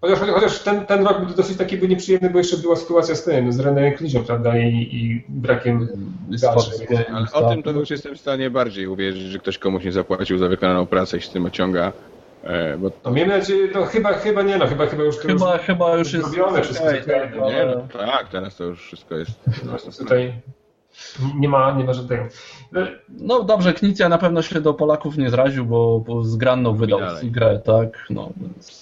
[0.00, 3.24] Chociaż, chociaż ten, ten rok był dosyć taki był nieprzyjemny, bo jeszcze była sytuacja z
[3.24, 5.88] tym, z René Klizią, prawda, i, i brakiem
[6.28, 6.70] garzy.
[7.12, 10.38] Ale o tym to już jestem w stanie bardziej uwierzyć, że ktoś komuś nie zapłacił
[10.38, 11.92] za wykonaną pracę i się z tym ociąga.
[12.44, 15.62] E, bo No miejmy nadzieję, no chyba, chyba nie, no chyba, chyba już Chyba, już,
[15.62, 19.40] chyba już jest zrobione wszystko, tak, no nie, no, tak, teraz to już wszystko jest.
[19.98, 20.32] tutaj
[21.34, 22.24] Nie ma, nie ma żadnego.
[23.08, 27.00] No dobrze, Knicja na pewno się do Polaków nie zraził, bo, bo z Granną wydał
[27.22, 28.06] grę, tak?
[28.10, 28.79] No, więc...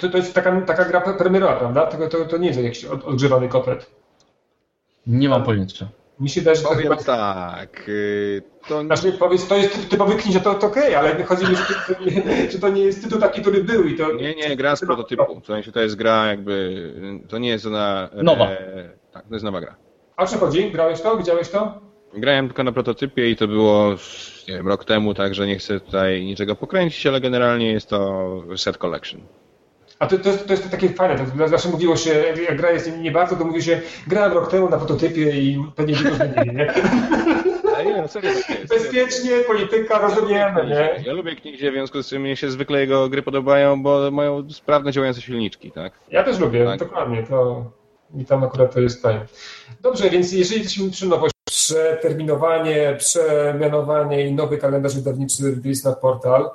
[0.00, 1.86] to, to jest taka, taka gra premierowa, prawda?
[1.86, 3.90] To, to, to nie jest jakiś odgrzewany kotlet.
[5.06, 5.88] Nie mam pojęcia.
[6.20, 6.96] Mi się że to chyba...
[6.96, 7.88] tak.
[7.88, 8.82] Y, to...
[8.82, 12.04] Znaczy, powiedz, to jest typowy knizie, to, to okej, okay, ale chodzi mi, że to,
[12.04, 14.12] nie, że to nie jest tytuł taki, który był i to...
[14.12, 15.40] Nie, nie, gra z prototypu.
[15.40, 16.94] W sensie to jest gra jakby,
[17.28, 18.08] to nie jest ona...
[18.14, 18.50] Nowa.
[18.50, 19.76] E, tak, to jest nowa gra.
[20.16, 20.70] A o co chodzi?
[20.70, 21.16] Grałeś to?
[21.16, 21.80] Widziałeś to?
[22.14, 23.90] Grałem tylko na prototypie i to było,
[24.48, 28.78] nie wiem, rok temu, także nie chcę tutaj niczego pokręcić, ale generalnie jest to set
[28.78, 29.20] collection.
[30.02, 32.10] A to, to, jest, to jest takie fajne, to zawsze mówiło się,
[32.48, 35.94] jak gra jest nie bardzo, to mówi się, grałem rok temu na prototypie i pewnie
[35.94, 36.74] nie zmienili, nie?
[37.84, 38.68] nie, no serio tak jest.
[38.68, 41.04] Bezpiecznie, polityka, rozumiemy, nie?
[41.06, 44.50] Ja lubię Knizie, w związku z czym mnie się zwykle jego gry podobają, bo mają
[44.50, 45.92] sprawne działające silniczki, tak?
[46.10, 46.78] Ja też lubię, tak.
[46.78, 47.64] dokładnie, to
[48.16, 49.26] i tam akurat to jest fajne.
[49.80, 56.50] Dobrze, więc jeżeli jesteśmy przy nowości, przeterminowanie, przemianowanie i nowy kalendarz wydawniczy release na portal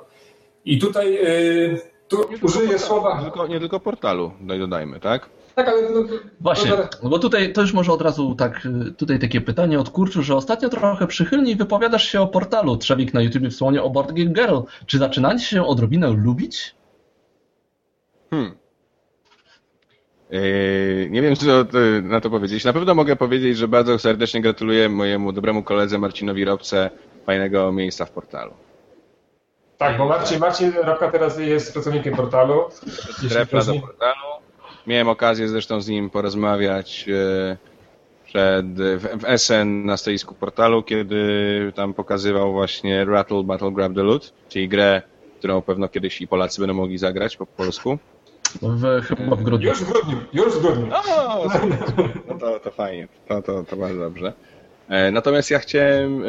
[0.64, 1.14] i tutaj...
[1.14, 3.16] Yy, tu nie użyję słowa.
[3.16, 5.28] Nie tylko, nie tylko portalu, dodajmy, tak?
[5.54, 5.90] Tak, ale.
[5.90, 6.02] No,
[6.40, 6.70] Właśnie,
[7.02, 10.36] no bo tutaj to już może od razu tak, tutaj takie pytanie od kurczu, że
[10.36, 14.58] ostatnio trochę przychylniej wypowiadasz się o portalu Trzewik na YouTube wspomniał o Board Game Girl.
[14.86, 16.74] Czy zaczynacie się odrobinę lubić?
[18.30, 18.52] Hmm.
[20.30, 21.46] Yy, nie wiem, co
[22.02, 22.64] na to powiedzieć.
[22.64, 26.90] Na pewno mogę powiedzieć, że bardzo serdecznie gratuluję mojemu dobremu koledze Marcinowi Robce
[27.26, 28.52] fajnego miejsca w portalu.
[29.78, 32.64] Tak, bo Marcin, Marcin Robka teraz jest pracownikiem portalu.
[33.28, 34.28] Trefla do portalu.
[34.86, 37.56] Miałem okazję zresztą z nim porozmawiać e,
[38.24, 44.32] przed, w SN na stoisku portalu, kiedy tam pokazywał właśnie Rattle Battle Grab the Loot,
[44.48, 45.02] czyli grę,
[45.38, 47.98] którą pewno kiedyś i Polacy będą mogli zagrać po polsku.
[48.62, 49.68] W, chyba w grudniu.
[49.68, 50.92] Już w grudniu, już w grudniu.
[50.94, 51.44] O,
[52.28, 54.32] no to, to fajnie, to, to, to bardzo dobrze.
[54.88, 56.28] E, natomiast ja chciałem, e,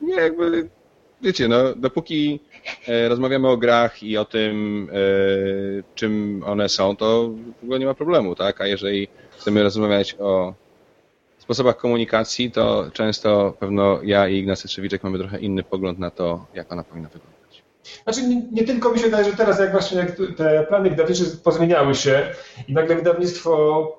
[0.00, 0.68] nie jakby,
[1.22, 2.40] wiecie, no, dopóki
[2.88, 4.96] E, rozmawiamy o grach i o tym, e,
[5.94, 7.30] czym one są, to
[7.60, 8.60] w ogóle nie ma problemu, tak?
[8.60, 10.54] A jeżeli chcemy rozmawiać o
[11.38, 16.46] sposobach komunikacji, to często pewno ja i Ignacy Trzewiczek mamy trochę inny pogląd na to,
[16.54, 17.62] jak ona powinna wyglądać.
[18.04, 21.24] Znaczy nie, nie tylko mi się wydaje, że teraz jak właśnie jak te plany wydawnicze
[21.44, 22.30] pozmieniały się
[22.68, 23.92] i nagle wydawnictwo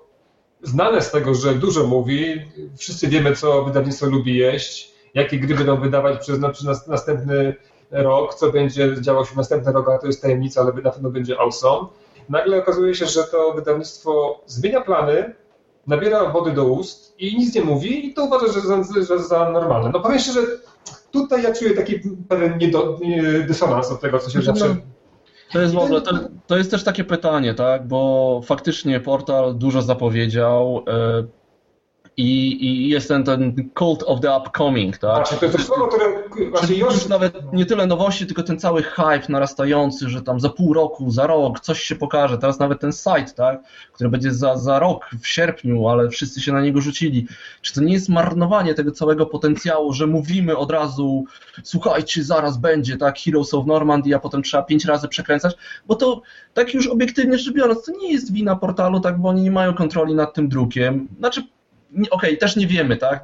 [0.62, 2.42] znane z tego, że dużo mówi,
[2.78, 6.40] wszyscy wiemy, co wydawnictwo lubi jeść, jakie gry będą wydawać przez,
[6.88, 7.56] następny
[7.92, 11.10] rok, co będzie działo się w następny rok, a to jest tajemnica, ale na pewno
[11.10, 11.88] będzie awesome.
[12.30, 15.34] Nagle okazuje się, że to wydawnictwo zmienia plany,
[15.88, 19.50] nabiera wody do ust i nic nie mówi i to uważa, że za, że za
[19.50, 19.90] normalne.
[19.94, 20.42] No powiem szczerze,
[21.12, 23.00] tutaj ja czuję taki pewien niedo,
[23.48, 24.76] dysonans od tego, co się zawsze...
[25.54, 26.12] To jest w ogóle, to,
[26.48, 31.24] to jest też takie pytanie, tak, bo faktycznie portal dużo zapowiedział, e,
[32.18, 35.16] i, i jest ten, ten cult of the upcoming, tak?
[35.16, 36.06] Właśnie, to jest to słowo, które
[36.50, 36.94] właśnie już...
[36.94, 37.08] już...
[37.08, 41.28] nawet nie tyle nowości, tylko ten cały hype narastający, że tam za pół roku, za
[41.28, 42.38] rok coś się pokaże.
[42.38, 43.60] Teraz nawet ten site, tak?
[43.94, 47.28] Który będzie za, za rok, w sierpniu, ale wszyscy się na niego rzucili.
[47.62, 51.26] Czy to nie jest marnowanie tego całego potencjału, że mówimy od razu,
[51.64, 53.20] słuchajcie, zaraz będzie, tak?
[53.20, 55.56] Heroes of Normandy, a potem trzeba pięć razy przekręcać,
[55.88, 56.22] bo to
[56.54, 59.20] tak już obiektywnie rzecz biorąc, to nie jest wina portalu, tak?
[59.20, 61.08] Bo oni nie mają kontroli nad tym drukiem.
[61.20, 61.44] Znaczy,
[61.94, 63.24] okej, okay, też nie wiemy, tak?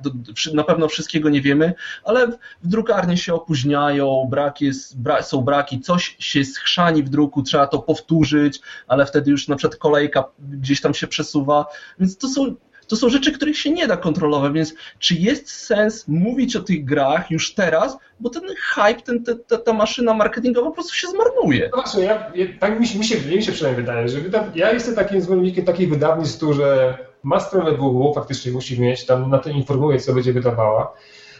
[0.53, 1.73] Na pewno wszystkiego nie wiemy,
[2.03, 2.27] ale
[2.63, 7.67] w drukarni się opóźniają, brak jest, bra są braki, coś się schrzani w druku, trzeba
[7.67, 11.65] to powtórzyć, ale wtedy już na przykład kolejka gdzieś tam się przesuwa,
[11.99, 12.55] więc to są
[12.87, 16.85] to są rzeczy, których się nie da kontrolować, więc czy jest sens mówić o tych
[16.85, 21.69] grach już teraz, bo ten hype, ten, ta, ta maszyna marketingowa po prostu się zmarnuje.
[21.71, 24.19] No właśnie, ja, tak mi się, mi, się, mi się przynajmniej wydaje, że
[24.55, 29.37] ja jestem takim zwolennikiem takich wydawnictw, które ma stronę www, faktycznie musi mieć, tam na
[29.37, 30.93] to informuje, co będzie wydawała,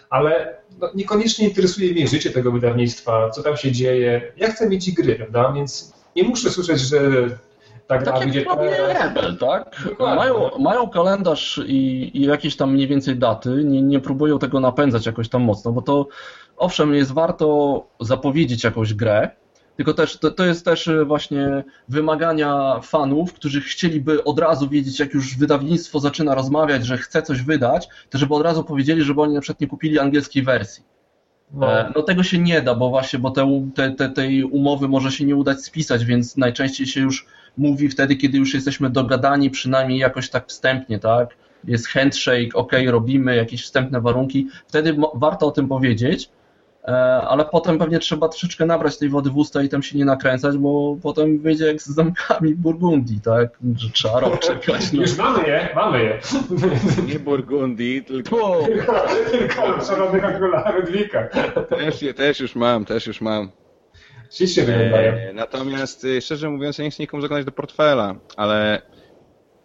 [0.09, 4.33] ale no, niekoniecznie interesuje mnie życie tego wydawnictwa, co tam się dzieje.
[4.37, 5.51] Ja chcę mieć i gry, prawda?
[5.51, 6.99] Więc nie muszę słyszeć, że
[7.87, 8.47] tak tak jak
[9.01, 9.89] Rebel, tak?
[9.99, 15.05] Mają, mają kalendarz i, i, jakieś tam mniej więcej daty, nie, nie próbują tego napędzać
[15.05, 16.07] jakoś tam mocno, bo to
[16.57, 19.29] owszem, jest warto zapowiedzieć jakąś grę,
[19.77, 24.99] tylko też to, to jest też e, właśnie wymagania fanów, którzy chcieliby od razu wiedzieć,
[24.99, 29.21] jak już wydawnictwo zaczyna rozmawiać, że chce coś wydać, to żeby od razu powiedzieli, żeby
[29.21, 30.83] oni na przykład nie kupili angielskiej wersji.
[31.53, 31.79] No.
[31.79, 35.11] E, no tego się nie da, bo właśnie, bo te, te, te, tej umowy może
[35.11, 37.25] się nie udać spisać, więc najczęściej się już
[37.57, 41.29] mówi wtedy, kiedy już jesteśmy dogadani, przynajmniej jakoś tak wstępnie, tak?
[41.63, 46.29] Jest handshake, ok, robimy jakieś wstępne warunki, wtedy warto o tym powiedzieć,
[47.27, 50.57] ale potem pewnie trzeba troszeczkę nabrać tej wody w usta i tam się nie nakręcać,
[50.57, 53.49] bo potem wyjdzie jak z zamkami Burgundii, tak?
[53.77, 54.93] Że trzeba rok czekać.
[54.93, 55.01] No.
[55.01, 56.19] Już mamy je, mamy je.
[57.07, 58.59] Nie Burgundii, tylko...
[59.31, 61.27] Tylko szalonego króla Ludwika.
[61.69, 63.51] Też, je, też już mam, też już mam.
[64.55, 65.13] Wyglądają.
[65.13, 68.81] E, natomiast y, szczerze mówiąc, ja nie chcę nikomu zaglądać do portfela, ale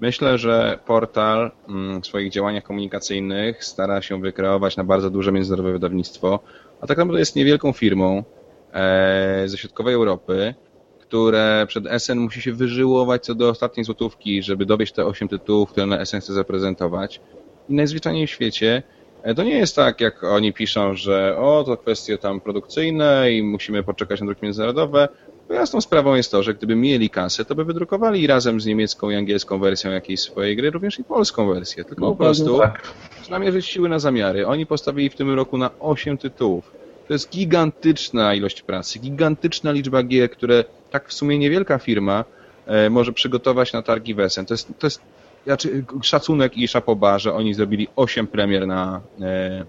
[0.00, 5.72] myślę, że portal mm, w swoich działaniach komunikacyjnych stara się wykreować na bardzo duże międzynarodowe
[5.72, 6.40] wydawnictwo,
[6.80, 8.24] a tak naprawdę jest niewielką firmą
[8.72, 10.54] e, ze środkowej Europy,
[11.00, 15.70] które przed SN musi się wyżyłować co do ostatniej złotówki, żeby dowieść te 8 tytułów,
[15.70, 17.20] które na SN chce zaprezentować.
[17.68, 18.82] I najzwyczajniej w świecie
[19.22, 23.42] e, to nie jest tak, jak oni piszą, że o, to kwestie tam produkcyjne i
[23.42, 25.08] musimy poczekać na druki międzynarodowe.
[25.48, 29.10] Bo jasną sprawą jest to, że gdyby mieli kasę, to by wydrukowali razem z niemiecką
[29.10, 31.84] i angielską wersją jakiejś swojej gry, również i polską wersję.
[31.84, 32.82] Tylko No po prostu tak.
[33.30, 34.46] Namierzyć siły na zamiary.
[34.46, 36.70] Oni postawili w tym roku na 8 tytułów.
[37.08, 42.24] To jest gigantyczna ilość pracy, gigantyczna liczba gier, które tak w sumie niewielka firma
[42.66, 44.46] e, może przygotować na targi Wesen.
[44.46, 45.00] To jest, to jest
[45.44, 49.64] znaczy, szacunek i szapoba, że oni zrobili 8 premier na, e,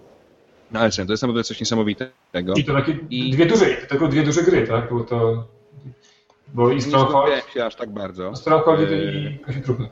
[0.72, 0.80] na.
[0.80, 2.54] To jest naprawdę coś niesamowitego.
[2.58, 4.88] I to takie I- dwie duże, tylko dwie duże gry, tak?
[4.88, 5.48] Było to...
[6.54, 9.90] Bo i Nie Stronghold, skupiałem się aż tak bardzo, Stronghold E, i Kosie Trupy.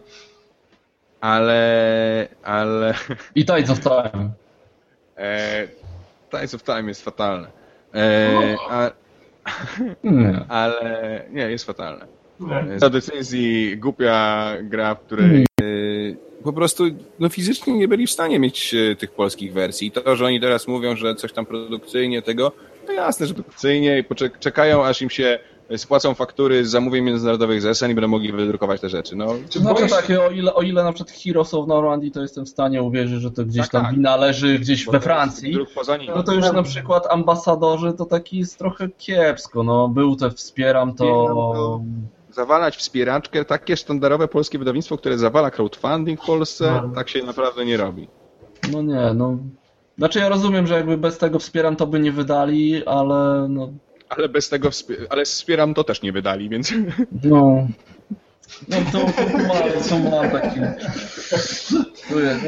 [1.21, 2.93] Ale, ale
[3.35, 4.29] I Tides of Time.
[5.17, 5.67] e,
[6.31, 7.47] Tides of Time jest fatalne.
[7.95, 8.91] E, a,
[10.01, 10.43] Hmm.
[10.49, 12.05] ale nie, jest fatalne.
[12.39, 12.79] Nie.
[12.79, 15.65] Za decyzji głupia gra, w której e,
[16.43, 16.83] po prostu
[17.19, 19.87] no, fizycznie nie byli w stanie mieć e, tych polskich wersji.
[19.87, 22.51] I to, że oni teraz mówią, że coś tam produkcyjnie tego,
[22.85, 25.39] to jasne, że produkcyjnie i poczek- czekają, aż im się
[25.77, 29.15] spłacą faktury z zamówień międzynarodowych z SN i będą mogli wydrukować te rzeczy.
[29.15, 32.21] No, Czy Znaczy boisz- tak, o ile, o ile na przykład Heroes of Normandy to
[32.21, 33.95] jestem w stanie uwierzyć, że to gdzieś Tak, tam tak.
[33.95, 35.57] wina leży gdzieś bo we Francji,
[36.15, 40.93] no to już na przykład ambasadorzy to taki jest trochę kiepsko, no był te wspieram
[40.95, 41.81] to.
[42.31, 46.95] zawalać wspieraczkę, takie sztandarowe polskie wydawnictwo, które zawala crowdfunding w Polsce, No.
[46.95, 48.07] tak się naprawdę nie robi.
[48.71, 49.37] No nie, no...
[49.97, 53.69] Znaczy ja rozumiem, że jakby bez tego wspieram to by nie wydali, ale no...
[54.09, 54.69] Ale bez tego,
[55.09, 56.73] ale wspieram to też nie wydali, więc
[57.23, 57.67] No...
[58.67, 60.59] No to, to, mam, to mam taki...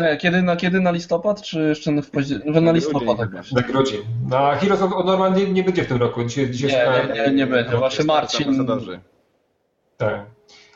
[0.01, 2.61] Nie, kiedy, na, kiedy na listopad, czy jeszcze w październiku?
[2.61, 3.51] Na listopad jakoś.
[3.51, 4.01] Na grudzień.
[4.29, 6.23] Na Heroes of Normandy nie, nie będzie w tym roku.
[6.23, 7.77] Dzisiaj, dzisiaj Nie, nie, nie, nie będzie.
[7.77, 8.67] Właśnie Marcin...
[9.97, 10.25] Tak.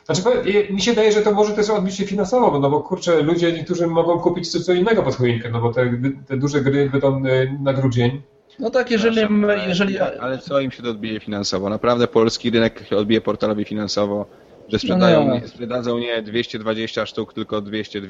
[0.04, 0.22] Znaczy,
[0.70, 3.52] mi się wydaje, że to może też odbić się finansowo, bo, no bo kurczę, ludzie
[3.52, 7.26] niektórzy mogą kupić coś co innego pod choinkę, no bo te, te duże gry będą
[7.26, 8.22] y, na grudzień.
[8.58, 11.68] No tak, jeżeli, Przepraszam, jeżeli, ale, ale co im się to odbije finansowo?
[11.68, 14.26] Naprawdę polski rynek się odbije portalowi finansowo,
[14.68, 15.48] że sprzedają, No nie.
[15.48, 18.08] sprzedadzą nie 220 sztuk, tylko 202,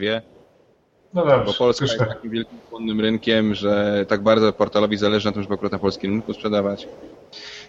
[1.15, 2.09] No dobrze, bo Polska jest tak.
[2.09, 6.11] takim wielkim płonnym rynkiem, że tak bardzo portalowi zależy na tym, żeby akurat na polskim
[6.11, 6.89] rynku sprzedawać.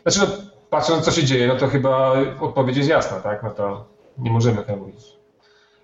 [0.05, 0.27] Znaczy, no,
[0.69, 3.43] patrząc co się dzieje, no to chyba odpowiedź jest jasna, tak?
[3.43, 3.85] No to
[4.17, 5.05] nie możemy tego mówić.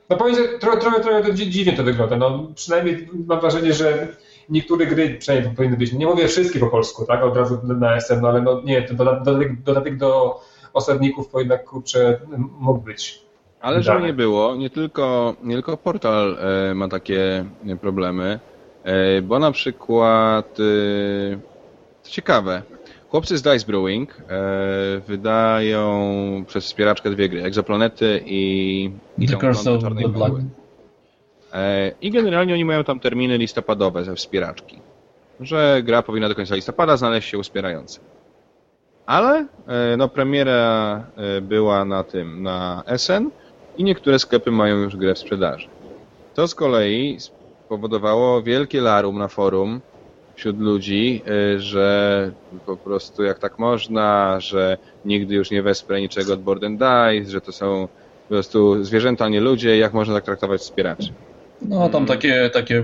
[0.10, 2.16] No powiem, że trochę, trochę, trochę to dzi- dziwnie to wygląda.
[2.18, 4.08] No, przynajmniej mam wrażenie, że
[4.50, 7.24] niektóre gry przynajmniej powinny być, nie mówię wszystkie po polsku, tak?
[7.24, 10.40] Od razu na SM, no ale no nie, ten doda- dodatek, dodatek do
[10.74, 12.20] osadników to jednak kurczę
[12.60, 13.22] mógł być.
[13.62, 17.46] Ale żeby nie było, nie tylko, nie tylko portal e, ma takie
[17.82, 18.40] problemy,
[18.84, 21.40] e, bo na przykład, e,
[22.02, 22.62] co ciekawe,
[23.10, 26.02] chłopcy z Dice Brewing e, wydają
[26.48, 30.34] przez wspieraczkę dwie gry, Exoplanety i, i The Curse of the Black.
[31.54, 34.80] E, I generalnie oni mają tam terminy listopadowe ze wspieraczki,
[35.40, 37.42] że gra powinna do końca listopada znaleźć się u.
[39.06, 43.30] Ale e, no, premiera e, była na tym, na SN
[43.78, 45.68] i niektóre sklepy mają już grę w sprzedaży.
[46.34, 47.18] To z kolei
[47.66, 49.82] spowodowało wielkie larum na forum
[50.36, 51.24] wśród ludzi,
[51.58, 52.32] że
[52.66, 57.42] po prostu jak tak można, że nigdy już nie wesprę niczego od Board Dice, że
[57.42, 57.88] to są
[58.24, 61.14] po prostu zwierzęta, nie ludzie, jak można tak traktować wspieraczy.
[61.62, 62.84] No tam takie, takie y,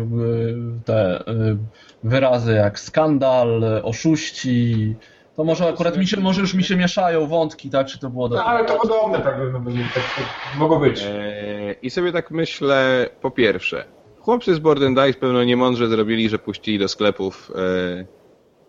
[0.86, 1.58] te y,
[2.04, 4.96] wyrazy jak skandal, y, oszuści.
[5.36, 7.88] To może akurat mi się, może już mi się mieszają wątki, tak?
[7.88, 8.46] Czy to było No, do...
[8.46, 10.26] ale to podobne, tak, no, no, tak, tak
[10.60, 11.04] mogło być.
[11.04, 13.86] Eee, I sobie tak myślę, po pierwsze,
[14.20, 18.06] chłopcy z Board and Dice pewno niemądrze zrobili, że puścili do sklepów e,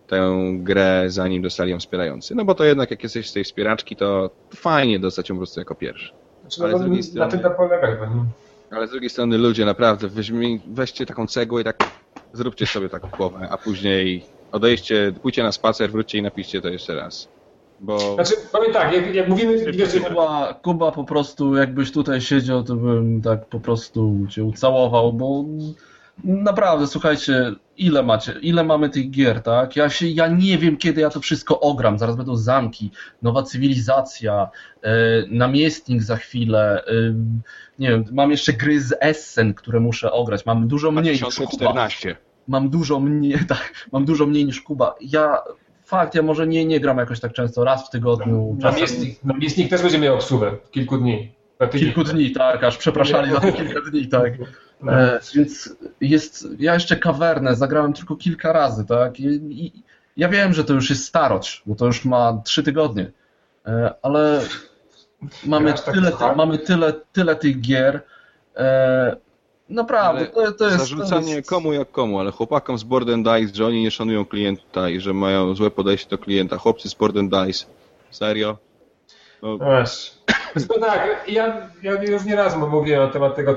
[0.07, 2.35] tę grę, zanim dostali ją wspierający.
[2.35, 5.59] No bo to jednak, jak jesteś z tej wspieraczki, to fajnie dostać ją po prostu
[5.59, 6.13] jako pierwszy.
[6.41, 8.25] Znaczy, ale no, z drugiej na tym to polega nie?
[8.71, 11.77] Ale z drugiej strony, ludzie, naprawdę, weźmie, weźcie taką cegłę i tak
[12.33, 16.67] zróbcie sobie tak w głowę, a później odejdźcie, pójdźcie na spacer, wróćcie i napiszcie to
[16.67, 17.27] jeszcze raz.
[17.79, 22.63] Bo Znaczy, powiem tak, jak, jak mówimy, wiesz, Kuba, Kuba po prostu, jakbyś tutaj siedział,
[22.63, 25.45] to bym tak po prostu cię ucałował, bo
[26.23, 29.75] Naprawdę, słuchajcie, ile macie, ile mamy tych gier, tak?
[29.75, 31.99] Ja się, ja nie wiem, kiedy ja to wszystko ogram.
[31.99, 32.91] Zaraz będą zamki,
[33.21, 34.49] nowa cywilizacja,
[34.81, 34.91] e,
[35.29, 36.83] namiestnik za chwilę.
[36.87, 36.91] E,
[37.79, 40.45] nie wiem, mam jeszcze gry z Essen, które muszę ograć.
[40.45, 41.35] Mam dużo mniej niż Kuba.
[41.35, 42.15] 2014.
[42.47, 44.95] Mam dużo mniej, tak, mam dużo mniej niż Kuba.
[45.01, 45.37] Ja,
[45.85, 48.57] fakt, ja może nie, nie gram jakoś tak często, raz w tygodniu.
[48.61, 51.31] czasem- Namiestnik, namiestnik też będzie miał obsługę kilku dni.
[51.71, 54.33] Kilku dni, tak, aż przepraszali za kilka dni, tak.
[54.81, 54.91] No.
[54.91, 59.25] E, więc jest, ja jeszcze kawernę zagrałem tylko kilka razy, tak, I,
[59.65, 59.83] i
[60.17, 63.11] ja wiem, że to już jest starość, bo to już ma trzy tygodnie,
[63.65, 64.41] e, ale
[65.45, 66.35] mamy tak tyle, trochę?
[66.35, 68.01] mamy tyle, tyle tych gier,
[68.55, 69.15] e,
[69.69, 70.77] naprawdę, to, to jest...
[70.77, 73.91] Zarzucanie to jest, komu jak komu, ale chłopakom z Board and Dice, że oni nie
[73.91, 76.57] szanują klienta i że mają złe podejście do klienta.
[76.57, 77.65] Chłopcy z Board and Dice.
[78.11, 78.57] Serio?
[79.41, 80.18] No, Wiesz.
[80.69, 83.55] No tak, ja, ja już nie raz mówiłem na temat tego,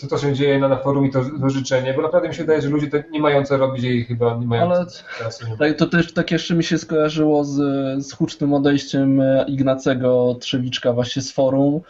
[0.00, 2.42] to, co się dzieje na, na forum i to, to życzenie, bo naprawdę mi się
[2.42, 4.86] wydaje, że ludzie to nie mają co robić i chyba nie mają Ale-
[5.18, 5.44] czasu.
[5.58, 7.56] Tak, to też tak jeszcze mi się skojarzyło z,
[8.06, 11.80] z hucznym odejściem e, Ignacego Trzewiczka właśnie z forum,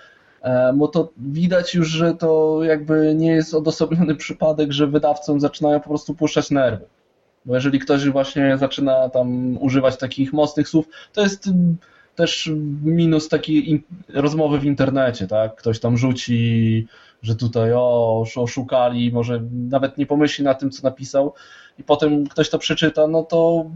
[0.42, 5.80] e, bo to widać już, że to jakby nie jest odosobniony przypadek, że wydawcom zaczynają
[5.80, 6.84] po prostu puszczać nerwy.
[7.44, 11.48] Bo jeżeli ktoś właśnie zaczyna tam używać takich mocnych słów, to jest
[12.14, 12.50] też
[12.84, 15.56] minus takiej rozmowy w internecie, tak?
[15.56, 16.86] Ktoś tam rzuci,
[17.22, 21.34] że tutaj o, oszukali, może nawet nie pomyśli na tym, co napisał
[21.78, 23.70] i potem ktoś to przeczyta, no to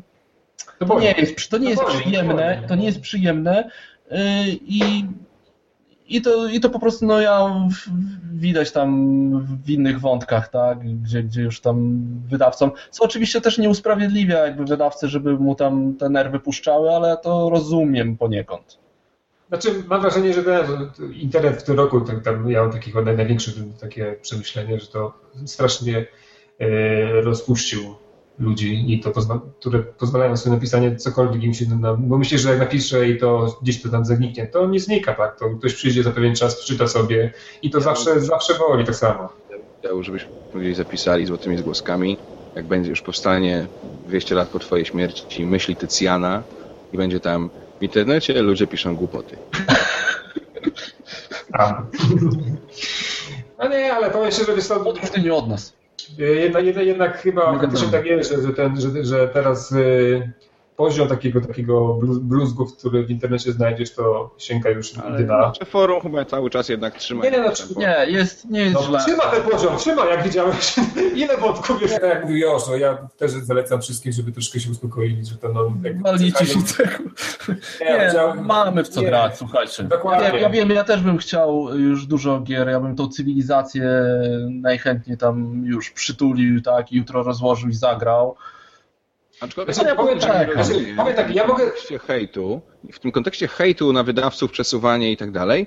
[0.79, 3.71] To to nie jest, to nie jest przyjemne, to nie jest przyjemne
[4.67, 5.05] i,
[6.09, 7.69] i, to, i to po prostu no ja
[8.33, 8.89] widać tam
[9.65, 14.65] w innych wątkach, tak, gdzie, gdzie już tam wydawcom, co oczywiście też nie usprawiedliwia jakby
[14.65, 18.79] wydawcy, żeby mu tam te nerwy puszczały, ale to rozumiem poniekąd.
[19.49, 24.17] Znaczy, mam wrażenie, że ten internet w tym roku, tak, tam takiego naj- największe takie
[24.23, 25.13] przemyślenie, że to
[25.47, 26.07] strasznie
[26.59, 26.67] e,
[27.21, 27.81] rozpuścił
[28.39, 32.39] ludzi i to pozwa- które pozwalają sobie na pisanie cokolwiek im się, na, bo myślę,
[32.39, 35.75] że jak napiszę i to gdzieś to tam zaniknie, to nie znika, tak, to ktoś
[35.75, 37.33] przyjdzie za pewien czas, przeczyta sobie
[37.63, 39.29] i to zawsze, zawsze boli tak samo.
[39.79, 42.19] chciał, żebyśmy gdzieś zapisali złotymi zgłoskami,
[42.55, 46.43] jak będzie już powstanie 200 lat po twojej śmierci myśli Tycjana
[46.93, 47.51] i będzie tam
[47.81, 49.37] w internecie ludzie piszą głupoty.
[51.53, 51.83] A.
[53.59, 55.78] No nie, ale powiem szczerze, wiesz co, To nie od nas.
[56.19, 57.87] Jednak, jednak, jednak chyba wiadomo.
[57.93, 60.33] tak jest, że, ten, że, że teraz y,
[60.79, 65.53] poziom takiego, takiego blu- bluzgów, który w internecie znajdziesz, to sięga już Ale dyna.
[65.59, 67.25] czy forum chyba cały czas jednak trzyma.
[67.25, 67.51] Nie, nie, no.
[67.77, 68.99] Nie, jest, nie jest No, źle.
[69.07, 70.75] trzyma ten poziom, trzyma, jak widziałeś.
[71.23, 75.25] Ile wątków jest, tak jak mówił Joszo, ja też zalecam wszystkim, żeby troszkę się uspokoili,
[75.25, 75.73] że to no...
[75.85, 76.93] jak- się tego.
[77.81, 79.07] Nie, chciał- mamy w co nie.
[79.07, 79.83] grać, słuchajcie.
[79.85, 80.27] Dokładnie.
[80.29, 83.91] Ja, ja wiem, ja też bym chciał już dużo gier, ja bym tą cywilizację
[84.51, 88.37] najchętniej tam już przytulił, tak, i jutro rozłożył i zagrał.
[89.41, 90.65] Aczkolwiek Znaczy, ja powiem tak, poczekam.
[90.65, 91.65] znaczy, powiem tak, ja mogę...
[91.65, 92.61] W kontekście hejtu,
[92.93, 95.67] w tym kontekście hejtu na wydawców, przesuwanie i tak dalej,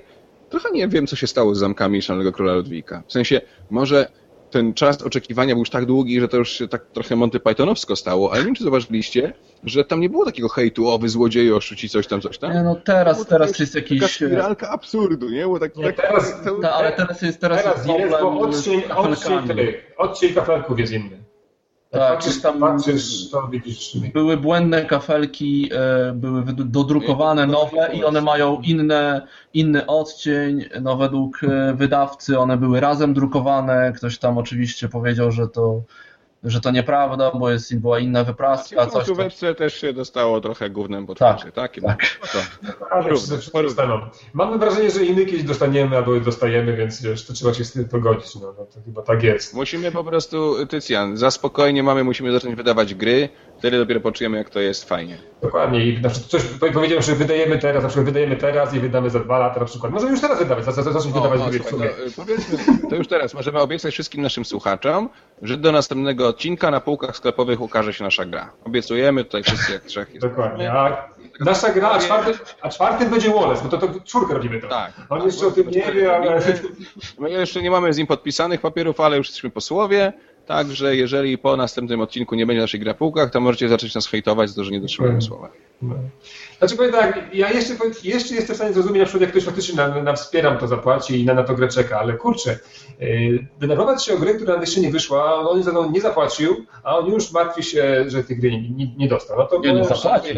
[0.50, 3.02] trochę nie wiem, co się stało z zamkami Szalonego Króla Ludwika.
[3.06, 3.40] W sensie,
[3.70, 4.06] może
[4.50, 7.96] ten czas oczekiwania był już tak długi, że to już się tak trochę Monty Pythonowsko
[7.96, 9.32] stało, ale nie wiem, czy zauważyliście,
[9.64, 12.52] że tam nie było takiego hejtu, o wy złodzieju, oszuci, coś tam, coś tam.
[12.52, 14.22] Nie, no teraz, Było teraz taka- jest Taka jakiś...
[14.22, 15.46] e, spiralka absurdu, nie?
[15.46, 18.18] Bo tak, Nie, tak, teraz- to- Ta, ale teraz jest, teraz Teraz jest jest, bo
[18.18, 18.50] problem
[19.96, 21.21] odcień kafelków jest inny.
[21.92, 23.96] Tak, patrzysz, tam- patrzysz, to widzisz...
[24.12, 30.64] Były błędne kafelki, e, były dodrukowane nowe i one mają inne, inny odcień.
[30.80, 33.92] No według e, wydawcy one były razem drukowane.
[33.96, 35.82] Ktoś tam oczywiście powiedział, że to,
[36.44, 41.06] że to nieprawda, bo jest, była inna wypraska, coś w też się dostało trochę gównem
[41.06, 41.72] po Tak, twarzy, tak?
[41.86, 42.18] tak.
[42.62, 42.72] No
[43.52, 44.00] to, dostaną.
[44.32, 47.88] Mamy wrażenie, że inny kiedyś dostaniemy albo dostajemy, więc wiesz, to trzeba się z tym
[47.88, 48.34] pogodzić.
[48.34, 49.54] No, no to chyba tak jest.
[49.54, 53.28] Musimy po prostu, Tycjan, za spokojnie mamy, musimy zacząć wydawać gry,
[53.58, 55.18] wtedy dopiero poczujemy, jak to jest fajnie.
[55.42, 55.86] Dokładnie.
[55.86, 59.10] I na przykład coś powie- powiedziałem, że wydajemy teraz, na przykład wydajemy teraz i wydamy
[59.10, 59.92] za dwa lata na przykład.
[59.92, 62.58] Możemy już teraz wydawać, za- za- zacząć wydawać O, o, gry słuchaj, y, powiedzmy,
[62.90, 65.08] to już teraz możemy obiecać wszystkim naszym słuchaczom,
[65.42, 68.52] że do następnego odcinka na półkach sklepowych ukaże się nasza gra.
[68.64, 70.14] Obiecujemy tutaj wszyscy jak trzech.
[70.14, 70.26] jest.
[70.26, 70.72] Dokładnie.
[70.72, 71.08] A
[71.40, 74.68] nasza gra, a czwartym, a czwartym będzie Wallace, bo to, to czwórkę robimy to.
[74.68, 74.92] Tak.
[75.08, 76.40] On jeszcze o tym nie wie, ale...
[77.18, 80.12] My jeszcze nie mamy z nim podpisanych papierów, ale już jesteśmy po słowie.
[80.46, 84.50] Także jeżeli po następnym odcinku nie będzie naszej gra półkach, to możecie zacząć nas hejtować
[84.50, 85.48] za to, że nie dotrzymujemy słowa.
[85.82, 85.94] No.
[86.58, 87.74] Znaczy powiem tak, ja jeszcze,
[88.04, 91.20] jeszcze jestem w stanie zrozumieć, na przykład jak ktoś faktycznie na, na wspieram to zapłaci
[91.20, 92.58] i na, na to grę czeka, ale kurczę,
[93.00, 96.98] yy, denerwować się o grę, która jeszcze nie wyszła, on za nią nie zapłacił, a
[96.98, 99.38] on już martwi się, że tej gry nie, nie, nie dostał.
[99.38, 100.34] No to Nie, nie zapłacił.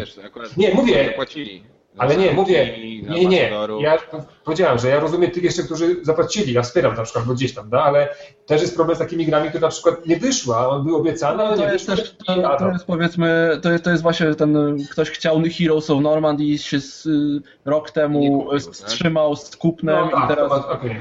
[0.57, 1.05] Nie, mówię.
[1.07, 1.74] Zapłacili.
[1.97, 2.75] Ale nie, mówię,
[3.09, 3.97] Nie, nie, ja
[4.45, 7.69] powiedziałem, że ja rozumiem tych jeszcze, którzy zapłacili, ja wspieram na przykład, bo gdzieś tam,
[7.69, 8.09] da, ale
[8.45, 11.51] też jest problem z takimi grami, które na przykład nie wyszła, on był obiecany, ale
[11.51, 12.03] No, to nie jest wyszła.
[12.03, 16.01] też, to, to jest powiedzmy, to jest, to jest właśnie ten, ktoś chciał Heroes of
[16.01, 20.49] Normandy i się z, y, rok temu kupił, wstrzymał z kupnem No tak, i teraz,
[20.51, 20.95] to- okej.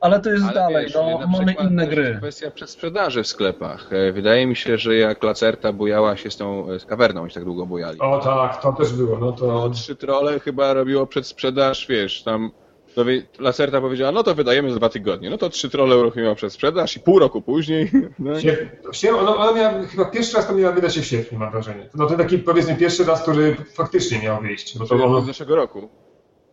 [0.00, 2.14] ale to jest Ale dalej, wiesz, no, mamy inne gry.
[2.18, 3.92] Kwestia przedsprzedaży w sklepach.
[3.92, 7.30] E, Wydaje mi się, że jak Lacerta bujała się z tą e, z kawerną, i
[7.30, 7.98] tak długo bujali.
[8.00, 9.70] O tak, to też było, no To to...
[9.70, 12.50] trzy trole chyba robiło przedsprzedaż, wiesz, tam
[12.94, 15.30] to wie- Lacerta powiedziała, no to wydajemy za dwa tygodnie.
[15.30, 17.90] No to trzy trole uruchomiła przedsprzedaż i pół roku później.
[18.18, 21.06] No, i- Sie- sie- Ona, ona miała, chyba pierwszy raz to miała wydać się w
[21.06, 21.88] sierpniu, mam wrażenie.
[21.94, 24.78] No to taki powiedzmy pierwszy raz, który faktycznie miał wyjść.
[24.78, 25.88] Bo to ono, z zeszłego roku.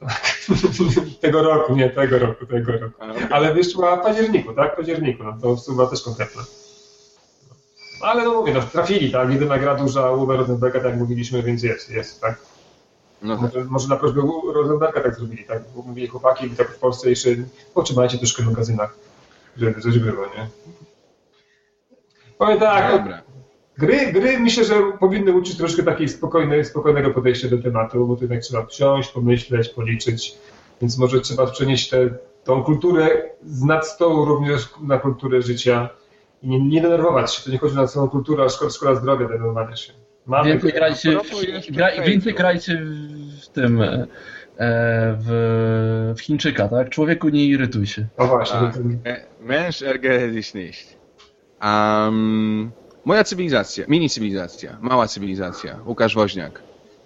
[1.21, 2.95] tego roku, nie tego roku, tego roku.
[2.99, 3.23] A, okej.
[3.29, 4.73] Ale wyszła w październiku, tak?
[4.73, 6.41] W październiku, no to w sumie była też konkretna.
[8.01, 9.31] Ale no mówię, no trafili, tak?
[9.31, 12.39] Jedyna gra duża Uwe Rosenberga, tak jak mówiliśmy, więc jest, jest, tak?
[13.21, 13.53] No tak.
[13.53, 14.21] Może, może na prośbę
[14.53, 15.63] Rosenberga tak zrobili, tak?
[15.75, 17.29] Bo mówili chłopaki, tak w Polsce jeszcze
[17.73, 18.95] potrzymajcie troszkę w magazynach,
[19.57, 20.47] żeby coś było, nie?
[22.37, 23.21] Powiem tak, No Dobra.
[23.77, 28.21] Gry, gry myślę, że powinny uczyć troszkę takiej spokojnej, spokojnego podejścia do tematu, bo to
[28.21, 30.37] jednak trzeba wsiąść, pomyśleć, policzyć,
[30.81, 32.09] więc może trzeba przenieść tę
[32.43, 35.89] tą kulturę z nad stołu również na kulturę życia
[36.41, 37.43] i nie, nie denerwować się.
[37.43, 39.93] To nie chodzi na całą kulturę, a szkoda, szkoda zdrowia denerwowania się.
[40.27, 42.81] Mamy Więcej grajcie, w, gra, więcej grajcie
[43.41, 44.07] w tym, e,
[45.19, 46.89] w, w Chińczyka, tak?
[46.89, 48.05] Człowieku nie irytuj się.
[48.17, 48.75] O właśnie, Tak.
[49.49, 50.97] E, ärgere dich nicht.
[51.63, 52.71] Um,
[53.05, 56.61] moja cywilizacja, mini cywilizacja, mała cywilizacja, Łukasz Woźniak.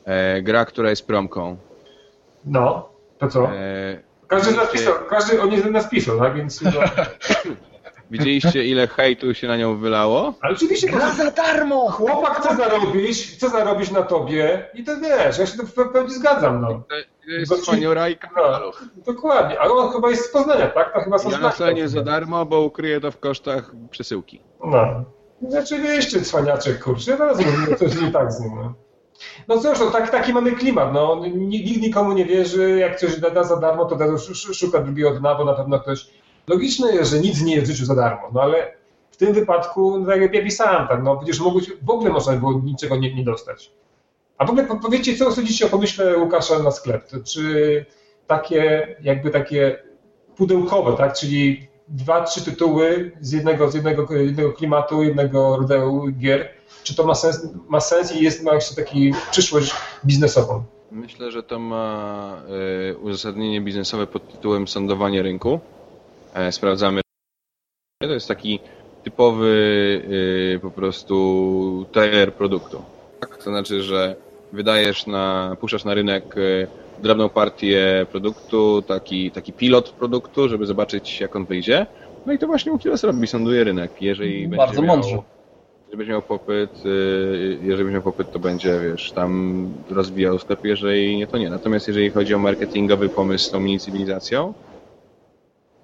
[0.06, 1.58] E, gra, która jest promką.
[2.46, 3.52] no, to co?
[3.56, 6.36] E, Każdy z nas pisał, każdy o niej z nas pisał, tak?
[6.36, 6.72] Więc, no,
[8.12, 10.34] widzieliście, ile hejtu się na nią wylało?
[10.42, 11.92] ale oczywiście za darmo!
[11.92, 16.14] chłopak chce zarobić, chce zarobić na tobie i to wiesz, ja się to w pełni
[16.14, 16.68] zgadzam, no.
[16.90, 18.18] To jest wspaniała i.
[19.06, 20.94] Dokładnie, ale on chyba jest z Poznania, tak?
[20.94, 21.44] To chyba są Ja znaki.
[21.44, 24.42] naczelnie za darmo, bo ukryję to w kosztach przesyłki.
[24.66, 25.04] No.
[25.52, 28.74] Rzeczywiście, cwaniaczek, kurczę, teraz mówię, coś nie tak z nim, no.
[29.48, 31.22] No cóż, no, tak, taki mamy klimat, no.
[31.36, 34.80] Nikt nikomu nie wierzy, jak coś da, da za darmo, to da, sz- sz- szuka
[34.80, 36.08] drugiego dna, bo na pewno ktoś...
[36.48, 38.74] Logiczne jest, że nic nie jest w życiu za darmo, no ale
[39.12, 42.34] w tym wypadku, no, tak jak ja pisałem, tak, no przecież mogłeś, w ogóle można
[42.34, 43.72] było niczego nie, nie dostać.
[44.38, 47.08] A w ogóle po- powiedzcie, co sądzicie o pomyśle Łukasza na sklep?
[47.08, 47.86] To Czy
[48.28, 49.84] takie, jakby takie
[50.36, 51.14] pudełkowe, tak?
[51.14, 56.50] Czyli dwa, trzy tytuły z jednego, z jednego, jednego klimatu, jednego rodzaju gier.
[56.84, 59.74] Czy to ma sens, ma sens i jest ma jeszcze taki przyszłość
[60.06, 60.64] biznesową?
[60.92, 62.42] Myślę, że to ma
[62.92, 65.60] e, uzasadnienie biznesowe pod tytułem sądowanie rynku.
[66.34, 67.02] E, sprawdzamy.
[68.02, 68.60] To jest taki
[69.04, 70.02] typowy
[70.56, 72.82] e, po prostu tajer produktu.
[73.20, 73.38] Tak?
[73.38, 74.16] To znaczy, że
[74.54, 76.68] wydajesz na, puszczasz na rynek e,
[77.04, 81.86] drobną partię produktu, taki, taki pilot produktu, żeby zobaczyć jak on wyjdzie.
[82.26, 84.02] No i to właśnie Ukiles robi, sąduje rynek.
[84.02, 85.18] Jeżeli Bardzo będzie miał, mądrze.
[85.86, 90.66] jeżeli będzie miał popyt, y, jeżeli będzie miał popyt, to będzie, wiesz, tam rozwijał sklep,
[90.66, 91.50] jeżeli nie, to nie.
[91.50, 94.54] Natomiast jeżeli chodzi o marketingowy pomysł z tą mini cywilizacją,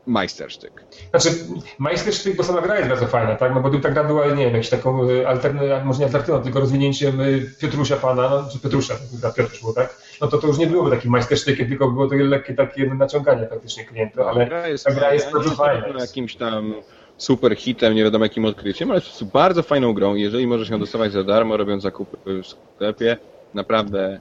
[0.08, 0.84] majstersztyk.
[1.10, 1.30] Znaczy,
[1.78, 3.56] Majstersztyk, bo sama gra jest bardzo fajna, tak?
[3.56, 6.60] No bo gdyby ta gra była, nie wiem, jakąś taką y, alternatywą, może nie tylko
[6.60, 10.02] rozwinięciem y, Piotrusia Pana, no, czy Petrusza, dla Piotruś było, tak?
[10.22, 13.86] No to to już nie byłoby takim majstersztykiem, tylko było to lekkie takie naciąganie faktycznie
[13.86, 15.82] klienta, ale gra jest, ta gra jest fajna, bardzo fajna.
[15.82, 16.74] pewno jakimś tam
[17.18, 20.16] super hitem, nie wiadomo jakim odkryciem, ale jest bardzo fajną grą.
[20.16, 23.18] Jeżeli możesz ją dostawać za darmo, robiąc zakupy w sklepie,
[23.54, 24.20] naprawdę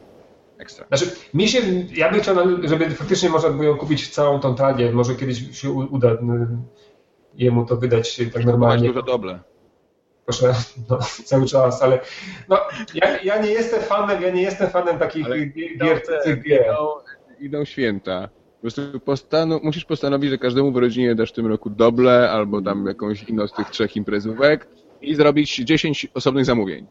[0.58, 0.86] ekstra.
[0.88, 1.58] Znaczy, mi się,
[1.94, 5.60] ja bym chciał, żeby faktycznie można było ją kupić w całą tą talię, może kiedyś
[5.60, 6.16] się uda
[7.34, 8.88] jemu to wydać tak normalnie.
[8.88, 9.40] dużo doble.
[10.24, 10.54] Proszę,
[10.90, 12.00] no, cały czas, ale
[12.48, 12.58] no,
[12.94, 16.02] ja, ja nie jestem fanem, ja nie jestem fanem takich Ale gier,
[16.44, 16.64] gier.
[16.64, 16.88] Idą,
[17.40, 18.28] idą święta.
[18.56, 22.62] Po prostu postanu- musisz postanowić, że każdemu w rodzinie dasz w tym roku doble albo
[22.62, 24.68] tam jakąś inną z tych trzech imprezówek
[25.02, 26.86] i zrobić 10 osobnych zamówień.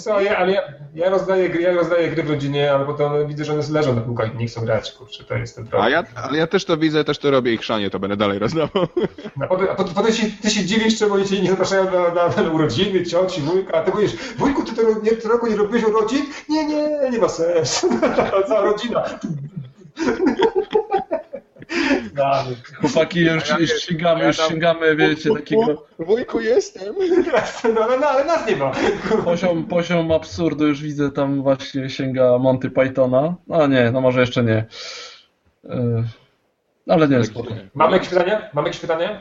[0.00, 0.62] Co, ja, ale ja,
[0.94, 4.00] ja, rozdaję gry, ja rozdaję gry w rodzinie, ale potem widzę, że one leżą na
[4.00, 5.86] półkach i nie chcą grać, kurczę, to jest ten problem.
[5.86, 8.38] A ja, ale ja też to widzę, też to robię i chrzanie to będę dalej
[8.38, 8.86] rozdawał.
[9.40, 12.50] A potem, potem, się, ty się dziwisz, czemu oni cię nie zapraszają na, na, na
[12.50, 16.26] urodziny, cioci, wujka, a ty mówisz, wujku, ty tego, nie, tego roku nie robiłeś urodzin?
[16.48, 17.88] Nie, nie, nie ma sensu.
[18.48, 19.04] Cała rodzina.
[22.14, 22.44] No,
[22.80, 26.94] Chłopaki, już, Ja już ścigamy, ja już tam- ścigamy, wiecie, takiego Wujku jestem.
[27.74, 28.72] no, ale, no, ale nas nie ma.
[29.24, 33.34] poziom, poziom absurdu, już widzę tam właśnie sięga Monty Pythona.
[33.46, 34.64] No nie, no może jeszcze nie.
[35.64, 36.04] Yy,
[36.88, 37.54] Ale nie, spoko.
[37.74, 38.50] Mamy jakieś pytania?
[38.52, 39.20] Mamy jakieś pytania?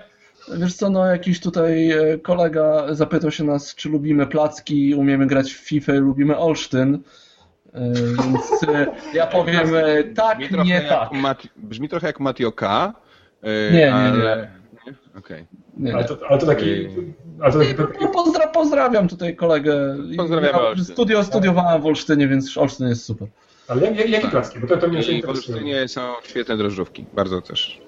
[0.57, 5.53] Wiesz co, no jakiś tutaj e, kolega zapytał się nas, czy lubimy placki, umiemy grać
[5.53, 7.03] w FIFA, lubimy Olsztyn.
[7.75, 7.93] E,
[8.23, 11.11] Więc e, ja powiem e, tak, Brzmi nie tak.
[11.11, 12.93] Mati- Brzmi trochę jak Matioka.
[13.43, 14.49] e, Nie, nie, ale...
[14.85, 14.93] nie.
[15.19, 15.45] Okej.
[15.77, 16.87] Nie, Ale to, ale to taki...
[17.41, 19.97] Ale to taki, No, pozdra, pozdrawiam tutaj kolegę.
[20.17, 20.83] Pozdrawiamy Ja.
[20.83, 23.27] Studio studiowałem w Olsztynie, więc Olsztyn jest super.
[23.67, 24.59] ale jak, jak, jakie placki?
[24.59, 25.55] Bo to, to mnie się w interesuje.
[25.57, 27.05] Olsztynie są świetne drożdżówki.
[27.13, 27.81] Bardzo też.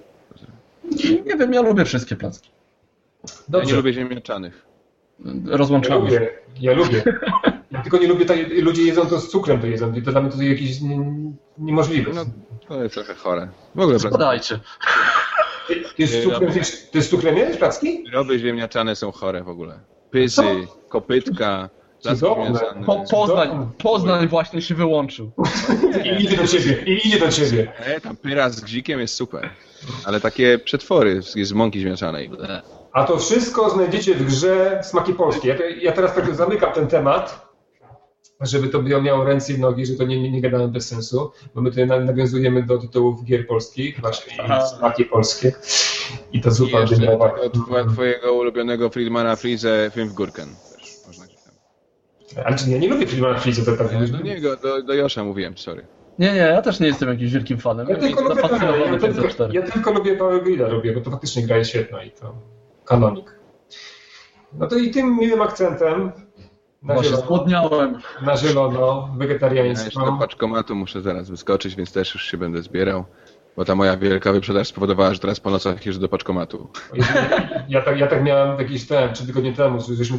[1.25, 2.49] Nie wiem, ja lubię wszystkie placki.
[3.23, 3.67] Ja Dobrze.
[3.71, 4.65] nie lubię ziemniaczanych.
[5.25, 5.99] Ja Rozłączamy.
[6.05, 7.03] lubię, ja lubię.
[7.71, 10.21] Ja tylko nie lubię, tak, ludzie jedzą to z cukrem to jedzą i to dla
[10.21, 12.11] mnie to jakieś nie- niemożliwe.
[12.13, 12.25] No,
[12.67, 13.47] to jest trochę chore.
[13.75, 14.11] W ogóle placki.
[14.11, 14.59] Podajcie.
[15.67, 16.61] Ty, ty z cukrem, ty,
[16.91, 18.03] ty z cukrem jesz placki?
[18.03, 19.79] Wyroby ziemniaczane są chore w ogóle.
[20.11, 20.43] Pyzy, Co?
[20.89, 21.69] kopytka.
[22.85, 25.31] Po, Poznań, Poznań właśnie się wyłączył.
[26.03, 27.71] I idzie do ciebie, i idzie do ciebie.
[27.79, 29.49] E, tam pyra z gzikiem jest super.
[30.05, 32.31] Ale takie przetwory z z mąki ziemniaczanej.
[32.93, 35.47] A to wszystko znajdziecie w grze Smaki Polskie.
[35.49, 37.46] Ja, ja teraz tak zamykam ten temat,
[38.41, 41.61] żeby to miało ręce i nogi, że to nie, nie, nie gadamy bez sensu, bo
[41.61, 44.33] my tutaj na- nawiązujemy do tytułów gier polskich, właśnie.
[44.77, 45.51] Smaki Polskie.
[46.31, 47.29] I to I jeszcze dyniowa.
[47.29, 50.47] tego tw- twojego ulubionego Friedmana Frize, film w Górken.
[52.45, 54.11] Ale czy ja nie lubię Filmana Friza, to tak.
[54.11, 55.85] Do niego, do, do Josza mówiłem, sorry.
[56.19, 57.87] Nie, nie, ja też nie jestem jakimś wielkim fanem.
[57.89, 59.53] Ja tylko, lubię, Zafascynowany ja, tylko, C4.
[59.53, 62.35] ja tylko lubię Power Grilla robię, bo to faktycznie gra jest świetna i to
[62.85, 63.35] kanonik.
[64.53, 66.11] No to i tym miłym akcentem
[66.83, 67.97] na Właśnie zielono, zgłodniałem.
[68.21, 70.05] na zielono Ja jeszcze wegetariaństwo.
[70.05, 73.05] do paczkomatu muszę zaraz wyskoczyć, więc też już się będę zbierał.
[73.57, 76.69] Bo ta moja wielka wyprzedaż spowodowała, że teraz po nocach jeżdżę do paczkomatu.
[77.69, 80.17] Ja tak, ja tak miałem jakiś ten, trzy tygodnie temu, że żeśmy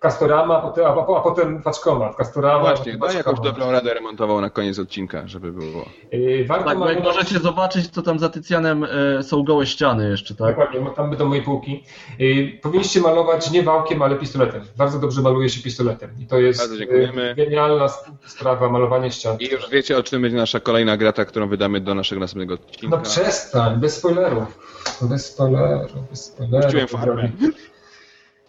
[0.00, 2.16] Castorama, a potem, a, a potem paczkomat.
[2.16, 5.84] Castorama, Właśnie, daj jakąś dobrą radę remontową na koniec odcinka, żeby było.
[6.12, 8.84] Yy, Warto Tak, jak możecie zobaczyć, to tam za Tycjanem
[9.18, 10.48] e, są gołe ściany jeszcze, tak?
[10.48, 11.84] Dokładnie, tam będą moje półki.
[12.18, 14.62] Yy, powinniście malować nie wałkiem, ale pistoletem.
[14.76, 16.10] Bardzo dobrze maluje się pistoletem.
[16.20, 17.22] I to jest Bardzo dziękujemy.
[17.22, 17.88] yy, genialna
[18.26, 19.36] sprawa, malowanie ścian.
[19.40, 22.96] I już wiecie, o czym będzie nasza kolejna grata, którą wydamy do naszego następnego odcinka.
[22.96, 24.58] No przestań, bez spoilerów.
[25.02, 26.62] Bez spoilerów, bez spoilerów.
[26.64, 27.28] Puściłem farbę.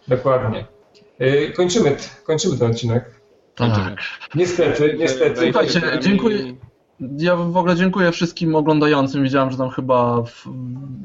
[0.08, 0.66] Dokładnie.
[1.18, 3.04] Yy, kończymy, kończymy ten odcinek.
[3.54, 3.96] Tak.
[4.34, 5.40] Niestety, niestety.
[5.44, 6.38] Słuchajcie, dziękuję.
[7.18, 9.22] Ja w ogóle dziękuję wszystkim oglądającym.
[9.22, 10.46] Widziałem, że tam chyba w,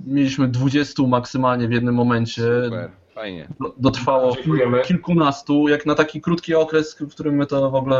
[0.08, 2.42] mieliśmy 20 maksymalnie w jednym momencie.
[2.66, 3.48] Super, fajnie.
[3.60, 4.82] Do- Dotrwało Dziękujemy.
[4.82, 8.00] kilkunastu, jak na taki krótki okres, w którym my to w ogóle.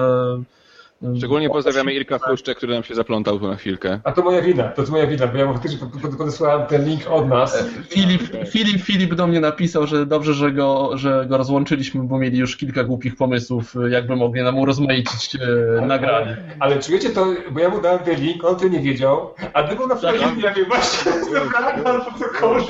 [1.04, 4.00] E, Szczególnie pozdrawiamy Irka Chruszcze, który nam się zaplątał tu na chwilkę.
[4.04, 7.02] A to moja wina, to jest moja wina, bo ja faktycznie pod- podesłałem ten link
[7.10, 7.64] od nas.
[7.90, 12.38] Filip, Filip, Filip do mnie napisał, że dobrze, że go, że go rozłączyliśmy, bo mieli
[12.40, 16.38] już kilka głupich pomysłów, jakby mogli nam urozmaicić e, nagranie.
[16.60, 19.88] Ale czujecie to, bo ja mu dałem ten link, on to nie wiedział, a gdyby
[19.88, 20.38] na przykład Tak.
[20.44, 21.12] ja wiem właśnie,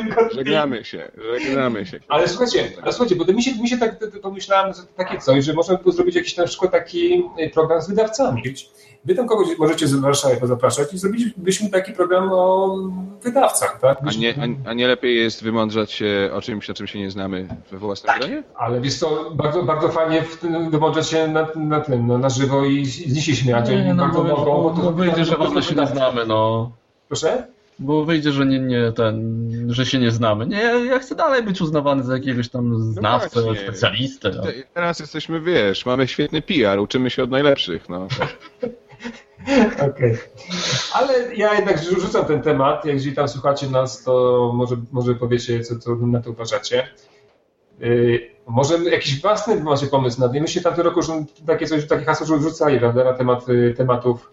[0.04, 0.16] link.
[0.36, 2.00] Żegnamy się, żegnamy się.
[2.08, 5.46] Ale słuchajcie, ale słuchajcie, bo to mi się, mi się tak pomyślałem, że takie coś,
[5.46, 7.90] że można by było zrobić jakiś na przykład taki y, program z
[9.06, 12.78] Wy tam kogoś możecie z Warszawy pozapraszać i zrobilibyśmy taki program o
[13.24, 13.98] wydawcach, tak?
[14.08, 14.36] A nie,
[14.66, 17.78] a, a nie lepiej jest wymądrzać się o czymś, na czym się nie znamy we
[17.78, 18.44] własnym gronie?
[18.56, 22.30] Ale wiesz co, bardzo, bardzo fajnie w tym wymądrzeć się na, na tym, no, na
[22.30, 23.70] żywo i z nich się śmiać.
[23.70, 25.12] Oni Nie, no, bardzo bo, mogą, bo, to- bo nie
[26.26, 26.72] no.
[27.08, 27.48] Proszę?
[27.80, 30.48] Bo wyjdzie, że nie, nie ten, że się nie znamy.
[30.48, 33.64] Nie, ja chcę dalej być uznawany za jakiegoś tam znawcę, właśnie.
[33.64, 34.32] specjalistę.
[34.36, 34.44] No.
[34.44, 38.08] Te- Teraz jesteśmy, wiesz, mamy świetny PR, uczymy się od najlepszych, no.
[39.90, 40.18] Okej.
[40.94, 42.86] Ale ja jednak rzucam ten temat.
[42.86, 46.88] Jeżeli tam słuchacie nas, to może, może powiecie, co, co na to uważacie.
[47.80, 50.34] Yy, może jakiś własny macie pomysł na to.
[50.34, 51.14] Myście w tamtym roku że
[51.46, 54.32] takie, coś, takie hasło rzucali prawda, na temat y, tematów,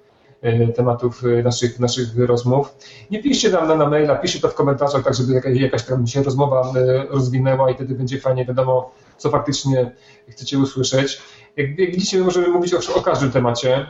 [0.76, 2.74] tematów y, naszych, naszych rozmów.
[3.10, 6.06] Nie piszcie nam na, na maila, piszcie to w komentarzach, tak żeby jakaś, jakaś tam
[6.06, 9.90] się rozmowa y, rozwinęła i wtedy będzie fajnie wiadomo, co faktycznie
[10.28, 11.22] chcecie usłyszeć.
[11.56, 13.86] Jak, jak widzicie, my możemy mówić o, o każdym temacie.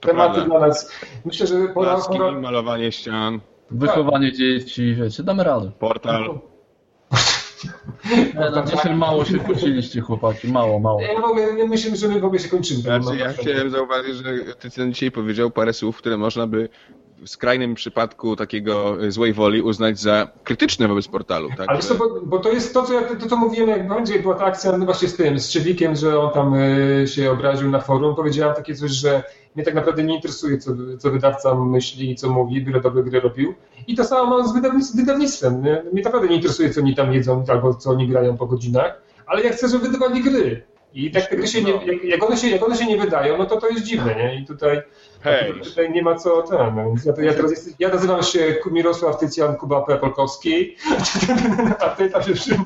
[0.00, 0.58] Tematy prawda.
[0.58, 0.92] dla nas.
[1.24, 2.00] Myślę, że pora.
[2.08, 2.32] Pora...
[2.32, 5.70] malowanie ścian, Wychowanie dzieci, wiecie, damy radę.
[5.78, 6.40] portal.
[8.10, 11.00] Nie, no, dzisiaj mało się kłóciliście, chłopaki, mało, mało.
[11.00, 12.80] Ja w ogóle ja myślę, że my w ogóle się kończymy.
[12.80, 16.68] Znaczy, ja chciałem zauważyć, że Tycjan dzisiaj powiedział parę słów, które można by
[17.22, 21.48] w skrajnym przypadku takiego y, złej woli uznać za krytyczne wobec portalu.
[21.56, 21.68] Tak?
[21.68, 24.34] Ale co, bo, bo to jest to, co ja, to, co mówiłem, jak będzie była
[24.34, 27.80] ta akcja no właśnie z tym, z Trzewikiem, że on tam y, się obraził na
[27.80, 29.22] forum, powiedziałem takie coś, że
[29.54, 33.20] mnie tak naprawdę nie interesuje, co, co wydawca myśli i co mówi, byle dobre gry
[33.20, 33.54] robił.
[33.86, 35.00] I to samo mam z wydawnictwem.
[35.00, 35.82] wydawnictwem nie?
[35.92, 39.42] Mnie naprawdę nie interesuje, co oni tam jedzą albo co oni grają po godzinach, ale
[39.42, 40.62] ja chcę, żeby wydawali gry.
[40.94, 43.38] I tak te gry się nie, jak, jak, one się, jak one się nie wydają,
[43.38, 44.40] no to to jest dziwne, nie?
[44.40, 44.82] I tutaj,
[45.20, 45.60] Hej.
[45.64, 46.58] tutaj nie ma co ten.
[47.04, 49.96] ja, to, ja, teraz jest, ja nazywam się Mirosław Tycjan Kuba P.
[49.96, 50.76] Polkowski,
[51.84, 52.56] a ty tam się przy...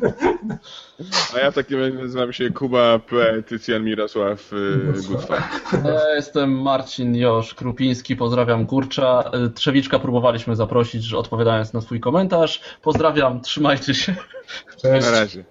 [1.37, 3.43] A ja takim nazywam się Kuba P.
[3.43, 5.49] Tycjan Mirosław y, Gutwa.
[5.85, 9.31] Ja jestem Marcin Josz Krupiński, pozdrawiam Kurcza.
[9.47, 12.61] Y, Trzewiczka próbowaliśmy zaprosić, że odpowiadając na swój komentarz.
[12.83, 14.15] Pozdrawiam, trzymajcie się.
[14.83, 15.07] Cześć.
[15.07, 15.45] Na razie.